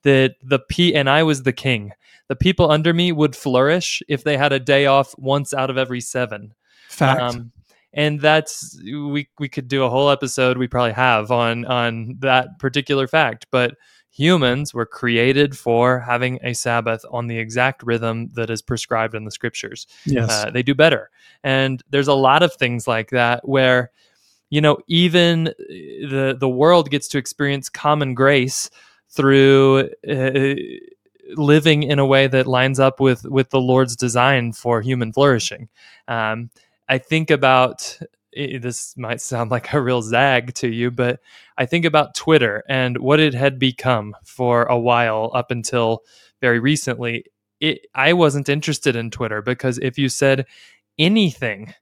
that 0.03 0.35
the 0.41 0.59
p 0.59 0.95
and 0.95 1.09
I 1.09 1.23
was 1.23 1.43
the 1.43 1.53
king, 1.53 1.91
the 2.29 2.35
people 2.35 2.71
under 2.71 2.93
me 2.93 3.11
would 3.11 3.35
flourish 3.35 4.01
if 4.07 4.23
they 4.23 4.37
had 4.37 4.53
a 4.53 4.59
day 4.59 4.85
off 4.85 5.13
once 5.17 5.53
out 5.53 5.69
of 5.69 5.77
every 5.77 5.99
seven. 5.99 6.53
Fact. 6.87 7.21
Um, 7.21 7.51
and 7.91 8.21
that's 8.21 8.79
we 8.83 9.27
we 9.39 9.49
could 9.49 9.67
do 9.67 9.83
a 9.83 9.89
whole 9.89 10.09
episode 10.09 10.57
we 10.57 10.67
probably 10.67 10.93
have 10.93 11.31
on 11.31 11.65
on 11.65 12.15
that 12.19 12.59
particular 12.59 13.07
fact, 13.07 13.47
but 13.51 13.75
humans 14.11 14.73
were 14.73 14.85
created 14.85 15.57
for 15.57 15.99
having 15.99 16.39
a 16.43 16.53
Sabbath 16.53 17.03
on 17.09 17.27
the 17.27 17.37
exact 17.37 17.83
rhythm 17.83 18.29
that 18.33 18.49
is 18.49 18.61
prescribed 18.61 19.15
in 19.15 19.23
the 19.23 19.31
scriptures. 19.31 19.87
Yes. 20.05 20.29
Uh, 20.29 20.51
they 20.51 20.63
do 20.63 20.75
better. 20.75 21.09
And 21.43 21.81
there's 21.89 22.07
a 22.07 22.13
lot 22.13 22.43
of 22.43 22.53
things 22.53 22.87
like 22.87 23.09
that 23.11 23.47
where, 23.47 23.91
you 24.49 24.61
know, 24.61 24.77
even 24.87 25.47
uh, 25.47 25.51
the, 25.59 26.37
the 26.39 26.49
world 26.49 26.89
gets 26.89 27.07
to 27.09 27.17
experience 27.17 27.69
common 27.69 28.13
grace 28.13 28.69
through 29.09 29.89
uh, 30.07 30.55
living 31.35 31.83
in 31.83 31.99
a 31.99 32.05
way 32.05 32.27
that 32.27 32.47
lines 32.47 32.79
up 32.79 32.99
with, 32.99 33.25
with 33.25 33.49
the 33.49 33.61
Lord's 33.61 33.95
design 33.95 34.51
for 34.51 34.81
human 34.81 35.13
flourishing. 35.13 35.69
Um, 36.07 36.49
I 36.87 36.97
think 36.97 37.29
about 37.29 37.99
this 38.33 38.95
might 38.97 39.21
sound 39.21 39.51
like 39.51 39.73
a 39.73 39.81
real 39.81 40.01
zag 40.01 40.53
to 40.55 40.67
you, 40.67 40.91
but 40.91 41.19
I 41.57 41.65
think 41.65 41.85
about 41.85 42.15
Twitter 42.15 42.63
and 42.69 42.97
what 42.97 43.19
it 43.19 43.33
had 43.33 43.59
become 43.59 44.15
for 44.23 44.63
a 44.63 44.79
while 44.79 45.31
up 45.33 45.51
until 45.51 46.03
very 46.41 46.59
recently. 46.59 47.25
It, 47.59 47.87
I 47.93 48.13
wasn't 48.13 48.49
interested 48.49 48.95
in 48.95 49.11
Twitter 49.11 49.41
because 49.41 49.77
if 49.79 49.97
you 49.97 50.07
said 50.07 50.45
anything 50.97 51.73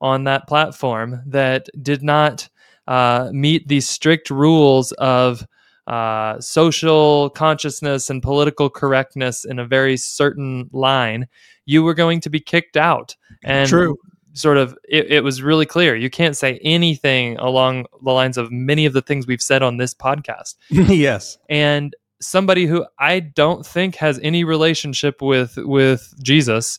on 0.00 0.24
that 0.24 0.46
platform 0.46 1.22
that 1.26 1.68
did 1.82 2.02
not 2.02 2.48
uh, 2.86 3.30
meet 3.32 3.68
these 3.68 3.88
strict 3.88 4.30
rules 4.30 4.92
of 4.92 5.46
uh, 5.86 6.40
social 6.40 7.30
consciousness 7.30 8.10
and 8.10 8.22
political 8.22 8.68
correctness 8.68 9.44
in 9.44 9.58
a 9.58 9.66
very 9.66 9.96
certain 9.96 10.68
line, 10.72 11.28
you 11.64 11.82
were 11.82 11.94
going 11.94 12.20
to 12.20 12.30
be 12.30 12.40
kicked 12.40 12.76
out. 12.76 13.14
And 13.44 13.68
True. 13.68 13.96
sort 14.32 14.56
of 14.56 14.76
it, 14.88 15.12
it, 15.12 15.24
was 15.24 15.42
really 15.42 15.66
clear. 15.66 15.94
You 15.94 16.10
can't 16.10 16.36
say 16.36 16.58
anything 16.62 17.36
along 17.38 17.86
the 18.02 18.12
lines 18.12 18.36
of 18.36 18.50
many 18.50 18.84
of 18.86 18.92
the 18.92 19.02
things 19.02 19.26
we've 19.26 19.42
said 19.42 19.62
on 19.62 19.76
this 19.76 19.94
podcast. 19.94 20.56
Yes. 20.70 21.38
And 21.48 21.94
somebody 22.20 22.66
who 22.66 22.84
i 22.98 23.20
don't 23.20 23.66
think 23.66 23.94
has 23.94 24.18
any 24.22 24.42
relationship 24.44 25.20
with 25.20 25.56
with 25.58 26.14
jesus 26.22 26.78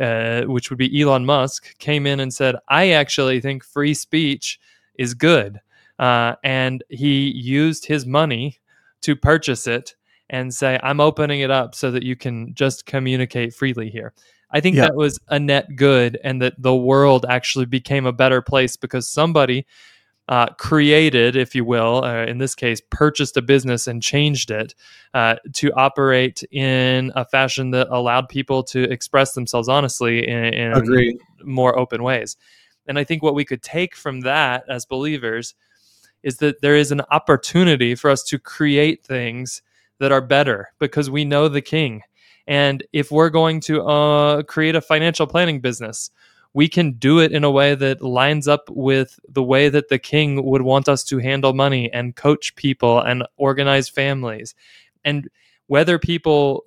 uh, 0.00 0.42
which 0.42 0.70
would 0.70 0.78
be 0.78 1.00
elon 1.00 1.24
musk 1.24 1.76
came 1.78 2.06
in 2.06 2.18
and 2.18 2.34
said 2.34 2.56
i 2.68 2.90
actually 2.90 3.40
think 3.40 3.62
free 3.62 3.94
speech 3.94 4.58
is 4.98 5.14
good 5.14 5.60
uh, 6.02 6.34
and 6.44 6.82
he 6.88 7.30
used 7.30 7.86
his 7.86 8.04
money 8.04 8.58
to 9.00 9.16
purchase 9.16 9.66
it 9.66 9.94
and 10.30 10.52
say 10.52 10.78
i'm 10.82 11.00
opening 11.00 11.40
it 11.40 11.50
up 11.50 11.74
so 11.74 11.90
that 11.90 12.02
you 12.02 12.16
can 12.16 12.54
just 12.54 12.84
communicate 12.86 13.54
freely 13.54 13.88
here 13.88 14.12
I 14.52 14.60
think 14.60 14.76
yeah. 14.76 14.82
that 14.82 14.94
was 14.94 15.18
a 15.28 15.38
net 15.38 15.76
good 15.76 16.18
and 16.22 16.42
that 16.42 16.60
the 16.60 16.76
world 16.76 17.24
actually 17.28 17.64
became 17.64 18.04
a 18.04 18.12
better 18.12 18.42
place 18.42 18.76
because 18.76 19.08
somebody 19.08 19.66
uh, 20.28 20.46
created, 20.58 21.36
if 21.36 21.54
you 21.54 21.64
will, 21.64 22.04
uh, 22.04 22.24
in 22.26 22.38
this 22.38 22.54
case, 22.54 22.80
purchased 22.90 23.36
a 23.36 23.42
business 23.42 23.86
and 23.86 24.02
changed 24.02 24.50
it 24.50 24.74
uh, 25.14 25.36
to 25.54 25.72
operate 25.72 26.44
in 26.52 27.10
a 27.16 27.24
fashion 27.24 27.70
that 27.70 27.88
allowed 27.90 28.28
people 28.28 28.62
to 28.62 28.84
express 28.84 29.32
themselves 29.32 29.68
honestly 29.68 30.28
in, 30.28 30.54
in 30.54 31.18
more 31.44 31.76
open 31.78 32.02
ways. 32.02 32.36
And 32.86 32.98
I 32.98 33.04
think 33.04 33.22
what 33.22 33.34
we 33.34 33.44
could 33.44 33.62
take 33.62 33.96
from 33.96 34.20
that 34.20 34.64
as 34.68 34.84
believers 34.84 35.54
is 36.22 36.38
that 36.38 36.60
there 36.60 36.76
is 36.76 36.92
an 36.92 37.02
opportunity 37.10 37.94
for 37.94 38.10
us 38.10 38.22
to 38.24 38.38
create 38.38 39.04
things 39.04 39.62
that 39.98 40.12
are 40.12 40.20
better 40.20 40.72
because 40.78 41.10
we 41.10 41.24
know 41.24 41.48
the 41.48 41.62
king 41.62 42.02
and 42.46 42.82
if 42.92 43.10
we're 43.10 43.30
going 43.30 43.60
to 43.62 43.82
uh, 43.82 44.42
create 44.42 44.74
a 44.74 44.80
financial 44.80 45.26
planning 45.26 45.60
business, 45.60 46.10
we 46.54 46.68
can 46.68 46.92
do 46.92 47.20
it 47.20 47.32
in 47.32 47.44
a 47.44 47.50
way 47.50 47.74
that 47.74 48.02
lines 48.02 48.46
up 48.46 48.68
with 48.68 49.18
the 49.28 49.42
way 49.42 49.68
that 49.68 49.88
the 49.88 49.98
king 49.98 50.44
would 50.44 50.62
want 50.62 50.88
us 50.88 51.02
to 51.04 51.18
handle 51.18 51.54
money 51.54 51.90
and 51.92 52.16
coach 52.16 52.54
people 52.56 53.00
and 53.00 53.24
organize 53.36 53.88
families. 53.88 54.54
And 55.04 55.30
whether 55.68 55.98
people, 55.98 56.64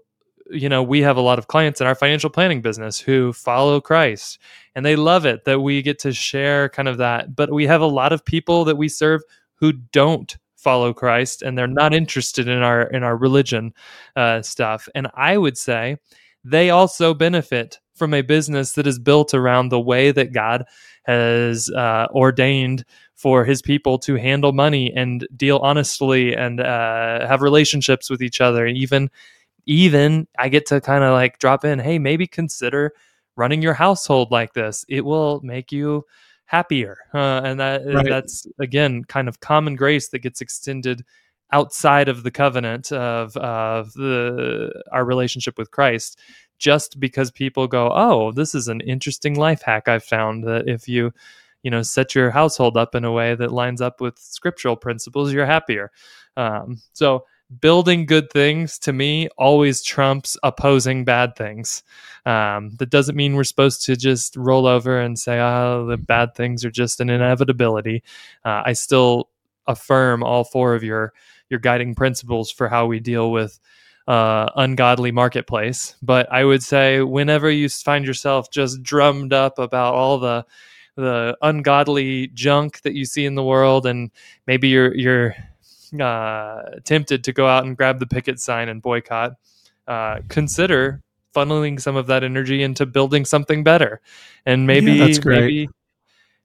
you 0.49 0.69
know, 0.69 0.81
we 0.81 1.01
have 1.01 1.17
a 1.17 1.21
lot 1.21 1.37
of 1.37 1.47
clients 1.47 1.81
in 1.81 1.87
our 1.87 1.93
financial 1.93 2.29
planning 2.29 2.61
business 2.61 2.99
who 2.99 3.31
follow 3.33 3.79
Christ 3.79 4.39
and 4.73 4.85
they 4.85 4.95
love 4.95 5.25
it 5.25 5.45
that 5.45 5.59
we 5.59 5.81
get 5.81 5.99
to 5.99 6.13
share 6.13 6.69
kind 6.69 6.87
of 6.87 6.97
that. 6.97 7.35
But 7.35 7.53
we 7.53 7.67
have 7.67 7.81
a 7.81 7.85
lot 7.85 8.11
of 8.11 8.25
people 8.25 8.65
that 8.65 8.77
we 8.77 8.89
serve 8.89 9.21
who 9.55 9.73
don't 9.73 10.37
follow 10.55 10.93
Christ 10.93 11.43
and 11.43 11.57
they're 11.57 11.67
not 11.67 11.93
interested 11.93 12.47
in 12.47 12.63
our 12.63 12.83
in 12.83 13.03
our 13.03 13.15
religion 13.15 13.73
uh, 14.15 14.41
stuff. 14.41 14.89
And 14.95 15.07
I 15.13 15.37
would 15.37 15.57
say 15.57 15.97
they 16.43 16.69
also 16.69 17.13
benefit 17.13 17.79
from 17.93 18.13
a 18.13 18.21
business 18.21 18.73
that 18.73 18.87
is 18.87 18.99
built 18.99 19.33
around 19.33 19.69
the 19.69 19.79
way 19.79 20.11
that 20.11 20.33
God 20.33 20.65
has 21.03 21.69
uh, 21.69 22.07
ordained 22.11 22.83
for 23.13 23.45
His 23.45 23.61
people 23.61 23.97
to 23.99 24.15
handle 24.15 24.51
money 24.51 24.91
and 24.93 25.27
deal 25.35 25.57
honestly 25.57 26.35
and 26.35 26.59
uh, 26.59 27.25
have 27.27 27.41
relationships 27.41 28.09
with 28.09 28.21
each 28.21 28.41
other. 28.41 28.67
Even 28.67 29.09
even 29.67 30.27
I 30.37 30.49
get 30.49 30.65
to 30.67 30.81
kind 30.81 31.03
of 31.03 31.13
like 31.13 31.39
drop 31.39 31.65
in, 31.65 31.79
hey, 31.79 31.99
maybe 31.99 32.27
consider 32.27 32.93
running 33.35 33.61
your 33.61 33.73
household 33.73 34.31
like 34.31 34.53
this. 34.53 34.85
It 34.87 35.05
will 35.05 35.41
make 35.41 35.71
you 35.71 36.05
happier. 36.45 36.97
Uh, 37.13 37.41
and 37.43 37.59
that 37.59 37.81
right. 37.85 38.07
that's 38.07 38.47
again 38.59 39.03
kind 39.03 39.27
of 39.27 39.39
common 39.39 39.75
grace 39.75 40.09
that 40.09 40.19
gets 40.19 40.41
extended 40.41 41.03
outside 41.51 42.09
of 42.09 42.23
the 42.23 42.31
covenant 42.31 42.91
of 42.91 43.35
of 43.37 43.93
the 43.93 44.71
our 44.91 45.05
relationship 45.05 45.57
with 45.57 45.71
Christ 45.71 46.19
just 46.57 46.99
because 46.99 47.31
people 47.31 47.67
go, 47.67 47.91
"Oh, 47.93 48.31
this 48.31 48.55
is 48.55 48.67
an 48.67 48.81
interesting 48.81 49.35
life 49.35 49.61
hack 49.61 49.87
I've 49.87 50.03
found 50.03 50.43
that 50.45 50.67
if 50.67 50.87
you 50.87 51.11
you 51.65 51.71
know 51.71 51.81
set 51.81 52.15
your 52.15 52.29
household 52.29 52.77
up 52.77 52.95
in 52.95 53.03
a 53.03 53.11
way 53.11 53.35
that 53.35 53.51
lines 53.51 53.81
up 53.81 53.99
with 53.99 54.17
scriptural 54.19 54.75
principles 54.75 55.33
you're 55.33 55.47
happier 55.47 55.91
um, 56.37 56.79
so 56.93 57.25
building 57.59 58.05
good 58.05 58.31
things 58.31 58.79
to 58.79 58.93
me 58.93 59.29
always 59.37 59.83
trumps 59.83 60.37
opposing 60.43 61.05
bad 61.05 61.35
things. 61.35 61.83
Um, 62.25 62.71
that 62.77 62.89
doesn't 62.89 63.15
mean 63.15 63.35
we're 63.35 63.43
supposed 63.43 63.85
to 63.85 63.95
just 63.95 64.35
roll 64.35 64.65
over 64.65 64.99
and 64.99 65.17
say, 65.17 65.39
oh, 65.39 65.85
the 65.85 65.97
bad 65.97 66.35
things 66.35 66.65
are 66.65 66.71
just 66.71 66.99
an 66.99 67.09
inevitability. 67.09 68.03
Uh, 68.43 68.63
I 68.65 68.73
still 68.73 69.29
affirm 69.67 70.23
all 70.23 70.43
four 70.43 70.75
of 70.75 70.83
your 70.83 71.13
your 71.49 71.59
guiding 71.59 71.93
principles 71.93 72.51
for 72.51 72.67
how 72.67 72.87
we 72.87 72.99
deal 72.99 73.31
with 73.31 73.59
uh, 74.07 74.49
ungodly 74.55 75.11
marketplace. 75.11 75.95
But 76.01 76.31
I 76.31 76.43
would 76.43 76.63
say 76.63 77.01
whenever 77.01 77.49
you 77.49 77.69
find 77.69 78.05
yourself 78.05 78.49
just 78.51 78.81
drummed 78.81 79.33
up 79.33 79.59
about 79.59 79.93
all 79.93 80.19
the 80.19 80.45
the 80.95 81.37
ungodly 81.41 82.27
junk 82.27 82.81
that 82.81 82.93
you 82.93 83.05
see 83.05 83.25
in 83.25 83.35
the 83.35 83.43
world, 83.43 83.85
and 83.85 84.11
maybe 84.47 84.69
you're 84.69 84.95
you're 84.95 85.35
uh, 86.01 86.61
tempted 86.83 87.23
to 87.23 87.33
go 87.33 87.47
out 87.47 87.65
and 87.65 87.75
grab 87.75 87.99
the 87.99 88.07
picket 88.07 88.39
sign 88.39 88.69
and 88.69 88.81
boycott, 88.81 89.33
uh, 89.87 90.19
consider 90.29 91.01
funneling 91.35 91.79
some 91.81 91.95
of 91.95 92.07
that 92.07 92.23
energy 92.23 92.63
into 92.63 92.85
building 92.85 93.25
something 93.25 93.63
better. 93.63 94.01
And 94.45 94.65
maybe 94.65 94.93
Yeah, 94.93 95.07
that's 95.07 95.19
great. 95.19 95.41
maybe 95.41 95.69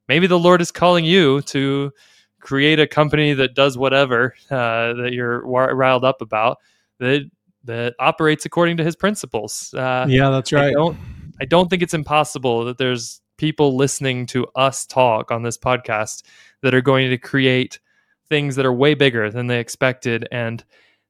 maybe 0.09 0.27
the 0.27 0.39
Lord 0.39 0.61
is 0.61 0.73
calling 0.73 1.05
you 1.05 1.43
to 1.43 1.93
create 2.41 2.81
a 2.81 2.87
company 2.87 3.35
that 3.35 3.55
does 3.55 3.79
whatever 3.79 4.35
uh, 4.51 4.95
that 4.95 5.11
you're 5.13 5.47
riled 5.47 6.05
up 6.05 6.21
about 6.23 6.59
that 6.99 7.31
that 7.65 7.95
operates 7.99 8.47
according 8.47 8.79
to 8.79 8.85
His 8.85 8.97
principles. 8.97 9.73
Uh, 9.75 10.07
yeah, 10.09 10.31
that's 10.31 10.53
I 10.53 10.67
right. 10.67 10.75
don't 10.75 10.97
I 11.41 11.45
don't 11.45 11.69
think 11.71 11.83
it's 11.83 11.95
impossible 11.95 12.65
that 12.65 12.79
there's 12.79 13.21
people 13.37 13.77
listening 13.77 14.27
to 14.27 14.47
us 14.55 14.85
talk 14.85 15.31
on 15.31 15.43
this 15.43 15.57
podcast 15.57 16.23
that 16.63 16.75
are 16.75 16.83
going 16.83 17.09
to 17.09 17.17
create 17.17 17.81
things 18.31 18.57
that 18.57 18.65
are 18.65 18.73
way 18.73 18.95
bigger 18.95 19.31
than 19.31 19.49
they 19.49 19.61
expected 19.61 20.27
and 20.33 20.65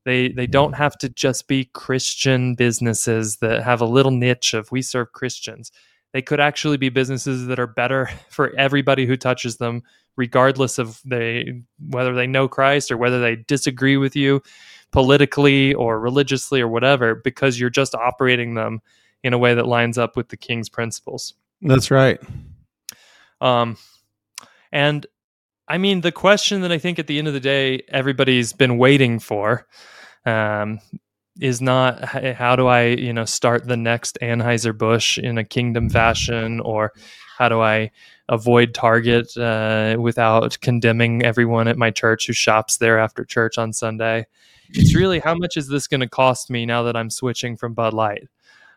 they 0.05 0.29
they 0.31 0.47
don't 0.47 0.73
have 0.73 0.97
to 0.99 1.09
just 1.09 1.47
be 1.47 1.67
Christian 1.67 2.55
businesses 2.55 3.37
that 3.37 3.63
have 3.63 3.81
a 3.81 3.87
little 3.87 4.11
niche 4.11 4.55
of 4.55 4.73
we 4.73 4.83
serve 4.83 5.13
Christians. 5.13 5.71
They 6.13 6.23
could 6.23 6.41
actually 6.41 6.79
be 6.79 6.89
businesses 6.89 7.47
that 7.47 7.61
are 7.61 7.67
better 7.67 8.11
for 8.31 8.53
everybody 8.57 9.07
who 9.07 9.17
touches 9.17 9.59
them 9.59 9.83
regardless 10.17 10.79
of 10.79 11.01
they 11.05 11.63
whether 11.91 12.15
they 12.15 12.27
know 12.27 12.49
Christ 12.49 12.91
or 12.91 12.97
whether 12.97 13.21
they 13.21 13.37
disagree 13.37 13.97
with 13.97 14.17
you 14.17 14.43
politically 14.91 15.73
or 15.75 16.01
religiously 16.01 16.61
or 16.61 16.69
whatever 16.69 17.15
because 17.15 17.61
you're 17.61 17.71
just 17.71 17.95
operating 17.95 18.55
them 18.55 18.81
in 19.23 19.33
a 19.33 19.39
way 19.39 19.55
that 19.55 19.67
lines 19.67 19.99
up 19.99 20.17
with 20.17 20.29
the 20.31 20.37
king's 20.37 20.69
principles. 20.69 21.35
That's 21.63 21.91
right. 21.91 22.21
Um, 23.41 23.77
and 24.73 25.07
I 25.71 25.79
mean, 25.79 26.01
the 26.01 26.11
question 26.11 26.63
that 26.63 26.73
I 26.73 26.79
think 26.79 26.99
at 26.99 27.07
the 27.07 27.17
end 27.17 27.29
of 27.29 27.33
the 27.33 27.39
day 27.39 27.85
everybody's 27.91 28.53
been 28.53 28.77
waiting 28.77 29.21
for 29.21 29.69
um, 30.27 30.81
is 31.41 31.61
not 31.61 32.05
how 32.05 32.57
do 32.57 32.67
I, 32.67 32.87
you 32.87 33.13
know, 33.13 33.25
start 33.25 33.69
the 33.69 33.77
next 33.77 34.19
Anheuser 34.21 34.77
Busch 34.77 35.17
in 35.17 35.39
a 35.39 35.45
kingdom 35.45 35.89
fashion, 35.89 36.59
or 36.59 36.93
how 37.39 37.49
do 37.49 37.61
I 37.61 37.93
avoid 38.29 38.75
Target 38.75 39.37
uh, 39.37 39.95
without 39.97 40.59
condemning 40.61 41.23
everyone 41.23 41.69
at 41.69 41.79
my 41.79 41.93
church 41.93 42.27
who 42.27 42.33
shops 42.33 42.79
there 42.79 42.99
after 42.99 43.25
church 43.25 43.57
on 43.57 43.73
Sunday. 43.73 44.27
It's 44.71 44.97
really 44.97 45.21
how 45.21 45.37
much 45.37 45.57
is 45.57 45.69
this 45.69 45.87
going 45.87 46.01
to 46.01 46.09
cost 46.09 46.51
me 46.51 46.67
now 46.67 46.83
that 46.83 46.97
I'm 46.97 47.11
switching 47.11 47.57
from 47.57 47.75
Bud 47.75 47.95
Light. 47.95 48.27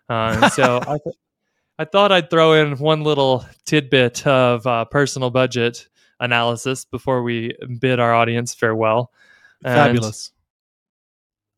Uh, 0.10 0.48
so 0.52 0.78
I, 0.78 1.00
th- 1.04 1.16
I 1.80 1.86
thought 1.86 2.12
I'd 2.12 2.30
throw 2.30 2.54
in 2.54 2.78
one 2.78 3.02
little 3.02 3.48
tidbit 3.66 4.28
of 4.28 4.68
uh, 4.68 4.86
personal 4.86 5.32
budget 5.32 5.88
analysis 6.24 6.86
before 6.86 7.22
we 7.24 7.56
bid 7.80 8.00
our 8.00 8.14
audience 8.14 8.54
farewell. 8.54 9.12
And 9.64 9.76
Fabulous. 9.76 10.32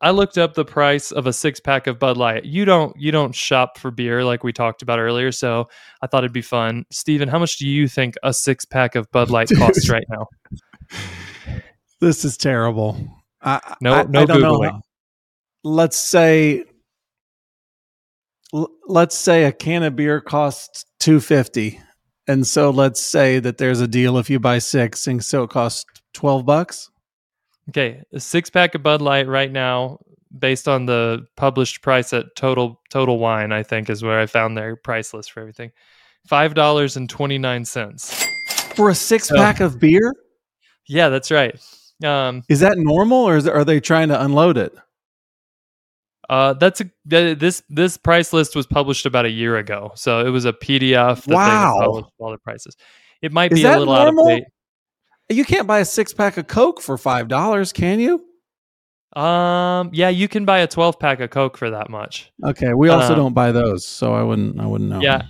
I 0.01 0.11
looked 0.11 0.37
up 0.37 0.53
the 0.53 0.65
price 0.65 1.11
of 1.11 1.25
a 1.25 1.33
six 1.33 1.59
pack 1.59 1.87
of 1.87 1.97
Bud 1.99 2.17
Light. 2.17 2.43
You 2.43 2.65
don't 2.65 2.95
you 2.99 3.11
don't 3.11 3.33
shop 3.33 3.77
for 3.77 3.89
beer 3.91 4.23
like 4.25 4.43
we 4.43 4.51
talked 4.51 4.81
about 4.81 4.99
earlier, 4.99 5.31
so 5.31 5.69
I 6.01 6.07
thought 6.07 6.23
it'd 6.23 6.33
be 6.33 6.41
fun. 6.41 6.85
Steven, 6.91 7.29
how 7.29 7.39
much 7.39 7.57
do 7.57 7.67
you 7.67 7.87
think 7.87 8.15
a 8.21 8.33
six 8.33 8.65
pack 8.65 8.95
of 8.95 9.09
Bud 9.11 9.29
Light 9.31 9.49
costs 9.57 9.89
right 9.89 10.03
now? 10.09 10.27
This 12.01 12.25
is 12.25 12.35
terrible. 12.37 12.97
I, 13.41 13.75
No- 13.81 13.93
I, 13.93 14.03
no 14.03 14.21
I 14.21 14.25
don't 14.25 14.41
know 14.41 14.59
Googling. 14.59 14.71
how- 14.71 14.81
Let's 15.63 15.97
say, 15.97 16.65
let's 18.87 19.17
say 19.17 19.45
a 19.45 19.51
can 19.51 19.81
of 19.83 19.95
beer 19.95 20.21
costs 20.21 20.85
two 20.99 21.19
fifty, 21.19 21.79
and 22.27 22.45
so 22.45 22.69
let's 22.69 23.01
say 23.01 23.39
that 23.39 23.57
there's 23.57 23.81
a 23.81 23.87
deal 23.87 24.17
if 24.17 24.29
you 24.29 24.39
buy 24.39 24.59
six, 24.59 25.07
and 25.07 25.23
so 25.23 25.43
it 25.43 25.49
costs 25.49 25.85
twelve 26.13 26.45
bucks. 26.45 26.89
Okay, 27.69 28.01
a 28.13 28.19
six 28.19 28.49
pack 28.49 28.75
of 28.75 28.83
Bud 28.83 29.01
Light 29.01 29.27
right 29.27 29.51
now, 29.51 29.99
based 30.37 30.67
on 30.67 30.85
the 30.85 31.25
published 31.35 31.81
price 31.81 32.13
at 32.13 32.35
Total 32.35 32.79
Total 32.89 33.17
Wine, 33.17 33.51
I 33.51 33.63
think 33.63 33.89
is 33.89 34.03
where 34.03 34.19
I 34.19 34.25
found 34.25 34.57
their 34.57 34.75
price 34.75 35.13
list 35.13 35.31
for 35.31 35.39
everything. 35.39 35.71
Five 36.27 36.53
dollars 36.53 36.97
and 36.97 37.09
twenty 37.09 37.37
nine 37.37 37.65
cents. 37.65 38.25
For 38.75 38.89
a 38.89 38.95
six 38.95 39.31
pack 39.31 39.59
of 39.61 39.79
beer, 39.79 40.13
Yeah, 40.87 41.09
that's 41.09 41.31
right. 41.31 41.59
Um, 42.03 42.43
is 42.49 42.59
that 42.59 42.77
normal, 42.77 43.23
or 43.23 43.37
is, 43.37 43.47
are 43.47 43.63
they 43.63 43.79
trying 43.79 44.09
to 44.09 44.21
unload 44.21 44.57
it? 44.57 44.75
Uh, 46.29 46.53
that's 46.53 46.81
a 46.81 46.89
th- 47.09 47.37
this 47.39 47.63
this 47.69 47.97
price 47.97 48.33
list 48.33 48.55
was 48.55 48.65
published 48.65 49.05
about 49.05 49.25
a 49.25 49.29
year 49.29 49.57
ago, 49.57 49.91
so 49.95 50.25
it 50.25 50.29
was 50.29 50.45
a 50.45 50.53
PDF. 50.53 51.23
That 51.25 51.33
Wow. 51.35 52.09
all 52.19 52.31
the 52.31 52.37
prices. 52.39 52.75
It 53.21 53.31
might 53.31 53.51
Is 53.53 53.59
be 53.59 53.65
a 53.65 53.77
little 53.77 53.93
normal? 53.93 54.27
out 54.27 54.31
of 54.33 54.37
date. 54.39 54.47
You 55.29 55.45
can't 55.45 55.65
buy 55.67 55.79
a 55.79 55.85
six 55.85 56.13
pack 56.13 56.37
of 56.37 56.47
Coke 56.47 56.81
for 56.81 56.97
five 56.97 57.27
dollars, 57.27 57.73
can 57.73 57.99
you? 57.99 58.23
Um, 59.19 59.89
yeah, 59.93 60.09
you 60.09 60.27
can 60.27 60.45
buy 60.45 60.59
a 60.59 60.67
twelve 60.67 60.99
pack 60.99 61.19
of 61.21 61.29
Coke 61.29 61.57
for 61.57 61.69
that 61.69 61.89
much. 61.89 62.31
Okay, 62.43 62.73
we 62.73 62.89
also 62.89 63.13
Um, 63.13 63.19
don't 63.19 63.33
buy 63.33 63.51
those, 63.51 63.85
so 63.85 64.13
I 64.13 64.21
wouldn't. 64.23 64.59
I 64.59 64.65
wouldn't 64.65 64.89
know. 64.89 64.99
Yeah, 65.01 65.23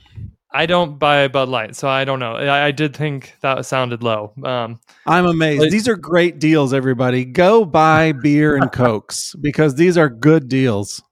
I 0.56 0.68
don't 0.68 0.98
buy 0.98 1.28
Bud 1.28 1.50
Light, 1.50 1.76
so 1.76 1.90
I 1.90 2.06
don't 2.06 2.20
know. 2.20 2.38
I, 2.38 2.68
I 2.68 2.72
did 2.72 2.96
think 2.96 3.36
that 3.42 3.66
sounded 3.66 4.02
low. 4.02 4.32
Um, 4.42 4.80
I'm 5.06 5.26
amazed. 5.26 5.64
But- 5.64 5.70
these 5.72 5.86
are 5.90 5.98
great 5.98 6.40
deals, 6.40 6.74
everybody. 6.74 7.26
Go 7.26 7.66
buy 7.66 8.14
beer 8.14 8.56
and 8.56 8.72
cokes 8.72 9.36
because 9.42 9.76
these 9.76 9.98
are 9.98 10.08
good 10.08 10.48
deals. 10.48 11.04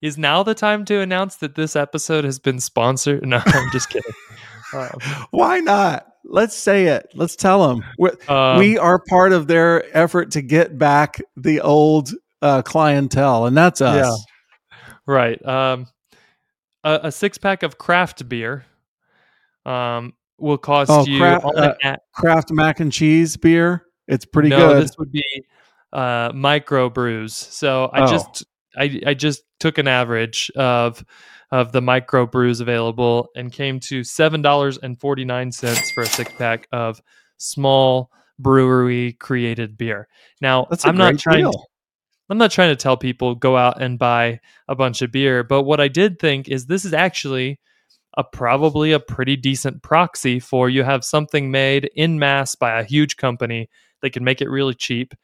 is 0.00 0.16
now 0.16 0.44
the 0.44 0.54
time 0.54 0.84
to 0.84 1.00
announce 1.00 1.34
that 1.36 1.56
this 1.56 1.74
episode 1.74 2.24
has 2.24 2.38
been 2.38 2.60
sponsored? 2.60 3.26
No, 3.26 3.42
I'm 3.44 3.70
just 3.72 3.90
kidding. 3.90 4.12
Um, 4.72 4.90
Why 5.32 5.58
not? 5.58 6.06
Let's 6.24 6.54
say 6.56 6.86
it. 6.86 7.08
Let's 7.12 7.34
tell 7.34 7.66
them 7.66 7.84
um, 8.28 8.58
we 8.58 8.78
are 8.78 9.00
part 9.00 9.32
of 9.32 9.48
their 9.48 9.84
effort 9.96 10.30
to 10.32 10.42
get 10.42 10.78
back 10.78 11.20
the 11.36 11.60
old 11.60 12.10
uh, 12.40 12.62
clientele, 12.62 13.46
and 13.46 13.56
that's 13.56 13.80
us. 13.80 14.24
Yeah. 14.72 14.78
Right. 15.12 15.44
Um, 15.44 15.86
a, 16.84 17.00
a 17.04 17.12
six 17.12 17.36
pack 17.36 17.64
of 17.64 17.78
craft 17.78 18.28
beer 18.28 18.64
um, 19.66 20.12
will 20.38 20.58
cost 20.58 20.90
Oh, 20.90 21.04
you. 21.06 21.18
craft- 21.18 21.44
uh, 21.44 21.74
an 21.82 21.94
a- 21.94 21.98
Kraft 22.12 22.50
mac 22.52 22.80
and 22.80 22.92
cheese 22.92 23.36
beer. 23.36 23.84
It's 24.08 24.24
pretty 24.24 24.48
no, 24.50 24.68
good. 24.74 24.82
this 24.84 24.96
would 24.98 25.10
be 25.12 25.24
uh, 25.92 26.30
micro 26.34 26.88
brews. 26.90 27.34
So 27.34 27.86
I 27.92 28.02
Oh. 28.02 28.06
just 28.06 28.44
I, 28.78 29.00
I 29.06 29.14
just 29.14 29.42
took 29.58 29.78
an 29.78 29.88
average 29.88 30.50
of 30.56 31.04
of 31.50 31.72
the 31.72 31.80
micro 31.80 32.26
brews 32.26 32.60
available 32.60 33.28
and 33.36 33.50
came 33.52 33.80
to 33.80 34.04
seven 34.04 34.42
dollars 34.42 34.78
and 34.78 34.98
forty 35.00 35.24
nine 35.24 35.50
cents 35.52 35.90
for 35.92 36.02
a 36.02 36.06
six 36.06 36.30
pack 36.36 36.68
of 36.72 37.00
small 37.38 38.10
brewery 38.38 39.14
created 39.14 39.76
beer. 39.78 40.08
Now 40.40 40.66
That's 40.68 40.84
a 40.84 40.88
I'm 40.88 40.96
not 40.96 41.18
trying. 41.18 41.38
deal. 41.44 41.66
I'm 42.28 42.38
not 42.38 42.50
trying 42.50 42.70
to 42.70 42.76
tell 42.76 42.96
people 42.96 43.34
go 43.36 43.56
out 43.56 43.80
and 43.80 43.98
buy 43.98 44.40
a 44.68 44.74
bunch 44.74 45.00
of 45.00 45.12
beer, 45.12 45.44
but 45.44 45.62
what 45.62 45.80
I 45.80 45.88
did 45.88 46.18
think 46.18 46.48
is 46.48 46.66
this 46.66 46.84
is 46.84 46.92
actually 46.92 47.60
a 48.16 48.24
probably 48.24 48.92
a 48.92 49.00
pretty 49.00 49.36
decent 49.36 49.82
proxy 49.82 50.40
for 50.40 50.70
you 50.70 50.82
have 50.82 51.04
something 51.04 51.50
made 51.50 51.90
in 51.94 52.18
mass 52.18 52.54
by 52.54 52.80
a 52.80 52.84
huge 52.84 53.16
company 53.16 53.68
that 54.02 54.12
can 54.12 54.24
make 54.24 54.40
it 54.40 54.48
really 54.48 54.74
cheap. 54.74 55.14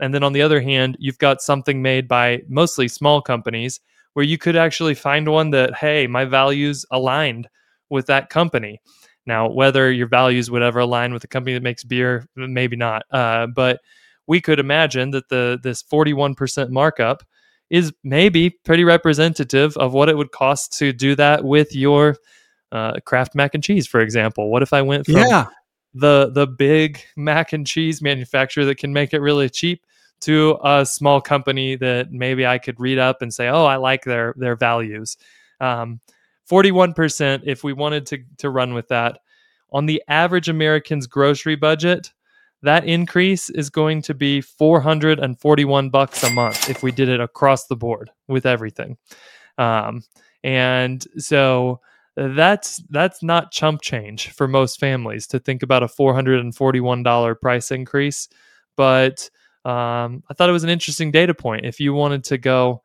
And 0.00 0.12
then 0.12 0.24
on 0.24 0.32
the 0.32 0.42
other 0.42 0.60
hand, 0.60 0.96
you've 0.98 1.18
got 1.18 1.40
something 1.40 1.80
made 1.80 2.08
by 2.08 2.42
mostly 2.48 2.88
small 2.88 3.22
companies 3.22 3.80
where 4.14 4.24
you 4.24 4.38
could 4.38 4.56
actually 4.56 4.94
find 4.94 5.28
one 5.28 5.50
that 5.50 5.74
hey, 5.74 6.06
my 6.06 6.24
values 6.24 6.84
aligned 6.90 7.48
with 7.90 8.06
that 8.06 8.30
company. 8.30 8.80
Now, 9.24 9.48
whether 9.48 9.92
your 9.92 10.08
values 10.08 10.50
would 10.50 10.62
ever 10.62 10.80
align 10.80 11.12
with 11.12 11.22
a 11.22 11.28
company 11.28 11.54
that 11.54 11.62
makes 11.62 11.84
beer, 11.84 12.26
maybe 12.34 12.74
not. 12.74 13.04
Uh, 13.10 13.46
but 13.46 13.80
we 14.26 14.40
could 14.40 14.58
imagine 14.58 15.10
that 15.12 15.28
the 15.28 15.60
this 15.62 15.82
41% 15.82 16.70
markup 16.70 17.22
is 17.72 17.90
maybe 18.04 18.50
pretty 18.50 18.84
representative 18.84 19.74
of 19.78 19.94
what 19.94 20.10
it 20.10 20.16
would 20.16 20.30
cost 20.30 20.78
to 20.78 20.92
do 20.92 21.16
that 21.16 21.42
with 21.42 21.74
your 21.74 22.16
uh, 22.70 22.92
Kraft 23.06 23.34
mac 23.34 23.54
and 23.54 23.64
cheese, 23.64 23.86
for 23.86 24.00
example. 24.00 24.50
What 24.50 24.62
if 24.62 24.74
I 24.74 24.82
went 24.82 25.06
from 25.06 25.16
Yeah, 25.16 25.46
the 25.94 26.30
the 26.30 26.46
big 26.46 27.00
mac 27.16 27.54
and 27.54 27.66
cheese 27.66 28.02
manufacturer 28.02 28.66
that 28.66 28.76
can 28.76 28.92
make 28.92 29.14
it 29.14 29.20
really 29.20 29.48
cheap 29.48 29.84
to 30.20 30.58
a 30.62 30.84
small 30.84 31.20
company 31.20 31.74
that 31.76 32.12
maybe 32.12 32.46
I 32.46 32.58
could 32.58 32.78
read 32.78 32.98
up 32.98 33.22
and 33.22 33.32
say, 33.32 33.48
oh, 33.48 33.64
I 33.64 33.76
like 33.76 34.04
their 34.04 34.34
their 34.36 34.54
values. 34.54 35.16
Um, 35.58 36.00
41% 36.50 37.42
if 37.46 37.64
we 37.64 37.72
wanted 37.72 38.04
to 38.06 38.18
to 38.38 38.50
run 38.50 38.74
with 38.74 38.88
that 38.88 39.18
on 39.70 39.86
the 39.86 40.02
average 40.08 40.50
American's 40.50 41.06
grocery 41.06 41.56
budget, 41.56 42.12
that 42.62 42.84
increase 42.84 43.50
is 43.50 43.70
going 43.70 44.02
to 44.02 44.14
be 44.14 44.40
441 44.40 45.90
bucks 45.90 46.22
a 46.22 46.30
month 46.30 46.70
if 46.70 46.82
we 46.82 46.92
did 46.92 47.08
it 47.08 47.20
across 47.20 47.66
the 47.66 47.76
board 47.76 48.10
with 48.28 48.46
everything. 48.46 48.96
Um, 49.58 50.02
and 50.44 51.04
so 51.18 51.80
that's 52.16 52.82
that's 52.90 53.22
not 53.22 53.52
chump 53.52 53.80
change 53.80 54.30
for 54.30 54.46
most 54.46 54.78
families 54.78 55.26
to 55.26 55.38
think 55.38 55.62
about 55.62 55.82
a 55.82 55.86
$441 55.86 57.40
price 57.40 57.70
increase 57.70 58.28
but 58.76 59.30
um, 59.64 60.22
i 60.28 60.34
thought 60.34 60.50
it 60.50 60.52
was 60.52 60.64
an 60.64 60.70
interesting 60.70 61.10
data 61.10 61.32
point 61.32 61.64
if 61.64 61.80
you 61.80 61.94
wanted 61.94 62.22
to 62.24 62.36
go 62.36 62.82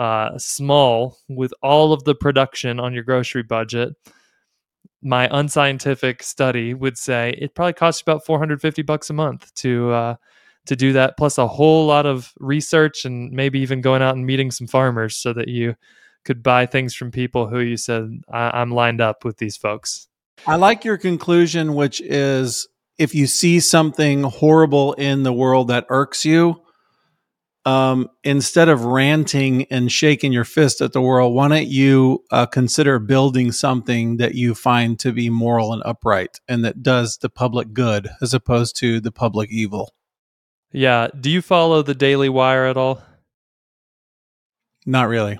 uh, 0.00 0.36
small 0.38 1.18
with 1.28 1.54
all 1.62 1.92
of 1.92 2.02
the 2.02 2.16
production 2.16 2.80
on 2.80 2.92
your 2.92 3.04
grocery 3.04 3.44
budget 3.44 3.94
my 5.02 5.28
unscientific 5.30 6.22
study 6.22 6.74
would 6.74 6.96
say 6.96 7.34
it 7.38 7.54
probably 7.54 7.74
costs 7.74 8.02
you 8.04 8.10
about 8.10 8.24
450 8.24 8.82
bucks 8.82 9.10
a 9.10 9.12
month 9.12 9.54
to 9.56 9.90
uh, 9.92 10.14
to 10.66 10.76
do 10.76 10.92
that 10.94 11.16
plus 11.16 11.36
a 11.38 11.46
whole 11.46 11.86
lot 11.86 12.06
of 12.06 12.32
research 12.38 13.04
and 13.04 13.30
maybe 13.30 13.60
even 13.60 13.80
going 13.80 14.02
out 14.02 14.16
and 14.16 14.26
meeting 14.26 14.50
some 14.50 14.66
farmers 14.66 15.16
so 15.16 15.32
that 15.32 15.48
you 15.48 15.74
could 16.24 16.42
buy 16.42 16.64
things 16.64 16.94
from 16.94 17.10
people 17.10 17.48
who 17.48 17.60
you 17.60 17.76
said 17.76 18.08
I- 18.32 18.62
am 18.62 18.70
lined 18.70 19.00
up 19.00 19.24
with 19.24 19.36
these 19.38 19.56
folks. 19.56 20.08
I 20.46 20.56
like 20.56 20.84
your 20.84 20.96
conclusion, 20.96 21.74
which 21.74 22.00
is 22.00 22.66
if 22.98 23.14
you 23.14 23.26
see 23.26 23.60
something 23.60 24.22
horrible 24.22 24.94
in 24.94 25.22
the 25.22 25.32
world 25.32 25.68
that 25.68 25.86
irks 25.90 26.24
you, 26.24 26.63
um, 27.64 28.10
instead 28.22 28.68
of 28.68 28.84
ranting 28.84 29.64
and 29.70 29.90
shaking 29.90 30.32
your 30.32 30.44
fist 30.44 30.80
at 30.80 30.92
the 30.92 31.00
world, 31.00 31.34
why 31.34 31.48
don't 31.48 31.66
you 31.66 32.22
uh, 32.30 32.46
consider 32.46 32.98
building 32.98 33.52
something 33.52 34.18
that 34.18 34.34
you 34.34 34.54
find 34.54 34.98
to 35.00 35.12
be 35.12 35.30
moral 35.30 35.72
and 35.72 35.82
upright 35.84 36.40
and 36.48 36.64
that 36.64 36.82
does 36.82 37.18
the 37.18 37.30
public 37.30 37.72
good 37.72 38.08
as 38.20 38.34
opposed 38.34 38.76
to 38.76 39.00
the 39.00 39.12
public 39.12 39.50
evil? 39.50 39.94
Yeah. 40.72 41.08
Do 41.18 41.30
you 41.30 41.40
follow 41.40 41.82
the 41.82 41.94
Daily 41.94 42.28
Wire 42.28 42.66
at 42.66 42.76
all? 42.76 43.00
Not 44.84 45.08
really. 45.08 45.38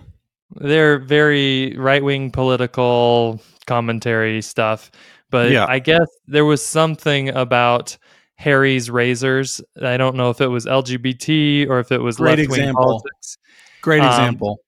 They're 0.56 0.98
very 0.98 1.76
right 1.76 2.02
wing 2.02 2.30
political 2.30 3.40
commentary 3.66 4.40
stuff. 4.40 4.90
But 5.30 5.50
yeah. 5.50 5.66
I 5.68 5.80
guess 5.80 6.06
there 6.26 6.44
was 6.44 6.64
something 6.64 7.30
about 7.30 7.98
Harry's 8.36 8.90
razors. 8.90 9.60
I 9.80 9.96
don't 9.96 10.16
know 10.16 10.30
if 10.30 10.40
it 10.40 10.48
was 10.48 10.66
LGBT 10.66 11.68
or 11.68 11.80
if 11.80 11.92
it 11.92 11.98
was 11.98 12.18
left 12.20 12.48
wing 12.48 12.72
politics. 12.72 13.38
Great 13.80 14.02
um, 14.02 14.08
example. 14.08 14.58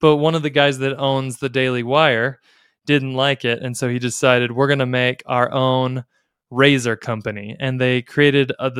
But 0.00 0.16
one 0.16 0.34
of 0.34 0.42
the 0.42 0.50
guys 0.50 0.78
that 0.78 0.98
owns 0.98 1.38
the 1.38 1.48
Daily 1.48 1.82
Wire 1.82 2.40
didn't 2.84 3.14
like 3.14 3.44
it. 3.44 3.62
And 3.62 3.76
so 3.76 3.88
he 3.88 3.98
decided 3.98 4.52
we're 4.52 4.66
going 4.66 4.78
to 4.78 4.86
make 4.86 5.22
our 5.26 5.50
own 5.52 6.04
razor 6.50 6.96
company. 6.96 7.56
And 7.58 7.80
they 7.80 8.02
created, 8.02 8.52
a, 8.58 8.72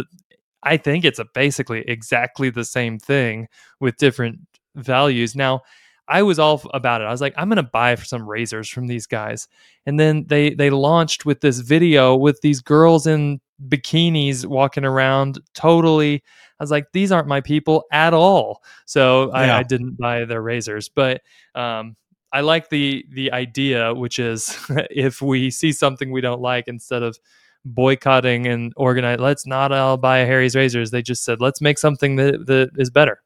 I 0.62 0.76
think 0.76 1.04
it's 1.04 1.18
a 1.18 1.26
basically 1.34 1.80
exactly 1.88 2.50
the 2.50 2.64
same 2.64 2.98
thing 2.98 3.48
with 3.80 3.96
different 3.96 4.40
values. 4.74 5.34
Now, 5.34 5.62
I 6.08 6.22
was 6.22 6.38
all 6.38 6.62
about 6.72 7.00
it. 7.00 7.04
I 7.04 7.10
was 7.10 7.20
like, 7.20 7.34
I'm 7.36 7.48
gonna 7.48 7.64
buy 7.64 7.94
some 7.96 8.28
razors 8.28 8.68
from 8.68 8.86
these 8.86 9.06
guys. 9.06 9.48
And 9.86 9.98
then 9.98 10.24
they 10.28 10.54
they 10.54 10.70
launched 10.70 11.26
with 11.26 11.40
this 11.40 11.58
video 11.60 12.14
with 12.14 12.40
these 12.42 12.60
girls 12.60 13.06
in 13.06 13.40
bikinis 13.68 14.44
walking 14.44 14.84
around 14.84 15.38
totally 15.54 16.22
i 16.58 16.62
was 16.62 16.70
like 16.70 16.86
these 16.92 17.10
aren't 17.10 17.28
my 17.28 17.40
people 17.40 17.84
at 17.92 18.12
all 18.12 18.62
so 18.84 19.28
yeah. 19.28 19.56
I, 19.56 19.58
I, 19.58 19.62
didn't 19.62 19.96
buy 19.98 20.24
their 20.24 20.42
razors 20.42 20.88
but 20.88 21.22
um, 21.54 21.96
i 22.32 22.42
like 22.42 22.68
the 22.68 23.04
the 23.10 23.32
idea 23.32 23.94
which 23.94 24.18
is 24.18 24.56
if 24.90 25.22
we 25.22 25.50
see 25.50 25.72
something 25.72 26.10
we 26.10 26.20
don't 26.20 26.40
like 26.40 26.68
instead 26.68 27.02
of 27.02 27.18
boycotting 27.64 28.46
and 28.46 28.72
organize 28.76 29.18
let's 29.18 29.46
not 29.46 29.72
all 29.72 29.96
buy 29.96 30.18
harry's 30.18 30.54
razors 30.54 30.90
they 30.90 31.02
just 31.02 31.24
said 31.24 31.40
let's 31.40 31.60
make 31.60 31.78
something 31.78 32.16
that, 32.16 32.46
that 32.46 32.70
is 32.76 32.90
better 32.90 33.20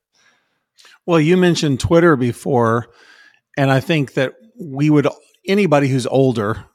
well, 1.06 1.20
you 1.20 1.36
mentioned 1.36 1.80
Twitter 1.80 2.16
before, 2.16 2.88
and 3.56 3.70
I 3.70 3.80
think 3.80 4.14
that 4.14 4.34
we 4.60 4.90
would 4.90 5.08
anybody 5.46 5.88
who's 5.88 6.06
older. 6.06 6.66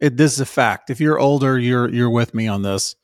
It, 0.00 0.16
this 0.16 0.32
is 0.32 0.40
a 0.40 0.46
fact. 0.46 0.90
If 0.90 1.00
you're 1.00 1.18
older, 1.18 1.58
you're 1.58 1.88
you're 1.88 2.10
with 2.10 2.34
me 2.34 2.48
on 2.48 2.62
this. 2.62 2.96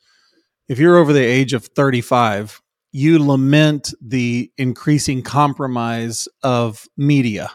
If 0.71 0.79
you're 0.79 0.99
over 0.99 1.13
the 1.13 1.19
age 1.19 1.53
of 1.53 1.65
35, 1.65 2.63
you 2.93 3.19
lament 3.19 3.93
the 4.01 4.53
increasing 4.57 5.21
compromise 5.21 6.29
of 6.45 6.87
media, 6.97 7.51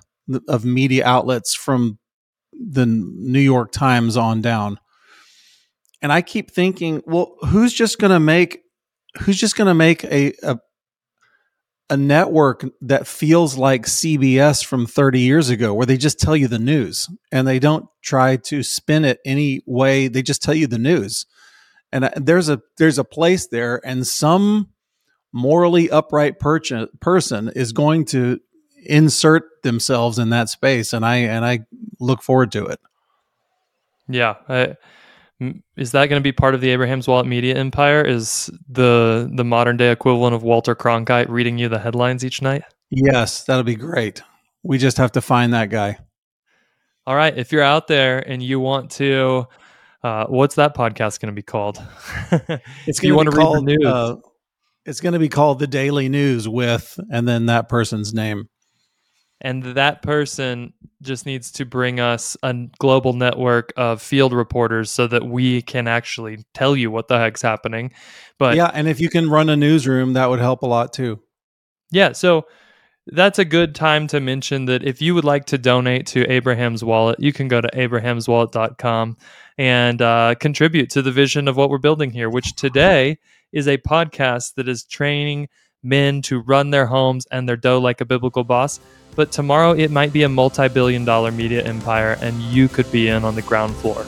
of 0.49 0.65
media 0.65 1.05
outlets 1.05 1.55
from 1.55 1.97
the 2.51 2.85
New 2.85 3.39
York 3.39 3.71
Times 3.71 4.17
on 4.17 4.41
down. 4.41 4.81
And 6.01 6.11
I 6.11 6.21
keep 6.21 6.51
thinking, 6.51 7.03
well, 7.05 7.37
who's 7.47 7.71
just 7.71 7.99
going 7.99 8.11
to 8.11 8.19
make 8.19 8.63
who's 9.21 9.39
just 9.39 9.55
going 9.55 9.69
to 9.69 9.73
make 9.73 10.03
a, 10.03 10.33
a 10.43 10.59
a 11.89 11.95
network 11.95 12.65
that 12.81 13.07
feels 13.07 13.55
like 13.57 13.85
CBS 13.85 14.65
from 14.65 14.85
30 14.85 15.21
years 15.21 15.49
ago, 15.49 15.73
where 15.73 15.85
they 15.85 15.95
just 15.95 16.19
tell 16.19 16.35
you 16.35 16.49
the 16.49 16.59
news 16.59 17.07
and 17.31 17.47
they 17.47 17.59
don't 17.59 17.85
try 18.03 18.35
to 18.35 18.61
spin 18.61 19.05
it 19.05 19.19
any 19.23 19.61
way. 19.65 20.09
They 20.09 20.21
just 20.21 20.43
tell 20.43 20.53
you 20.53 20.67
the 20.67 20.77
news. 20.77 21.25
And 21.95 22.11
there's 22.17 22.49
a 22.49 22.61
there's 22.77 22.99
a 22.99 23.05
place 23.05 23.47
there, 23.47 23.79
and 23.85 24.05
some 24.05 24.67
morally 25.31 25.89
upright 25.89 26.39
per- 26.39 26.59
person 26.99 27.51
is 27.55 27.71
going 27.71 28.03
to 28.05 28.41
insert 28.85 29.43
themselves 29.63 30.19
in 30.19 30.29
that 30.31 30.49
space, 30.49 30.91
and 30.91 31.05
I 31.05 31.15
and 31.19 31.45
I 31.45 31.59
look 32.01 32.21
forward 32.21 32.51
to 32.51 32.65
it. 32.65 32.81
Yeah, 34.09 34.35
I, 34.49 34.75
is 35.77 35.93
that 35.93 36.07
going 36.07 36.19
to 36.19 36.23
be 36.23 36.33
part 36.33 36.53
of 36.53 36.59
the 36.59 36.69
Abraham's 36.71 37.07
Wallet 37.07 37.27
media 37.27 37.55
empire? 37.55 38.01
Is 38.01 38.49
the 38.67 39.31
the 39.33 39.45
modern 39.45 39.77
day 39.77 39.91
equivalent 39.91 40.35
of 40.35 40.43
Walter 40.43 40.75
Cronkite 40.75 41.29
reading 41.29 41.57
you 41.57 41.69
the 41.69 41.79
headlines 41.79 42.25
each 42.25 42.41
night? 42.41 42.63
Yes, 42.89 43.45
that'll 43.45 43.63
be 43.63 43.75
great. 43.75 44.21
We 44.63 44.77
just 44.77 44.97
have 44.97 45.13
to 45.13 45.21
find 45.21 45.53
that 45.53 45.69
guy. 45.69 45.97
All 47.07 47.15
right, 47.15 47.37
if 47.37 47.53
you're 47.53 47.63
out 47.63 47.87
there 47.87 48.19
and 48.19 48.43
you 48.43 48.59
want 48.59 48.91
to, 48.91 49.47
uh, 50.05 50.27
what's 50.27 50.55
that 50.55 50.75
podcast 50.75 51.19
going 51.19 51.27
to 51.27 51.35
be 51.35 51.41
called? 51.41 51.81
it's 52.85 52.99
going 52.99 53.25
to 53.25 53.31
be 53.31 53.37
called. 53.37 53.69
Uh, 53.83 54.15
it's 54.85 55.01
going 55.01 55.13
to 55.13 55.19
be 55.19 55.29
called 55.29 55.59
the 55.59 55.67
Daily 55.67 56.09
News 56.09 56.47
with, 56.47 56.99
and 57.11 57.27
then 57.27 57.47
that 57.47 57.69
person's 57.69 58.13
name 58.13 58.49
and 59.41 59.63
that 59.63 60.01
person 60.01 60.73
just 61.01 61.25
needs 61.25 61.51
to 61.51 61.65
bring 61.65 61.99
us 61.99 62.37
a 62.41 62.53
global 62.79 63.13
network 63.13 63.73
of 63.75 64.01
field 64.01 64.33
reporters 64.33 64.89
so 64.89 65.07
that 65.07 65.23
we 65.23 65.61
can 65.61 65.87
actually 65.87 66.43
tell 66.53 66.75
you 66.75 66.89
what 66.89 67.07
the 67.07 67.17
heck's 67.17 67.41
happening 67.41 67.91
but 68.39 68.55
yeah 68.55 68.71
and 68.73 68.87
if 68.87 68.99
you 68.99 69.09
can 69.09 69.29
run 69.29 69.49
a 69.49 69.55
newsroom 69.55 70.13
that 70.13 70.29
would 70.29 70.39
help 70.39 70.61
a 70.61 70.65
lot 70.65 70.93
too 70.93 71.19
yeah 71.91 72.11
so 72.11 72.45
that's 73.07 73.39
a 73.39 73.45
good 73.45 73.75
time 73.75 74.07
to 74.07 74.19
mention 74.19 74.65
that 74.65 74.83
if 74.83 75.01
you 75.01 75.13
would 75.13 75.23
like 75.23 75.45
to 75.45 75.57
donate 75.57 76.07
to 76.07 76.29
abraham's 76.31 76.83
wallet 76.83 77.19
you 77.19 77.31
can 77.31 77.47
go 77.47 77.61
to 77.61 77.69
abrahamswallet.com 77.69 79.15
and 79.57 80.01
uh, 80.01 80.35
contribute 80.39 80.89
to 80.89 81.01
the 81.01 81.11
vision 81.11 81.47
of 81.47 81.55
what 81.55 81.69
we're 81.69 81.77
building 81.77 82.11
here 82.11 82.29
which 82.29 82.55
today 82.55 83.17
is 83.51 83.67
a 83.67 83.77
podcast 83.77 84.55
that 84.55 84.67
is 84.67 84.83
training 84.83 85.47
men 85.83 86.21
to 86.21 86.39
run 86.39 86.71
their 86.71 86.87
homes 86.87 87.27
and 87.31 87.47
their 87.47 87.55
dough 87.55 87.79
like 87.79 88.01
a 88.01 88.05
biblical 88.05 88.43
boss 88.43 88.79
but 89.15 89.31
tomorrow 89.31 89.71
it 89.71 89.91
might 89.91 90.11
be 90.11 90.23
a 90.23 90.29
multi 90.29 90.67
billion 90.67 91.05
dollar 91.05 91.31
media 91.31 91.63
empire 91.63 92.17
and 92.21 92.39
you 92.43 92.67
could 92.67 92.91
be 92.91 93.07
in 93.07 93.23
on 93.23 93.35
the 93.35 93.41
ground 93.41 93.75
floor. 93.77 94.05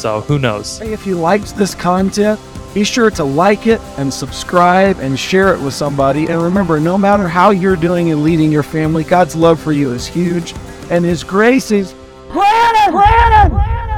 So 0.00 0.22
who 0.22 0.38
knows? 0.38 0.78
Hey, 0.78 0.94
if 0.94 1.06
you 1.06 1.18
liked 1.18 1.54
this 1.56 1.74
content, 1.74 2.40
be 2.72 2.84
sure 2.84 3.10
to 3.10 3.22
like 3.22 3.66
it 3.66 3.82
and 3.98 4.10
subscribe 4.10 4.98
and 4.98 5.18
share 5.18 5.54
it 5.54 5.60
with 5.60 5.74
somebody. 5.74 6.26
And 6.26 6.40
remember, 6.40 6.80
no 6.80 6.96
matter 6.96 7.28
how 7.28 7.50
you're 7.50 7.76
doing 7.76 8.10
and 8.10 8.22
leading 8.22 8.50
your 8.50 8.62
family, 8.62 9.04
God's 9.04 9.36
love 9.36 9.60
for 9.60 9.72
you 9.72 9.92
is 9.92 10.06
huge 10.06 10.54
and 10.88 11.04
His 11.04 11.22
grace 11.22 11.70
is 11.70 11.94
granted, 12.30 12.92
granted. 12.92 13.89